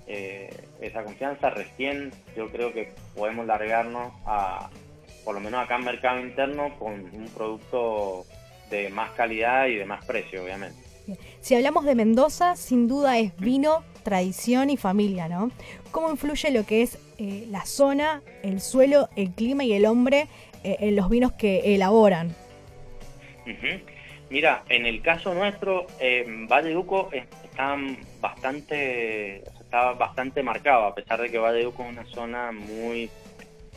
eh, 0.07 0.51
esa 0.81 1.05
confianza, 1.05 1.51
recién 1.51 2.13
yo 2.37 2.49
creo 2.51 2.73
que 2.73 2.93
podemos 3.15 3.47
largarnos 3.47 4.13
a, 4.27 4.69
por 5.25 5.35
lo 5.35 5.41
menos 5.41 5.63
acá 5.63 5.77
en 5.77 5.85
mercado 5.85 6.21
interno, 6.21 6.77
con 6.79 6.93
un 6.93 7.29
producto 7.35 8.25
de 8.71 8.89
más 8.89 9.11
calidad 9.13 9.67
y 9.67 9.77
de 9.77 9.85
más 9.85 10.05
precio, 10.05 10.43
obviamente. 10.43 10.77
Si 11.41 11.55
hablamos 11.55 11.85
de 11.85 11.95
Mendoza, 11.95 12.57
sin 12.57 12.89
duda 12.89 13.19
es 13.19 13.37
vino, 13.37 13.83
tradición 14.03 14.71
y 14.71 14.77
familia, 14.77 15.29
¿no? 15.29 15.51
¿Cómo 15.91 16.11
influye 16.11 16.51
lo 16.51 16.65
que 16.65 16.83
es 16.83 16.99
eh, 17.19 17.47
la 17.51 17.67
zona, 17.67 18.23
el 18.43 18.61
suelo, 18.61 19.09
el 19.17 19.31
clima 19.31 19.65
y 19.65 19.73
el 19.73 19.87
hombre 19.87 20.29
eh, 20.65 20.77
en 20.81 20.97
los 20.97 21.09
vinos 21.09 21.33
que 21.33 21.75
elaboran? 21.75 22.35
Mira, 24.33 24.65
en 24.71 24.87
el 24.87 25.03
caso 25.03 25.35
nuestro, 25.35 25.87
eh, 26.01 26.25
Valle 26.51 26.73
Duco 26.73 27.11
está 27.13 27.77
bastante, 28.19 29.43
está 29.61 29.93
bastante 29.93 30.43
marcado, 30.43 30.87
a 30.87 30.95
pesar 30.95 31.21
de 31.21 31.31
que 31.31 31.39
Valle 31.39 31.65
Duco 31.65 31.83
es 31.83 31.91
una 31.91 32.07
zona 32.07 32.51
muy, 32.51 33.11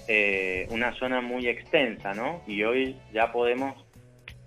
eh, 0.08 0.66
una 0.70 0.94
zona 0.94 1.20
muy 1.20 1.48
extensa, 1.50 2.14
¿no? 2.14 2.42
Y 2.48 2.64
hoy 2.64 2.96
ya 3.14 3.34
podemos, 3.34 3.76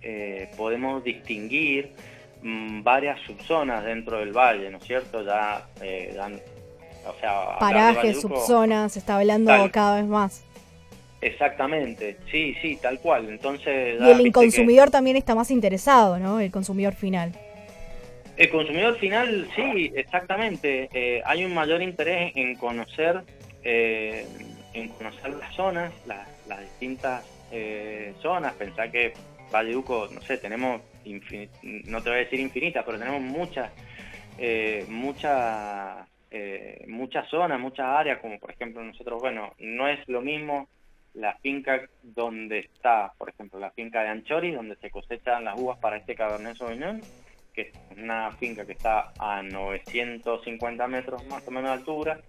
eh, 0.01 0.49
podemos 0.57 1.03
distinguir 1.03 1.93
mm, 2.41 2.81
varias 2.81 3.19
subzonas 3.21 3.85
dentro 3.85 4.17
del 4.17 4.31
valle, 4.31 4.71
¿no 4.71 4.79
es 4.79 4.85
cierto? 4.85 5.23
Ya, 5.23 5.67
o 7.05 7.19
sea, 7.19 7.59
parajes, 7.59 8.19
subzonas, 8.19 8.93
se 8.93 8.99
está 8.99 9.17
hablando 9.17 9.51
cada 9.71 9.97
vez 9.97 10.05
más. 10.05 10.43
Exactamente, 11.21 12.17
sí, 12.31 12.55
sí, 12.61 12.77
tal 12.81 12.99
cual. 12.99 13.29
Entonces, 13.29 13.99
y 13.99 14.09
el 14.09 14.31
consumidor 14.31 14.89
también 14.89 15.17
está 15.17 15.35
más 15.35 15.51
interesado, 15.51 16.17
¿no? 16.19 16.39
El 16.39 16.51
consumidor 16.51 16.93
final. 16.93 17.33
El 18.37 18.49
consumidor 18.49 18.97
final, 18.97 19.49
sí, 19.55 19.91
exactamente. 19.95 20.89
Eh, 20.93 21.21
hay 21.25 21.43
un 21.43 21.53
mayor 21.53 21.81
interés 21.81 22.31
en 22.35 22.55
conocer, 22.55 23.21
eh, 23.63 24.25
en 24.73 24.87
conocer 24.89 25.31
las 25.31 25.53
zonas, 25.55 25.91
las, 26.05 26.61
distintas 26.61 27.25
eh, 27.51 28.13
zonas. 28.21 28.53
Pensar 28.53 28.89
que 28.89 29.13
Valleduco, 29.51 30.07
no 30.13 30.21
sé, 30.21 30.37
tenemos, 30.37 30.81
no 31.63 32.01
te 32.01 32.09
voy 32.09 32.19
a 32.19 32.21
decir 32.21 32.39
infinitas, 32.39 32.85
pero 32.85 32.97
tenemos 32.97 33.21
muchas, 33.21 33.71
muchas 34.87 36.07
eh, 36.31 36.85
muchas 36.87 37.27
zonas, 37.29 37.59
muchas 37.59 37.87
áreas, 37.87 38.19
como 38.19 38.39
por 38.39 38.51
ejemplo 38.51 38.83
nosotros, 38.83 39.19
bueno, 39.19 39.53
no 39.57 39.87
es 39.87 39.99
lo 40.07 40.21
mismo 40.21 40.67
la 41.13 41.35
finca 41.37 41.81
donde 42.01 42.59
está, 42.59 43.13
por 43.17 43.29
ejemplo, 43.29 43.59
la 43.59 43.71
finca 43.71 44.01
de 44.01 44.09
Anchori, 44.09 44.51
donde 44.51 44.75
se 44.77 44.91
cosechan 44.91 45.43
las 45.43 45.59
uvas 45.59 45.77
para 45.79 45.97
este 45.97 46.15
Cabernet 46.15 46.55
Sauvignon, 46.55 47.01
que 47.53 47.61
es 47.61 47.97
una 47.97 48.31
finca 48.31 48.65
que 48.65 48.73
está 48.73 49.11
a 49.17 49.41
950 49.41 50.87
metros 50.87 51.25
más 51.27 51.47
o 51.47 51.51
menos 51.51 51.71
de 51.71 51.77
altura 51.77 52.19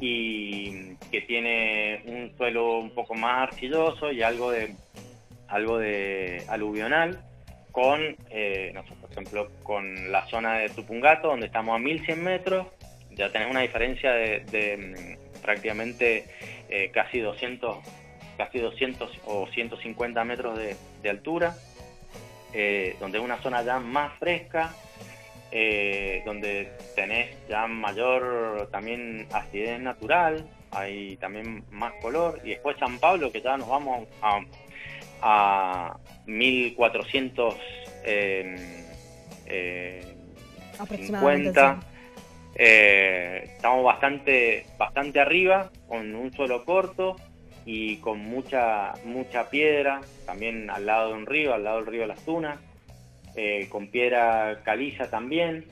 y, 0.00 0.96
que 1.10 1.20
tiene 1.22 2.02
un 2.06 2.32
suelo 2.36 2.78
un 2.78 2.90
poco 2.90 3.14
más 3.14 3.48
arcilloso 3.48 4.10
y 4.10 4.22
algo 4.22 4.50
de 4.50 4.74
algo 5.48 5.78
de 5.78 6.44
aluvional 6.48 7.20
con, 7.72 8.16
eh, 8.30 8.72
por 9.00 9.10
ejemplo, 9.10 9.50
con 9.62 10.10
la 10.10 10.26
zona 10.26 10.58
de 10.58 10.68
Tupungato, 10.70 11.28
donde 11.28 11.46
estamos 11.46 11.76
a 11.76 11.78
1100 11.78 12.22
metros, 12.22 12.66
ya 13.10 13.30
tenés 13.30 13.50
una 13.50 13.60
diferencia 13.60 14.12
de, 14.12 15.18
prácticamente 15.42 16.24
eh, 16.68 16.90
casi 16.92 17.20
200 17.20 17.78
casi 18.36 18.58
200 18.58 19.20
o 19.26 19.46
150 19.48 20.24
metros 20.24 20.58
de, 20.58 21.10
altura, 21.10 21.54
eh, 22.54 22.96
donde 22.98 23.18
es 23.18 23.24
una 23.24 23.36
zona 23.42 23.62
ya 23.62 23.78
más 23.78 24.18
fresca, 24.18 24.74
donde 26.24 26.72
tenés 26.94 27.36
ya 27.48 27.66
mayor 27.66 28.68
también 28.70 29.26
acidez 29.30 29.78
natural, 29.78 30.48
hay 30.70 31.16
también 31.16 31.64
más 31.70 31.92
color, 32.00 32.40
y 32.44 32.50
después 32.50 32.76
San 32.78 32.98
Pablo, 32.98 33.30
que 33.30 33.42
ya 33.42 33.56
nos 33.56 33.68
vamos 33.68 34.08
a, 34.22 34.40
a 35.20 35.98
1400 36.26 37.54
eh, 38.04 38.86
eh, 39.46 40.16
50. 40.88 41.80
Eh, 42.54 43.42
estamos 43.44 43.84
bastante, 43.84 44.66
bastante 44.78 45.20
arriba, 45.20 45.70
con 45.88 46.14
un 46.14 46.32
suelo 46.32 46.64
corto 46.64 47.16
y 47.64 47.96
con 47.96 48.20
mucha, 48.20 48.94
mucha 49.04 49.48
piedra, 49.50 50.00
también 50.26 50.70
al 50.70 50.86
lado 50.86 51.08
de 51.08 51.14
un 51.14 51.26
río, 51.26 51.54
al 51.54 51.64
lado 51.64 51.78
del 51.78 51.86
río 51.86 52.06
Las 52.06 52.24
Tunas, 52.24 52.58
eh, 53.36 53.68
con 53.68 53.88
piedra 53.88 54.60
caliza 54.64 55.08
también. 55.08 55.66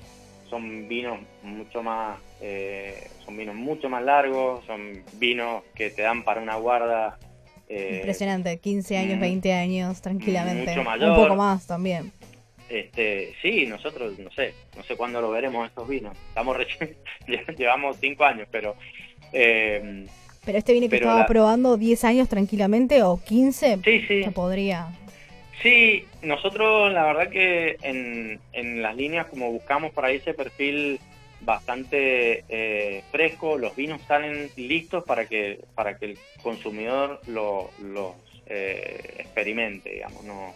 Son 0.48 0.88
vinos 0.88 1.18
mucho 1.42 1.82
más, 1.82 2.18
son 3.26 3.36
vinos 3.36 3.54
mucho 3.54 3.90
más 3.90 4.02
largos, 4.02 4.64
son 4.64 5.04
vinos 5.18 5.62
que 5.74 5.90
te 5.90 6.00
dan 6.00 6.24
para 6.24 6.40
una 6.40 6.56
guarda 6.56 7.18
eh, 7.68 7.96
Impresionante, 7.96 8.58
15 8.58 8.96
años, 8.96 9.20
20 9.20 9.48
mm, 9.48 9.52
años, 9.52 10.00
tranquilamente. 10.00 10.78
Un 10.78 11.14
poco 11.14 11.36
más 11.36 11.66
también. 11.66 12.12
Este, 12.68 13.34
sí, 13.40 13.66
nosotros, 13.66 14.18
no 14.18 14.30
sé, 14.30 14.54
no 14.76 14.82
sé 14.82 14.96
cuándo 14.96 15.20
lo 15.20 15.30
veremos 15.30 15.66
estos 15.68 15.88
vinos. 15.88 16.16
Estamos 16.28 16.56
recién, 16.56 16.96
llevamos 17.56 17.96
5 18.00 18.24
años, 18.24 18.48
pero... 18.50 18.76
Eh, 19.32 20.06
pero 20.44 20.58
este 20.58 20.72
vino 20.72 20.88
que 20.88 20.96
estaba 20.96 21.26
probando 21.26 21.76
10 21.76 22.04
años 22.04 22.28
tranquilamente 22.28 23.02
o 23.02 23.20
15, 23.22 23.80
sí, 23.84 24.00
sí. 24.06 24.24
se 24.24 24.30
podría... 24.30 24.88
Sí, 25.62 26.06
nosotros 26.22 26.92
la 26.92 27.04
verdad 27.04 27.30
que 27.30 27.76
en, 27.82 28.38
en 28.52 28.80
las 28.80 28.94
líneas 28.94 29.26
como 29.26 29.50
buscamos 29.50 29.92
por 29.92 30.04
ahí 30.04 30.16
ese 30.16 30.32
perfil 30.32 31.00
bastante 31.40 32.44
eh, 32.48 33.02
fresco, 33.10 33.58
los 33.58 33.74
vinos 33.74 34.00
salen 34.06 34.50
listos 34.56 35.04
para 35.04 35.26
que, 35.26 35.60
para 35.74 35.98
que 35.98 36.06
el 36.06 36.18
consumidor 36.42 37.20
los 37.26 38.14
eh, 38.46 39.16
experimente, 39.18 39.90
digamos. 39.90 40.24
No, 40.24 40.54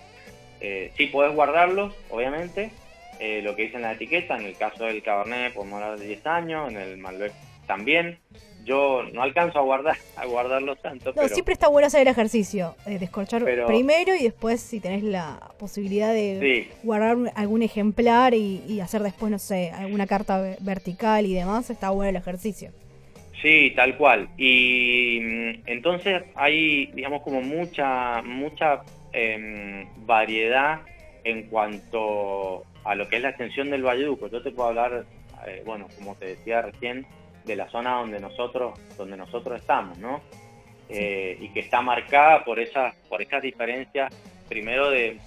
eh, 0.62 0.92
sí 0.96 1.06
puedes 1.06 1.34
guardarlos, 1.34 1.92
obviamente, 2.08 2.70
eh, 3.18 3.42
lo 3.42 3.56
que 3.56 3.62
dice 3.62 3.76
en 3.76 3.82
la 3.82 3.92
etiqueta, 3.92 4.36
en 4.36 4.46
el 4.46 4.56
caso 4.56 4.84
del 4.84 5.02
Cabernet 5.02 5.52
podemos 5.52 5.82
hablar 5.82 5.98
de 5.98 6.06
10 6.06 6.26
años, 6.28 6.70
en 6.70 6.76
el 6.76 6.98
Malbec 6.98 7.32
también, 7.66 8.18
yo 8.64 9.02
no 9.12 9.22
alcanzo 9.22 9.58
a 9.58 9.62
guardar 9.62 9.96
a 10.16 10.24
guardarlo 10.24 10.76
tanto. 10.76 11.12
No, 11.16 11.28
siempre 11.28 11.54
está 11.54 11.66
bueno 11.66 11.88
hacer 11.88 12.02
el 12.02 12.08
ejercicio, 12.08 12.76
eh, 12.86 13.00
descorchar 13.00 13.44
primero 13.66 14.14
y 14.14 14.22
después 14.22 14.60
si 14.60 14.78
tenés 14.78 15.02
la 15.02 15.50
posibilidad 15.58 16.12
de 16.12 16.68
guardar 16.84 17.16
algún 17.34 17.62
ejemplar 17.62 18.32
y, 18.32 18.80
hacer 18.80 19.02
después, 19.02 19.32
no 19.32 19.40
sé, 19.40 19.72
alguna 19.72 20.06
carta 20.06 20.56
vertical 20.60 21.26
y 21.26 21.34
demás, 21.34 21.70
está 21.70 21.90
bueno 21.90 22.10
el 22.10 22.16
ejercicio. 22.16 22.70
Sí, 23.40 23.72
tal 23.74 23.96
cual. 23.96 24.28
Y 24.38 25.18
mm, 25.20 25.62
entonces 25.66 26.22
hay, 26.36 26.86
digamos, 26.94 27.22
como 27.22 27.42
mucha, 27.42 28.22
mucha 28.22 28.82
em, 29.12 29.86
variedad 30.06 30.80
en 31.24 31.48
cuanto 31.48 32.64
a 32.84 32.94
lo 32.94 33.08
que 33.08 33.16
es 33.16 33.22
la 33.22 33.30
extensión 33.30 33.70
del 33.70 33.82
Valleduco. 33.82 34.28
Yo 34.28 34.42
te 34.42 34.50
puedo 34.50 34.68
hablar, 34.68 35.04
eh, 35.46 35.62
bueno, 35.64 35.88
como 35.96 36.14
te 36.16 36.26
decía 36.26 36.62
recién, 36.62 37.06
de 37.44 37.56
la 37.56 37.68
zona 37.70 37.96
donde 37.96 38.20
nosotros, 38.20 38.78
donde 38.96 39.16
nosotros 39.16 39.60
estamos, 39.60 39.98
¿no? 39.98 40.20
Eh, 40.88 41.38
y 41.40 41.48
que 41.48 41.60
está 41.60 41.80
marcada 41.80 42.44
por 42.44 42.60
esas, 42.60 42.94
por 43.08 43.22
esas 43.22 43.42
diferencias, 43.42 44.12
primero 44.48 44.90
de, 44.90 45.18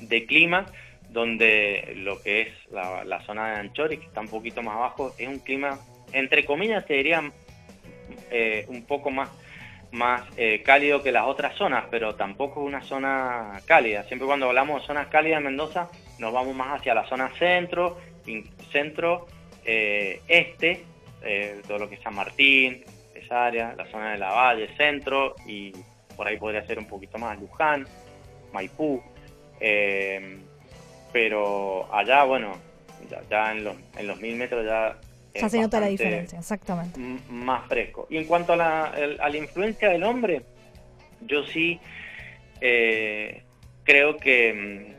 de 0.00 0.26
clima, 0.26 0.66
donde 1.10 1.94
lo 1.96 2.20
que 2.20 2.42
es 2.42 2.48
la, 2.70 3.20
zona 3.24 3.52
de 3.52 3.60
Anchori, 3.60 3.98
que 3.98 4.06
está 4.06 4.20
un 4.20 4.28
poquito 4.28 4.62
más 4.62 4.76
abajo, 4.76 5.14
es 5.16 5.28
un 5.28 5.38
clima, 5.38 5.78
entre 6.12 6.44
comillas, 6.44 6.84
te 6.86 6.94
diría 6.94 7.32
eh, 8.30 8.66
un 8.68 8.84
poco 8.84 9.10
más, 9.10 9.30
más 9.94 10.22
eh, 10.36 10.62
cálido 10.62 11.02
que 11.02 11.12
las 11.12 11.26
otras 11.26 11.54
zonas, 11.56 11.84
pero 11.90 12.14
tampoco 12.14 12.60
es 12.60 12.66
una 12.66 12.82
zona 12.82 13.60
cálida. 13.64 14.02
Siempre 14.04 14.26
cuando 14.26 14.48
hablamos 14.48 14.82
de 14.82 14.86
zonas 14.86 15.06
cálidas 15.08 15.38
en 15.38 15.44
Mendoza, 15.44 15.88
nos 16.18 16.32
vamos 16.32 16.54
más 16.54 16.80
hacia 16.80 16.94
la 16.94 17.06
zona 17.06 17.30
centro, 17.38 17.98
centro, 18.70 19.26
este, 19.64 20.84
eh, 21.22 21.62
todo 21.66 21.78
lo 21.78 21.88
que 21.88 21.94
es 21.94 22.02
San 22.02 22.14
Martín, 22.14 22.84
esa 23.14 23.46
área, 23.46 23.74
la 23.76 23.86
zona 23.86 24.12
de 24.12 24.18
la 24.18 24.30
Valle, 24.30 24.68
centro, 24.76 25.34
y 25.46 25.72
por 26.16 26.26
ahí 26.26 26.36
podría 26.36 26.66
ser 26.66 26.78
un 26.78 26.86
poquito 26.86 27.18
más 27.18 27.38
Luján, 27.40 27.86
Maipú, 28.52 29.02
eh, 29.60 30.38
pero 31.12 31.88
allá, 31.92 32.24
bueno, 32.24 32.52
ya, 33.30 33.54
los, 33.54 33.76
en 33.96 34.06
los 34.06 34.20
mil 34.20 34.36
metros 34.36 34.64
ya... 34.66 34.96
Ya 35.34 35.48
se 35.48 35.60
nota 35.60 35.80
la 35.80 35.88
diferencia, 35.88 36.38
exactamente. 36.38 37.00
Más 37.28 37.66
fresco. 37.66 38.06
Y 38.08 38.18
en 38.18 38.24
cuanto 38.24 38.52
a 38.52 38.56
la, 38.56 38.84
a 38.84 39.28
la 39.28 39.36
influencia 39.36 39.88
del 39.88 40.04
hombre, 40.04 40.42
yo 41.26 41.44
sí 41.44 41.80
eh, 42.60 43.42
creo 43.82 44.16
que, 44.16 44.94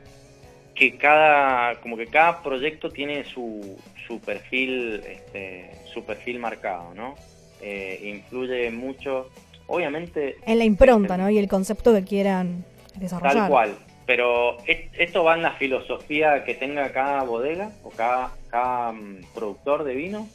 que 0.74 0.98
cada, 0.98 1.80
como 1.80 1.96
que 1.98 2.08
cada 2.08 2.44
proyecto 2.44 2.90
tiene 2.90 3.24
su, 3.24 3.78
su 4.06 4.20
perfil, 4.20 5.02
este, 5.08 5.72
su 5.94 6.04
perfil 6.04 6.40
marcado, 6.40 6.94
¿no? 6.94 7.16
Eh, 7.62 8.00
influye 8.04 8.70
mucho, 8.72 9.30
obviamente... 9.68 10.36
En 10.46 10.58
la 10.58 10.66
impronta, 10.66 11.18
¿no? 11.18 11.30
Y 11.30 11.38
el 11.38 11.48
concepto 11.48 11.94
que 11.94 12.04
quieran 12.04 12.66
desarrollar. 12.96 13.36
Tal 13.36 13.50
cual, 13.50 13.76
pero 14.06 14.58
esto 14.66 15.24
va 15.24 15.36
en 15.36 15.42
la 15.42 15.54
filosofía 15.54 16.44
que 16.44 16.54
tenga 16.54 16.92
cada 16.92 17.24
bodega 17.24 17.72
o 17.84 17.90
cada, 17.90 18.92
mm, 18.92 19.34
productor 19.34 19.84
de 19.84 19.96
vino 19.96 20.28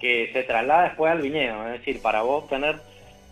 que 0.00 0.30
se 0.32 0.42
traslada 0.42 0.84
después 0.84 1.12
al 1.12 1.20
viñedo. 1.20 1.66
Es 1.66 1.80
decir, 1.80 2.00
para 2.00 2.22
vos 2.22 2.48
tener 2.48 2.76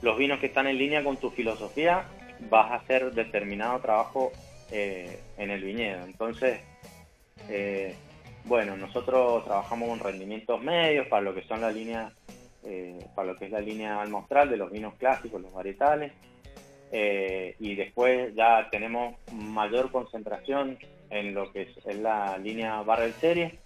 los 0.02 0.18
vinos 0.18 0.40
que 0.40 0.46
están 0.46 0.66
en 0.66 0.78
línea 0.78 1.02
con 1.02 1.16
tu 1.16 1.30
filosofía, 1.30 2.04
vas 2.50 2.70
a 2.70 2.74
hacer 2.76 3.12
determinado 3.12 3.78
trabajo 3.80 4.32
eh, 4.70 5.20
en 5.38 5.50
el 5.50 5.62
viñedo. 5.62 6.04
Entonces, 6.04 6.60
eh, 7.48 7.94
bueno, 8.44 8.76
nosotros 8.76 9.44
trabajamos 9.44 9.88
con 9.88 10.00
rendimientos 10.00 10.60
medios 10.62 11.06
para 11.06 11.22
lo 11.22 11.34
que 11.34 11.42
son 11.42 11.60
la 11.60 11.70
línea, 11.70 12.12
eh, 12.64 12.98
para 13.14 13.28
lo 13.32 13.36
que 13.36 13.46
es 13.46 13.50
la 13.50 13.60
línea 13.60 14.00
almostral 14.00 14.50
de 14.50 14.56
los 14.56 14.70
vinos 14.70 14.94
clásicos, 14.94 15.40
los 15.40 15.52
varietales, 15.52 16.12
eh, 16.92 17.56
y 17.58 17.74
después 17.74 18.34
ya 18.34 18.68
tenemos 18.70 19.16
mayor 19.32 19.90
concentración 19.90 20.78
en 21.10 21.34
lo 21.34 21.50
que 21.52 21.62
es, 21.62 21.96
la 21.96 22.38
línea 22.38 22.82
barrel 22.82 23.12
serie, 23.14 23.58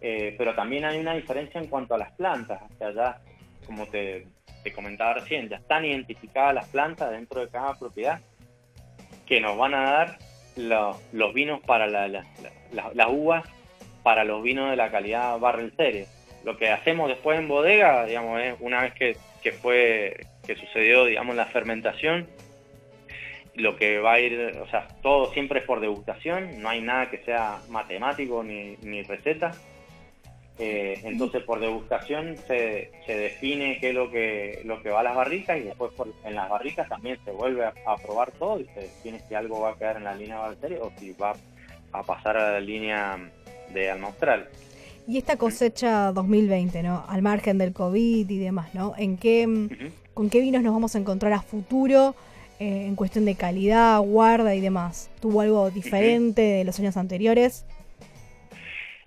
eh, 0.00 0.34
pero 0.38 0.54
también 0.54 0.84
hay 0.84 0.98
una 0.98 1.14
diferencia 1.14 1.60
en 1.60 1.66
cuanto 1.66 1.94
a 1.94 1.98
las 1.98 2.12
plantas, 2.12 2.62
o 2.62 2.78
sea, 2.78 2.92
ya, 2.92 3.20
como 3.66 3.86
te, 3.86 4.26
comentaba 4.74 5.14
recién, 5.14 5.48
ya 5.48 5.56
están 5.56 5.86
identificadas 5.86 6.54
las 6.54 6.68
plantas 6.68 7.10
dentro 7.10 7.40
de 7.40 7.48
cada 7.48 7.78
propiedad 7.78 8.20
que 9.26 9.40
nos 9.40 9.56
van 9.56 9.72
a 9.72 9.82
dar 9.90 10.18
los, 10.56 11.32
vinos 11.32 11.60
para 11.60 11.86
las 11.86 13.08
uvas 13.08 13.48
para 14.08 14.24
los 14.24 14.42
vinos 14.42 14.70
de 14.70 14.76
la 14.76 14.90
calidad 14.90 15.38
Barrel 15.38 15.70
Series. 15.76 16.08
Lo 16.42 16.56
que 16.56 16.70
hacemos 16.70 17.08
después 17.10 17.38
en 17.38 17.46
bodega, 17.46 18.06
digamos, 18.06 18.40
es 18.40 18.54
una 18.60 18.80
vez 18.80 18.94
que, 18.94 19.52
fue 19.52 20.26
que 20.46 20.56
sucedió, 20.56 21.04
digamos, 21.04 21.36
la 21.36 21.44
fermentación, 21.44 22.26
lo 23.58 23.76
que 23.76 23.98
va 23.98 24.14
a 24.14 24.20
ir, 24.20 24.56
o 24.62 24.68
sea, 24.68 24.88
todo 25.02 25.32
siempre 25.32 25.60
es 25.60 25.66
por 25.66 25.80
degustación, 25.80 26.62
no 26.62 26.68
hay 26.68 26.80
nada 26.80 27.10
que 27.10 27.18
sea 27.18 27.58
matemático 27.68 28.42
ni, 28.42 28.76
ni 28.82 29.02
receta. 29.02 29.52
Eh, 30.60 31.00
entonces 31.04 31.44
por 31.44 31.60
degustación 31.60 32.36
se, 32.48 32.90
se, 33.06 33.16
define 33.16 33.78
qué 33.80 33.90
es 33.90 33.94
lo 33.94 34.10
que, 34.10 34.62
lo 34.64 34.82
que 34.82 34.90
va 34.90 35.00
a 35.00 35.04
las 35.04 35.14
barricas 35.14 35.56
y 35.56 35.62
después 35.62 35.92
en 36.24 36.34
las 36.34 36.48
barricas 36.48 36.88
también 36.88 37.16
se 37.24 37.30
vuelve 37.30 37.64
a, 37.64 37.96
probar 38.02 38.32
todo 38.32 38.58
y 38.58 38.64
se 38.74 38.80
define 38.80 39.20
si 39.28 39.36
algo 39.36 39.60
va 39.60 39.70
a 39.70 39.74
quedar 39.76 39.98
en 39.98 40.04
la 40.04 40.16
línea 40.16 40.38
Barrel 40.38 40.78
o 40.82 40.90
si 40.98 41.12
va 41.12 41.32
a 41.92 42.02
pasar 42.02 42.36
a 42.36 42.52
la 42.54 42.60
línea 42.60 43.30
de 43.72 43.90
Alma 43.90 44.08
Austral. 44.08 44.48
Y 45.06 45.18
esta 45.18 45.36
cosecha 45.36 46.10
2020, 46.10 46.82
¿no? 46.82 47.04
Al 47.08 47.22
margen 47.22 47.56
del 47.56 47.72
COVID 47.72 48.28
y 48.28 48.38
demás, 48.38 48.74
¿no? 48.74 48.94
¿En 48.98 49.16
qué, 49.16 49.46
¿Con 50.12 50.28
qué 50.28 50.40
vinos 50.40 50.62
nos 50.62 50.74
vamos 50.74 50.96
a 50.96 50.98
encontrar 50.98 51.32
a 51.34 51.40
futuro 51.40 52.16
eh, 52.60 52.86
en 52.86 52.96
cuestión 52.96 53.24
de 53.24 53.34
calidad, 53.34 54.00
guarda 54.00 54.54
y 54.54 54.60
demás? 54.60 55.10
¿Tuvo 55.20 55.40
algo 55.40 55.70
diferente 55.74 56.42
de 56.42 56.64
los 56.64 56.78
años 56.78 56.96
anteriores? 56.96 57.64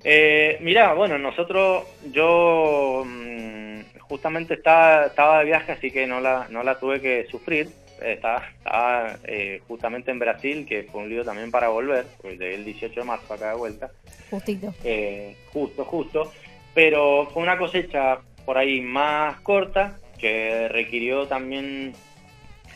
Eh, 0.04 0.58
mirá, 0.62 0.94
bueno, 0.94 1.18
nosotros, 1.18 1.84
yo 2.12 3.04
mm, 3.06 3.82
justamente 4.00 4.56
estaba, 4.56 5.06
estaba 5.06 5.40
de 5.40 5.46
viaje, 5.46 5.72
así 5.72 5.92
que 5.92 6.08
no 6.08 6.20
la, 6.20 6.48
no 6.50 6.64
la 6.64 6.80
tuve 6.80 7.02
que 7.02 7.26
sufrir. 7.30 7.70
Estaba, 8.02 8.44
estaba 8.58 9.16
eh, 9.26 9.62
justamente 9.68 10.10
en 10.10 10.18
Brasil, 10.18 10.66
que 10.68 10.84
fue 10.84 11.02
un 11.02 11.10
lío 11.10 11.24
también 11.24 11.52
para 11.52 11.70
volver, 11.70 12.06
pues 12.20 12.42
el 12.42 12.66
18 12.66 13.00
de 13.00 13.06
marzo 13.06 13.34
acá 13.34 13.52
de 13.52 13.58
vuelta. 13.58 13.92
Justito. 14.32 14.74
Eh, 14.84 15.36
justo, 15.54 15.86
justo. 15.86 16.32
Pero 16.74 17.28
fue 17.32 17.44
una 17.44 17.60
cosecha 17.60 18.20
por 18.46 18.58
ahí 18.58 18.82
más 18.82 19.40
corta, 19.42 20.00
que 20.18 20.68
requirió 20.70 21.28
también 21.28 21.94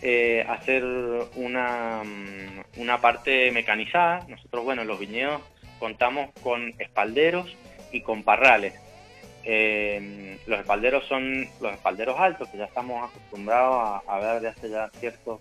eh, 0.02 0.46
hacer 0.48 0.84
una, 1.36 2.04
mm, 2.04 2.82
una 2.82 3.02
parte 3.02 3.52
mecanizada. 3.52 4.26
Nosotros, 4.28 4.64
bueno, 4.64 4.84
los 4.84 5.00
viñedos 5.00 5.42
contamos 5.80 6.32
con 6.42 6.74
espalderos 6.80 7.56
y 7.92 8.02
con 8.02 8.24
parrales. 8.24 8.74
Eh, 9.44 10.40
los 10.48 10.60
espalderos 10.60 11.06
son 11.06 11.48
los 11.62 11.74
espalderos 11.74 12.20
altos 12.20 12.50
que 12.50 12.58
ya 12.58 12.66
estamos 12.66 13.10
acostumbrados 13.10 14.02
a, 14.08 14.20
ver 14.20 14.42
de 14.42 14.48
hace 14.48 14.70
ya 14.70 14.90
ciertos 15.00 15.40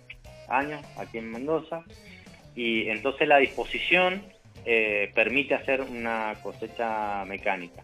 años 0.49 0.85
aquí 0.99 1.19
en 1.19 1.31
Mendoza. 1.31 1.83
Y 2.55 2.89
entonces 2.89 3.27
la 3.27 3.39
disposición 3.39 4.23
eh, 4.65 5.11
permite 5.15 5.55
hacer 5.55 5.81
una 5.81 6.35
cosecha 6.43 7.25
mecánica. 7.25 7.83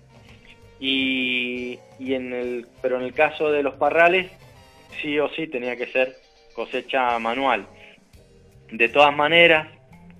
Y, 0.78 1.78
en 1.98 2.32
el, 2.32 2.66
pero 2.80 2.96
en 2.96 3.02
el 3.02 3.12
caso 3.12 3.50
de 3.50 3.62
los 3.62 3.74
parrales, 3.74 4.30
sí 5.02 5.18
o 5.18 5.28
sí 5.30 5.46
tenía 5.46 5.76
que 5.76 5.86
ser 5.86 6.16
cosecha 6.54 7.18
manual. 7.18 7.66
De 8.70 8.88
todas 8.88 9.14
maneras, 9.14 9.68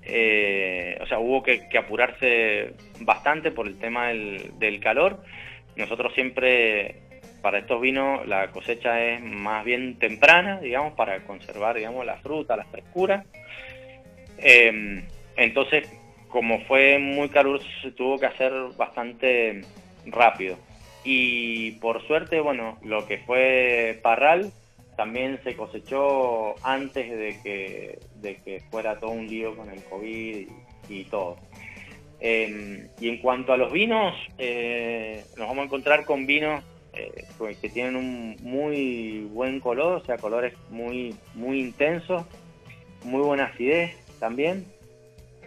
eh, 0.03 0.99
o 1.01 1.07
sea, 1.07 1.19
hubo 1.19 1.43
que, 1.43 1.69
apurarse 1.79 2.75
bastante 3.01 3.51
por 3.51 3.67
el 3.67 3.79
tema 3.79 4.09
del, 4.09 4.81
calor. 4.81 5.23
Nosotros 5.77 6.13
siempre, 6.15 6.97
para 7.43 7.59
estos 7.59 7.81
vinos, 7.81 8.27
la 8.27 8.51
cosecha 8.51 9.01
es 9.03 9.23
más 9.23 9.65
bien 9.65 9.99
temprana, 9.99 10.61
digamos, 10.61 10.95
para 10.95 11.21
conservar, 11.25 11.77
digamos, 11.77 12.05
la 12.05 12.17
fruta, 12.17 12.57
la 12.57 12.65
frescura. 12.65 13.25
Em, 14.39 15.05
entonces, 15.37 15.89
como 16.29 16.61
fue 16.65 16.99
muy 16.99 17.29
caluroso, 17.29 17.67
se 17.83 17.93
tuvo 17.93 18.19
que 18.19 18.27
hacer 18.27 18.53
bastante 18.77 19.63
rápido. 20.07 20.57
Y 21.05 21.73
por 21.73 22.07
suerte, 22.07 22.41
bueno, 22.41 22.79
lo 22.83 23.07
que 23.07 23.19
fue 23.19 23.99
Parral 24.03 24.53
también 24.97 25.41
se 25.43 25.57
cosechó 25.57 26.55
antes 26.65 27.11
de 27.11 27.41
que, 27.43 27.99
de 28.17 28.37
que 28.37 28.61
fuera 28.71 28.99
todo 28.99 29.11
un 29.11 29.27
lío 29.27 29.57
con 29.57 29.71
el 29.71 29.83
COVID 29.85 30.49
y, 30.89 31.05
todo. 31.05 31.37
Em, 32.21 32.89
y 33.01 33.09
en 33.09 33.19
cuanto 33.19 33.53
a 33.53 33.57
los 33.57 33.73
vinos, 33.73 34.15
eh, 34.39 35.25
nos 35.37 35.49
vamos 35.49 35.63
a 35.63 35.65
encontrar 35.67 36.05
con 36.05 36.27
vinos 36.27 36.63
eh, 36.93 37.25
que 37.61 37.69
tienen 37.69 37.97
un 37.97 38.37
muy 38.43 39.29
buen 39.33 39.61
color, 39.61 40.03
o 40.03 40.05
sea, 40.05 40.19
colores 40.19 40.55
muy, 40.71 41.15
muy 41.35 41.61
intensos, 41.61 42.25
muy 43.05 43.21
buena 43.23 43.45
acidez 43.45 43.97
también, 44.19 44.67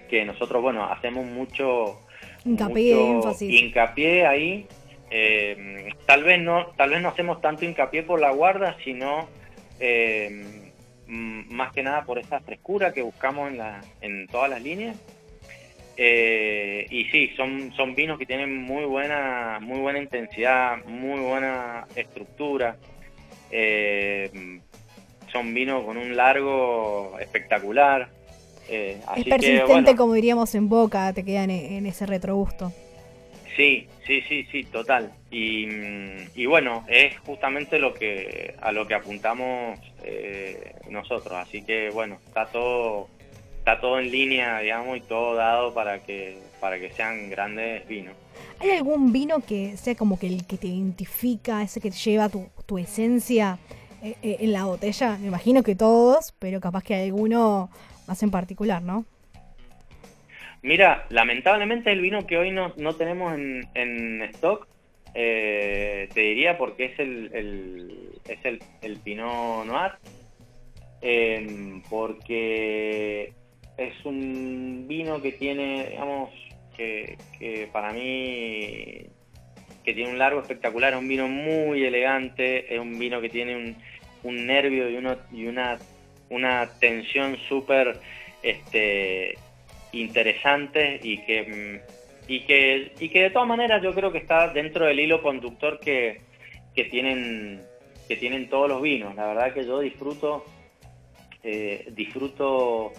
que 0.10 0.26
nosotros, 0.26 0.62
bueno, 0.62 0.86
hacemos 0.86 1.26
mucho 1.26 2.00
hincapié, 3.42 4.26
ahí. 4.26 4.66
Eh, 5.16 5.94
tal 6.08 6.24
vez 6.24 6.42
no, 6.42 6.66
tal 6.76 6.90
vez 6.90 7.02
no 7.02 7.10
hacemos 7.10 7.40
tanto 7.40 7.66
hincapié 7.66 8.02
por 8.02 8.20
la 8.20 8.32
guarda, 8.32 8.76
sino 8.84 9.30
eh, 9.80 10.72
más 11.06 11.72
que 11.72 11.84
nada 11.84 12.04
por 12.04 12.18
esa 12.18 12.40
frescura 12.40 12.94
que 12.94 13.04
buscamos 13.04 13.52
en, 13.52 13.60
la, 13.60 13.82
en 14.02 14.28
todas 14.28 14.50
las 14.50 14.62
líneas. 14.64 14.98
Eh, 15.96 16.88
y 16.90 17.06
sí, 17.06 17.30
son, 17.38 17.72
son 17.76 17.94
vinos 17.94 18.18
que 18.18 18.26
tienen 18.26 18.58
muy 18.64 18.86
buena, 18.86 19.60
muy 19.62 19.80
buena 19.80 20.00
intensidad, 20.00 20.84
muy 20.86 21.20
buena 21.20 21.86
estructura. 21.96 22.78
son 25.32 25.54
vinos 25.54 25.84
con 25.86 25.98
un 25.98 26.16
largo 26.16 27.20
espectacular. 27.20 28.10
Eh, 28.70 29.00
es 29.16 29.26
persistente, 29.26 29.96
como 29.96 30.14
diríamos 30.14 30.56
en 30.56 30.70
boca, 30.70 31.12
te 31.14 31.24
quedan 31.24 31.50
en, 31.50 31.86
ese 31.86 32.06
retrogusto. 32.06 32.72
Sí, 33.56 33.88
sí, 34.06 34.22
sí, 34.28 34.48
sí, 34.52 34.64
total. 34.64 35.14
Y, 35.30 36.46
bueno, 36.46 36.86
es 36.88 37.18
justamente 37.20 37.80
lo 37.80 37.94
que 37.94 38.56
a 38.62 38.72
lo 38.72 38.88
que 38.88 38.96
apuntamos 38.96 39.80
eh, 40.04 40.76
nosotros. 40.90 41.34
Así 41.34 41.64
que 41.64 41.90
bueno, 41.92 42.18
está 42.26 42.46
todo 42.48 43.10
está 43.58 43.80
todo 43.80 44.00
en 44.00 44.12
línea, 44.12 44.60
digamos, 44.60 44.98
y 44.98 45.02
todo 45.02 45.36
dado 45.36 45.74
para 45.74 46.04
que 46.04 46.38
para 46.60 46.80
que 46.80 46.92
sean 46.92 47.30
grandes 47.30 47.88
vinos. 47.88 48.16
¿Hay 48.60 48.72
algún 48.72 49.12
vino 49.12 49.40
que 49.42 49.78
sea 49.78 49.96
como 49.96 50.18
que 50.18 50.28
el 50.28 50.46
que 50.46 50.58
te 50.58 50.68
identifica, 50.68 51.62
ese 51.62 51.80
que 51.80 51.92
lleva 51.92 52.30
tu, 52.30 52.48
tu 52.66 52.78
esencia 52.78 53.60
eh, 54.02 54.16
en 54.22 54.54
la 54.54 54.66
botella? 54.66 55.18
Me 55.20 55.28
imagino 55.28 55.64
que 55.64 55.76
todos, 55.76 56.34
pero 56.40 56.60
capaz 56.60 56.84
que 56.84 56.96
alguno 56.96 57.70
más 58.08 58.22
en 58.24 58.32
particular, 58.32 58.82
¿no? 58.82 59.06
Mira, 60.64 61.06
lamentablemente 61.10 61.92
el 61.92 62.02
vino 62.02 62.26
que 62.26 62.38
hoy 62.38 62.50
no, 62.50 62.74
no 62.78 62.96
tenemos 62.96 63.34
en, 63.34 63.68
en 63.76 64.22
stock, 64.34 64.68
eh, 65.14 66.10
te 66.14 66.22
diría 66.22 66.58
porque 66.58 66.86
es 66.86 67.00
el, 67.00 67.30
el 67.34 68.10
es 68.28 68.40
el, 68.46 68.60
el, 68.82 68.98
Pinot 68.98 69.66
Noir, 69.66 69.92
em, 71.02 71.82
porque 71.90 73.34
es 73.78 74.06
un 74.06 74.86
vino 74.88 75.22
que 75.22 75.34
tiene, 75.34 75.90
digamos, 75.90 76.30
que, 76.78 77.18
que, 77.38 77.68
para 77.72 77.92
mí 77.92 79.06
que 79.84 79.94
tiene 79.94 80.12
un 80.12 80.18
largo 80.18 80.40
espectacular, 80.40 80.94
es 80.94 81.00
un 81.00 81.10
vino 81.10 81.28
muy 81.28 81.84
elegante, 81.84 82.74
es 82.74 82.80
un 82.80 82.98
vino 82.98 83.20
que 83.20 83.28
tiene 83.28 83.58
un, 83.58 83.76
un 84.24 84.48
nervio 84.48 84.90
y, 84.90 84.96
uno, 84.96 85.18
y 85.32 85.46
una 85.46 85.78
una 86.30 86.68
tensión 86.80 87.38
súper 87.48 88.00
este, 88.42 89.36
interesante 89.94 91.00
y 91.02 91.18
que, 91.20 91.82
y, 92.28 92.42
que, 92.42 92.94
y 93.00 93.10
que 93.10 93.24
de 93.24 93.30
todas 93.30 93.48
maneras 93.48 93.82
yo 93.82 93.94
creo 93.94 94.12
que 94.12 94.18
está 94.18 94.48
dentro 94.50 94.86
del 94.86 95.00
hilo 95.00 95.22
conductor 95.22 95.80
que, 95.80 96.22
que 96.76 96.86
tienen, 96.86 97.62
que 98.08 98.16
tienen 98.16 98.50
todos 98.50 98.70
los 98.70 98.82
vinos. 98.82 99.16
La 99.16 99.28
verdad 99.28 99.54
que 99.54 99.66
yo 99.66 99.80
disfruto, 99.80 100.46
eh, 101.44 101.88
disfruto 101.92 102.92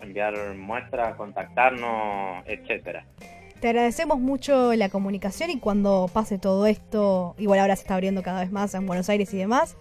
enviar 0.00 0.54
muestras, 0.54 1.16
contactarnos, 1.16 2.46
etcétera. 2.46 3.04
Te 3.60 3.70
agradecemos 3.70 4.20
mucho 4.20 4.72
la 4.74 4.88
comunicación 4.88 5.50
y 5.50 5.58
cuando 5.58 6.08
pase 6.12 6.38
todo 6.38 6.66
esto, 6.66 7.34
igual 7.38 7.58
ahora 7.58 7.74
se 7.74 7.82
está 7.82 7.94
abriendo 7.94 8.22
cada 8.22 8.40
vez 8.40 8.52
más 8.52 8.72
en 8.74 8.86
Buenos 8.86 9.08
Aires 9.08 9.34
y 9.34 9.38
demás, 9.38 9.76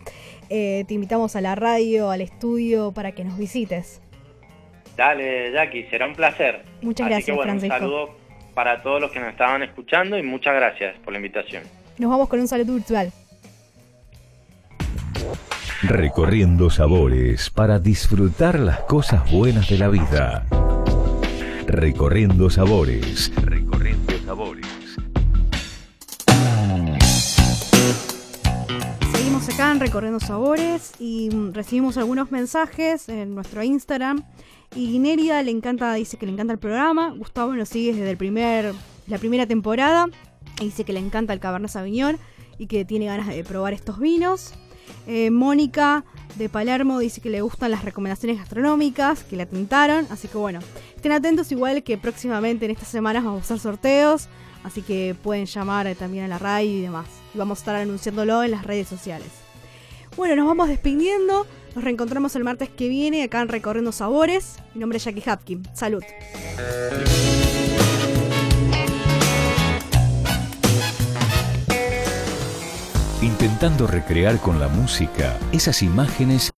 te 0.50 0.86
invitamos 0.90 1.36
a 1.36 1.42
la 1.42 1.54
radio, 1.54 2.10
al 2.10 2.22
estudio 2.22 2.92
para 2.92 3.12
que 3.12 3.24
nos 3.24 3.38
visites. 3.38 4.02
Dale, 4.96 5.52
Jackie, 5.52 5.88
será 5.90 6.08
un 6.08 6.16
placer. 6.16 6.64
Muchas 6.82 7.08
gracias, 7.08 7.26
que, 7.26 7.32
bueno, 7.34 7.54
Un 7.54 7.62
saludo 7.62 8.18
para 8.54 8.82
todos 8.82 9.02
los 9.02 9.12
que 9.12 9.20
nos 9.20 9.30
estaban 9.30 9.62
escuchando 9.64 10.18
y 10.18 10.24
muchas 10.24 10.56
gracias 10.56 10.96
por 11.04 11.12
la 11.12 11.20
invitación. 11.20 11.64
Nos 11.98 12.10
vamos 12.10 12.30
con 12.30 12.40
un 12.40 12.48
saludo 12.48 12.74
virtual. 12.74 13.12
Recorriendo 15.84 16.70
sabores 16.70 17.50
para 17.50 17.80
disfrutar 17.80 18.60
las 18.60 18.80
cosas 18.82 19.30
buenas 19.32 19.70
de 19.70 19.78
la 19.78 19.90
vida. 19.90 20.46
Recorriendo 21.68 22.50
sabores. 22.50 23.32
Recorriendo 23.36 24.14
sabores. 24.26 24.66
Seguimos 29.12 29.50
acá 29.50 29.72
en 29.72 29.80
Recorriendo 29.80 30.20
Sabores 30.20 30.94
y 31.00 31.30
recibimos 31.52 31.98
algunos 31.98 32.32
mensajes 32.32 33.10
en 33.10 33.36
nuestro 33.36 33.62
Instagram. 33.62 34.24
Y 34.76 35.00
Nérida 35.00 35.42
le 35.42 35.52
encanta, 35.52 35.94
dice 35.94 36.18
que 36.18 36.26
le 36.26 36.34
encanta 36.34 36.52
el 36.52 36.60
programa. 36.60 37.14
Gustavo 37.18 37.56
nos 37.56 37.70
sigue 37.70 37.94
desde 37.94 38.12
el 38.12 38.18
primer, 38.18 38.74
la 39.08 39.18
primera 39.18 39.48
temporada. 39.48 40.08
Dice 40.60 40.84
que 40.84 40.92
le 40.92 41.00
encanta 41.00 41.32
el 41.32 41.40
Cabernet 41.40 41.72
Sauvignon 41.72 42.18
y 42.58 42.68
que 42.68 42.84
tiene 42.84 43.06
ganas 43.06 43.28
de 43.28 43.42
probar 43.46 43.72
estos 43.72 44.00
vinos. 44.00 44.54
Eh, 45.08 45.32
Mónica 45.32 46.04
de 46.36 46.50
Palermo 46.50 47.00
dice 47.00 47.22
que 47.22 47.30
le 47.30 47.42
gustan 47.42 47.72
las 47.72 47.86
recomendaciones 47.86 48.38
gastronómicas, 48.38 49.24
que 49.24 49.38
le 49.38 49.44
atentaron. 49.44 50.08
Así 50.10 50.28
que 50.28 50.38
bueno, 50.38 50.60
estén 50.94 51.14
atentos 51.14 51.52
igual 51.54 51.82
que 51.84 51.98
próximamente 51.98 52.66
en 52.66 52.72
estas 52.72 52.90
semanas 52.90 53.24
vamos 53.24 53.42
a 53.42 53.46
hacer 53.46 53.60
sorteos. 53.60 54.28
Así 54.66 54.82
que 54.82 55.16
pueden 55.24 55.46
llamar 55.46 55.94
también 55.96 56.26
a 56.26 56.28
la 56.28 56.38
radio 56.38 56.70
y 56.70 56.82
demás. 56.82 57.08
Y 57.34 57.38
vamos 57.38 57.60
a 57.60 57.62
estar 57.62 57.76
anunciándolo 57.76 58.44
en 58.44 58.52
las 58.52 58.66
redes 58.66 58.90
sociales. 58.90 59.30
Bueno, 60.18 60.36
nos 60.36 60.48
vamos 60.48 60.68
despidiendo. 60.68 61.46
Nos 61.76 61.84
reencontramos 61.84 62.34
el 62.38 62.46
martes 62.46 62.70
que 62.70 62.88
viene 62.88 63.22
acá 63.22 63.42
en 63.42 63.50
Recorriendo 63.50 63.92
Sabores. 63.92 64.56
Mi 64.74 64.80
nombre 64.80 64.98
es 64.98 65.04
Jackie 65.04 65.30
Hapkin. 65.30 65.68
Salud. 65.74 66.02
Intentando 73.22 73.88
recrear 73.88 74.40
con 74.40 74.60
la 74.60 74.70
música 74.70 75.38
esas 75.52 75.84
imágenes 75.84 76.50